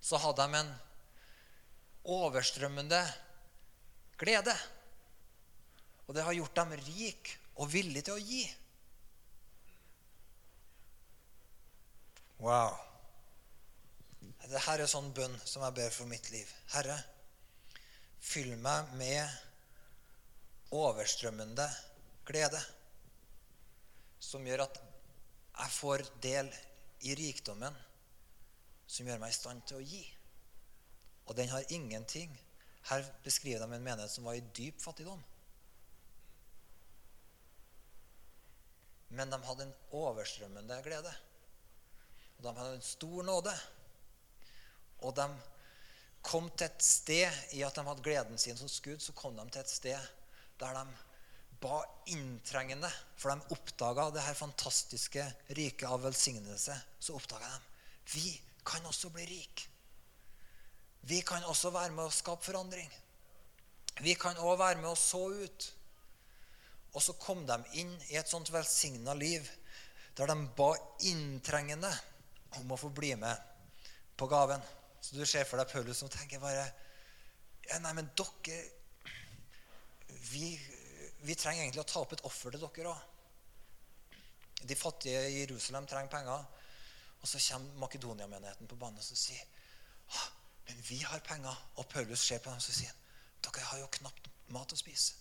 så 0.00 0.20
hadde 0.20 0.46
de 0.46 0.60
en 0.60 0.70
overstrømmende 2.04 3.00
glede. 4.20 4.54
Og 6.06 6.14
det 6.16 6.24
har 6.26 6.36
gjort 6.36 6.56
dem 6.56 6.76
rik 6.88 7.34
og 7.60 7.70
villige 7.72 8.08
til 8.08 8.16
å 8.16 8.24
gi. 8.24 8.44
Wow. 12.40 12.78
Dette 14.40 14.72
er 14.72 14.86
sånn 14.88 15.12
bønn 15.14 15.36
som 15.44 15.62
jeg 15.66 15.76
ber 15.76 15.92
for 15.94 16.08
mitt 16.10 16.30
liv. 16.32 16.48
Herre, 16.72 16.96
fyll 18.20 18.56
meg 18.58 18.88
med 18.98 19.28
overstrømmende 20.74 21.66
glede, 22.26 22.58
som 24.20 24.44
gjør 24.46 24.64
at 24.64 24.80
jeg 24.80 25.76
får 25.76 26.04
del 26.24 26.50
i 27.06 27.14
rikdommen 27.18 27.76
som 28.90 29.06
gjør 29.06 29.20
meg 29.22 29.30
i 29.30 29.38
stand 29.38 29.62
til 29.68 29.78
å 29.78 29.86
gi. 29.86 30.02
Og 31.28 31.36
den 31.38 31.52
har 31.52 31.74
ingenting 31.74 32.32
Her 32.88 33.04
beskriver 33.22 33.60
de 33.60 33.76
en 33.76 33.82
menighet 33.84 34.08
som 34.08 34.24
var 34.24 34.38
i 34.38 34.46
dyp 34.56 34.78
fattigdom. 34.80 35.20
Men 39.12 39.28
de 39.28 39.36
hadde 39.44 39.66
en 39.66 39.74
overstrømmende 39.98 40.78
glede. 40.86 41.12
Og 42.38 42.46
de 42.46 42.54
hadde 42.56 42.78
en 42.78 42.86
stor 42.86 43.26
nåde. 43.28 43.52
Og 45.04 45.12
de 45.18 45.28
kom 46.24 46.48
til 46.54 46.70
et 46.70 46.88
sted 46.88 47.54
i 47.58 47.60
at 47.68 47.76
de 47.76 47.84
hadde 47.84 48.06
gleden 48.08 48.40
sin 48.40 48.56
som 48.56 48.72
skudd, 48.72 49.04
så 49.04 49.12
kom 49.12 49.36
de 49.36 49.44
til 49.50 49.60
et 49.60 49.76
sted 49.76 50.10
der 50.60 50.80
de 50.80 50.86
ba 51.60 51.82
inntrengende. 52.16 52.88
For 53.20 53.28
de 53.28 53.54
oppdaga 53.58 54.08
det 54.16 54.24
her 54.24 54.40
fantastiske 54.40 55.28
riket 55.52 55.88
av 55.88 56.00
velsignelse. 56.08 56.80
Så 56.96 57.20
oppdaga 57.20 57.52
de 57.52 57.68
vi 58.16 58.30
kan 58.66 58.86
også 58.86 59.10
bli 59.14 59.26
rik. 59.28 59.66
Vi 61.08 61.20
kan 61.26 61.44
også 61.48 61.72
være 61.74 61.94
med 61.96 62.06
å 62.06 62.14
skape 62.14 62.44
forandring. 62.44 62.90
Vi 64.04 64.14
kan 64.16 64.38
òg 64.40 64.58
være 64.60 64.80
med 64.80 64.90
å 64.92 64.98
så 64.98 65.22
ut. 65.32 65.68
Og 66.92 67.02
så 67.04 67.14
kom 67.22 67.44
de 67.46 67.56
inn 67.80 67.92
i 68.10 68.18
et 68.18 68.28
sånt 68.28 68.50
velsigna 68.52 69.14
liv 69.14 69.46
der 70.18 70.26
de 70.26 70.36
ba 70.56 70.72
inntrengende 71.06 71.90
om 72.58 72.72
å 72.74 72.78
få 72.80 72.90
bli 72.92 73.14
med 73.16 73.36
på 74.18 74.26
gaven. 74.28 74.62
Så 75.00 75.16
du 75.16 75.24
ser 75.24 75.46
for 75.48 75.60
deg 75.60 75.70
Paulus 75.70 76.02
som 76.02 76.10
tenker 76.12 76.42
bare 76.42 76.66
ja, 77.70 77.78
Nei, 77.80 77.92
men 77.96 78.10
dere 78.18 78.58
vi, 80.30 80.50
vi, 81.22 81.36
trenger 81.38 81.62
egentlig 81.62 81.84
å 81.84 81.88
ta 81.88 82.02
opp 82.02 82.12
et 82.16 82.24
offer 82.28 82.52
til 82.52 82.62
dere 82.64 82.92
òg. 82.92 84.18
De 84.60 84.76
fattige 84.76 85.22
i 85.30 85.38
Jerusalem 85.40 85.86
trenger 85.88 86.12
penger. 86.12 86.44
Og 87.20 87.28
så 87.28 87.40
kommer 87.50 87.80
Makedonia-menigheten 87.84 88.68
på 88.68 88.78
banen 88.80 89.00
og 89.00 89.04
sier 89.04 89.42
ah, 90.16 90.28
men 90.68 90.80
vi 90.88 91.00
har 91.02 91.20
penger. 91.26 91.56
Og 91.76 91.88
Paulus 91.88 92.22
ser 92.24 92.38
på 92.38 92.50
dem 92.50 92.60
og 92.60 92.64
sier 92.64 92.96
dere 93.40 93.64
har 93.70 93.80
jo 93.80 93.88
knapt 93.96 94.28
mat 94.52 94.72
å 94.72 94.78
spise. 94.78 95.16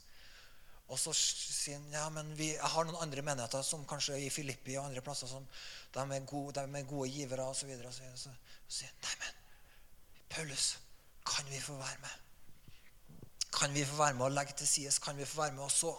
Og 0.90 0.98
så 0.98 1.14
sier 1.14 1.78
han 1.78 1.94
ja, 1.94 2.08
men 2.14 2.32
vi, 2.38 2.50
jeg 2.56 2.72
har 2.74 2.88
noen 2.88 3.04
andre 3.04 3.22
menigheter, 3.26 3.62
som 3.66 3.86
kanskje 3.88 4.18
i 4.20 4.32
Filippi 4.34 4.74
og 4.80 4.88
andre 4.88 5.04
plasser, 5.06 5.30
som 5.30 5.46
de 5.94 6.06
er 6.16 6.26
gode, 6.28 6.56
de 6.58 6.80
er 6.80 6.88
gode 6.90 7.12
givere 7.14 7.46
osv. 7.46 7.62
Så, 7.62 7.70
videre, 7.70 7.92
og 7.92 7.94
så, 7.94 8.10
så, 8.18 8.34
sier 8.80 8.90
han 8.90 9.06
nei, 9.06 9.16
men 9.22 10.26
Paulus, 10.34 10.72
kan 11.30 11.46
vi 11.52 11.62
få 11.62 11.78
være 11.78 12.02
med? 12.02 12.26
Kan 13.54 13.74
vi 13.74 13.86
få 13.86 14.00
være 14.02 14.18
med 14.18 14.28
å 14.28 14.34
legge 14.34 14.58
til 14.58 14.70
side? 14.70 14.96
Kan 15.04 15.18
vi 15.18 15.30
få 15.30 15.44
være 15.44 15.56
med 15.58 15.68
å 15.68 15.72
så? 15.74 15.94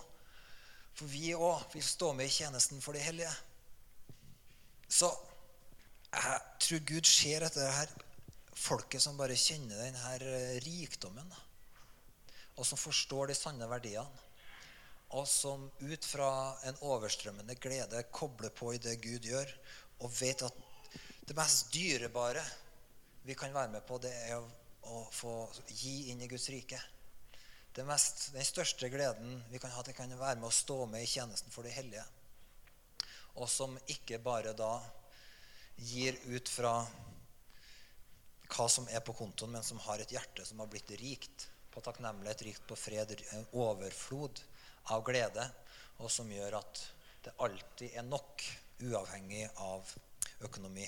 For 0.98 1.10
vi 1.10 1.32
òg 1.38 1.70
vil 1.74 1.86
stå 1.86 2.10
med 2.18 2.26
i 2.26 2.34
tjenesten 2.34 2.82
for 2.82 2.98
de 2.98 3.02
hellige. 3.04 3.30
Så 4.90 5.10
jeg 6.10 6.40
tror 6.64 6.86
Gud 6.90 7.06
ser 7.06 7.44
etter 7.46 7.62
det 7.62 7.74
her 7.76 7.92
folket 8.60 9.02
som 9.02 9.18
bare 9.18 9.38
kjenner 9.38 9.78
denne 9.78 10.16
eh, 10.18 10.58
rikdommen. 10.64 11.28
Og 12.58 12.66
som 12.66 12.80
forstår 12.80 13.30
de 13.30 13.38
sanne 13.38 13.68
verdiene. 13.70 14.26
Og 15.18 15.26
som 15.26 15.64
ut 15.80 16.06
fra 16.06 16.30
en 16.68 16.76
overstrømmende 16.86 17.56
glede 17.58 18.04
kobler 18.14 18.52
på 18.54 18.74
i 18.76 18.82
det 18.82 19.00
Gud 19.02 19.24
gjør, 19.26 19.48
og 20.00 20.12
vet 20.20 20.44
at 20.46 20.60
det 21.26 21.34
mest 21.38 21.72
dyrebare 21.74 22.44
vi 23.26 23.34
kan 23.34 23.54
være 23.54 23.72
med 23.74 23.82
på, 23.86 23.98
det 24.02 24.12
er 24.28 24.38
å, 24.38 25.02
få 25.12 25.34
gi 25.66 26.12
inn 26.12 26.22
i 26.22 26.28
Guds 26.30 26.46
rike. 26.54 26.78
Mest, 27.86 28.30
den 28.34 28.46
største 28.46 28.90
gleden 28.90 29.36
vi 29.50 29.58
kan 29.62 29.72
ha, 29.74 29.82
det 29.86 29.96
kan 29.98 30.10
være 30.14 30.38
med 30.38 30.48
å 30.48 30.54
stå 30.54 30.84
med 30.90 31.04
i 31.04 31.10
tjenesten 31.10 31.52
for 31.54 31.66
de 31.66 31.74
hellige. 31.74 32.04
Og 33.38 33.50
som 33.50 33.76
ikke 33.90 34.18
bare 34.22 34.54
da 34.58 34.72
gir 35.80 36.16
ut 36.28 36.48
fra 36.48 36.74
hva 38.50 38.66
som 38.68 38.88
er 38.90 39.02
på 39.06 39.14
kontoen, 39.16 39.54
men 39.54 39.64
som 39.64 39.80
har 39.86 40.02
et 40.02 40.12
hjerte 40.12 40.44
som 40.46 40.60
har 40.60 40.70
blitt 40.70 40.90
rikt 41.00 41.46
på 41.70 41.82
takknemlighet, 41.84 42.42
rikt 42.48 42.66
på 42.66 42.76
fred, 42.76 43.14
en 43.36 43.46
overflod 43.62 44.42
av 44.90 45.04
glede, 45.06 45.44
og 46.02 46.10
som 46.10 46.30
gjør 46.32 46.58
at 46.58 46.82
det 47.24 47.36
alltid 47.44 47.96
er 48.00 48.06
nok, 48.08 48.44
uavhengig 48.80 49.44
av 49.60 49.90
økonomi. 50.46 50.86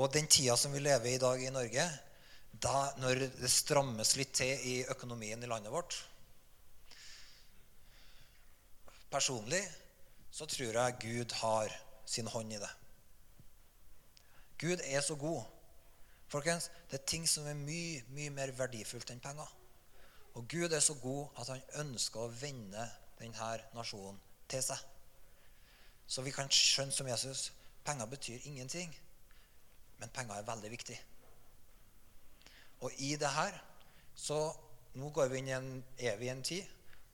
Og 0.00 0.08
den 0.12 0.28
tida 0.30 0.56
som 0.56 0.72
vi 0.72 0.80
lever 0.80 1.12
i 1.12 1.14
i 1.18 1.20
dag 1.20 1.42
i 1.44 1.52
Norge, 1.52 1.84
da 2.50 2.90
når 2.98 3.26
det 3.38 3.50
strammes 3.52 4.16
litt 4.18 4.32
til 4.40 4.64
i 4.66 4.76
økonomien 4.90 5.42
i 5.42 5.48
landet 5.50 5.70
vårt 5.70 6.00
Personlig 9.10 9.62
så 10.30 10.46
tror 10.46 10.76
jeg 10.76 10.98
Gud 11.02 11.32
har 11.40 11.72
sin 12.06 12.28
hånd 12.30 12.52
i 12.54 12.60
det. 12.62 12.70
Gud 14.60 14.82
er 14.84 15.00
så 15.00 15.16
god. 15.16 15.42
Folkens, 16.28 16.70
Det 16.90 17.00
er 17.00 17.06
ting 17.06 17.28
som 17.28 17.46
er 17.46 17.54
mye, 17.54 18.02
mye 18.14 18.30
mer 18.30 18.52
verdifullt 18.52 19.10
enn 19.10 19.20
penger. 19.20 19.48
Og 20.34 20.48
Gud 20.48 20.72
er 20.72 20.80
så 20.80 20.94
god 20.94 21.28
at 21.40 21.48
han 21.48 21.62
ønsker 21.84 22.20
å 22.20 22.32
vende 22.40 22.84
denne 23.18 23.50
nasjonen 23.74 24.20
til 24.48 24.62
seg. 24.62 24.78
Så 26.06 26.22
vi 26.22 26.32
kan 26.34 26.50
skjønne 26.50 26.94
som 26.94 27.08
Jesus 27.08 27.52
penger 27.84 28.06
betyr 28.10 28.46
ingenting. 28.50 28.92
Men 29.98 30.12
penger 30.14 30.38
er 30.38 30.46
veldig 30.48 30.70
viktig. 30.70 30.98
Og 32.80 32.92
i 32.98 33.14
det 33.20 33.30
her 33.36 33.62
så 34.14 34.40
Nå 34.98 35.12
går 35.14 35.28
vi 35.30 35.38
inn 35.38 35.48
i 35.48 35.52
en 35.54 35.68
evig 36.02 36.28
en 36.32 36.40
tid 36.42 36.70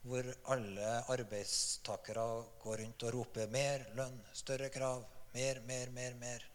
hvor 0.09 0.25
alle 0.49 0.93
arbeidstakere 1.13 2.23
går 2.63 2.79
rundt 2.81 3.03
og 3.05 3.11
roper 3.13 3.51
mer 3.53 3.83
lønn, 3.93 4.15
større 4.33 4.71
krav, 4.73 5.03
mer, 5.35 5.59
mer, 5.67 5.91
mer, 5.93 6.15
mer. 6.17 6.45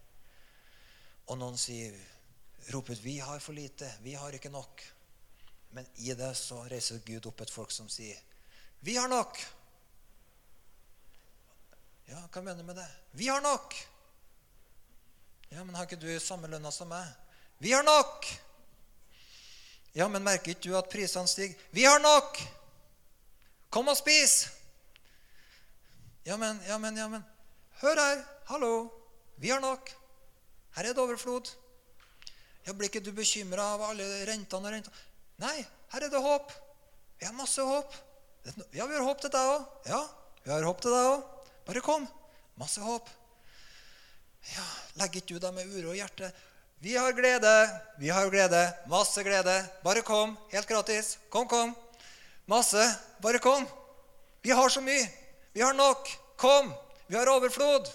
Og 1.32 1.38
noen 1.40 1.56
sier, 1.56 1.94
roper 2.74 2.92
ut 2.92 3.00
'Vi 3.00 3.18
har 3.18 3.38
for 3.40 3.56
lite. 3.56 3.88
Vi 4.02 4.14
har 4.14 4.32
ikke 4.32 4.52
nok.' 4.52 4.82
Men 5.70 5.86
i 5.94 6.12
det 6.14 6.34
så 6.36 6.58
reiser 6.68 6.98
Gud 7.06 7.26
opp 7.26 7.40
et 7.40 7.50
folk 7.50 7.70
som 7.70 7.88
sier, 7.88 8.18
'Vi 8.80 8.96
har 8.96 9.08
nok.' 9.08 9.38
Ja, 12.08 12.20
hva 12.32 12.42
mener 12.42 12.60
du 12.60 12.62
med 12.62 12.76
det? 12.76 12.88
'Vi 13.12 13.28
har 13.28 13.40
nok.' 13.40 13.88
Ja, 15.48 15.64
men 15.64 15.74
har 15.74 15.84
ikke 15.84 15.96
du 15.96 16.20
samme 16.20 16.48
lønna 16.48 16.70
som 16.70 16.88
meg? 16.88 17.08
'Vi 17.58 17.72
har 17.72 17.82
nok.' 17.82 18.26
Ja, 19.94 20.08
men 20.08 20.24
merker 20.24 20.50
ikke 20.50 20.68
du 20.68 20.76
at 20.76 20.90
prisene 20.90 21.28
stiger? 21.28 21.54
'Vi 21.72 21.84
har 21.84 21.98
nok.' 21.98 22.42
Kom 23.70 23.88
og 23.88 23.96
spis! 23.96 24.50
Ja, 26.24 26.36
men, 26.36 26.60
ja, 26.66 26.78
men, 26.78 26.96
ja, 26.96 27.08
men. 27.08 27.24
Hør 27.80 27.96
her. 27.96 28.24
Hallo. 28.44 28.90
Vi 29.36 29.48
har 29.48 29.60
nok. 29.60 30.01
Her 30.76 30.88
er 30.88 30.94
det 30.96 31.02
overflod. 31.02 31.50
Ja, 32.66 32.72
Blir 32.72 32.88
ikke 32.88 33.02
du 33.04 33.10
bekymra 33.14 33.72
av 33.74 33.82
alle 33.90 34.06
rentene 34.28 34.68
og 34.68 34.74
rentene? 34.76 35.06
Nei, 35.42 35.58
her 35.92 36.06
er 36.06 36.12
det 36.12 36.22
håp. 36.22 36.52
Vi 37.18 37.26
har 37.26 37.34
masse 37.36 37.62
håp. 37.66 37.94
Ja, 38.74 38.86
vi 38.86 38.94
har 38.96 39.04
håp 39.06 39.20
til 39.22 39.32
deg 39.34 39.50
òg. 39.56 39.66
Ja, 39.86 40.00
vi 40.44 40.50
har 40.52 40.64
håp 40.66 40.80
til 40.82 40.94
deg 40.94 41.08
òg. 41.10 41.26
Bare 41.66 41.82
kom. 41.84 42.06
Masse 42.58 42.82
håp. 42.82 43.10
Ja, 44.52 44.64
Legger 44.98 45.22
ikke 45.22 45.36
du 45.36 45.42
deg 45.42 45.54
med 45.54 45.70
uro 45.70 45.92
i 45.94 46.00
hjertet? 46.00 46.34
Vi 46.82 46.96
har 46.98 47.14
glede. 47.14 47.52
Vi 48.02 48.10
har 48.10 48.26
glede. 48.30 48.62
Masse 48.90 49.22
glede. 49.22 49.54
Bare 49.84 50.02
kom. 50.02 50.34
Helt 50.50 50.66
gratis. 50.66 51.16
Kom, 51.30 51.46
kom. 51.50 51.76
Masse. 52.50 52.82
Bare 53.22 53.38
kom. 53.38 53.66
Vi 54.42 54.50
har 54.50 54.68
så 54.68 54.82
mye. 54.82 55.06
Vi 55.54 55.62
har 55.62 55.76
nok. 55.78 56.10
Kom. 56.42 56.72
Vi 57.06 57.14
har 57.16 57.30
overflod. 57.30 57.86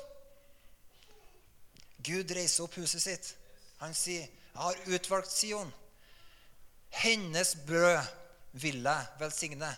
Gud 2.04 2.32
reiser 2.32 2.64
opp 2.64 2.78
huset 2.78 3.02
sitt. 3.02 3.36
Han 3.78 3.94
sier, 3.94 4.28
'Jeg 4.28 4.62
har 4.62 4.76
utvalgt 4.88 5.32
Sion'. 5.32 5.74
Hennes 6.90 7.56
brød 7.68 8.06
vil 8.52 8.82
jeg 8.84 9.08
velsigne, 9.20 9.70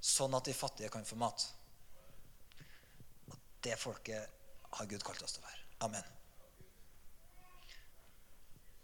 sånn 0.00 0.34
at 0.34 0.44
de 0.44 0.54
fattige 0.54 0.88
kan 0.88 1.04
få 1.04 1.16
mat. 1.16 1.46
Og 3.26 3.36
det 3.64 3.78
folket 3.78 4.30
har 4.72 4.86
Gud 4.86 5.04
kalt 5.04 5.22
oss 5.22 5.32
til 5.32 5.42
å 5.42 5.46
være. 5.46 5.64
Amen. 5.80 6.23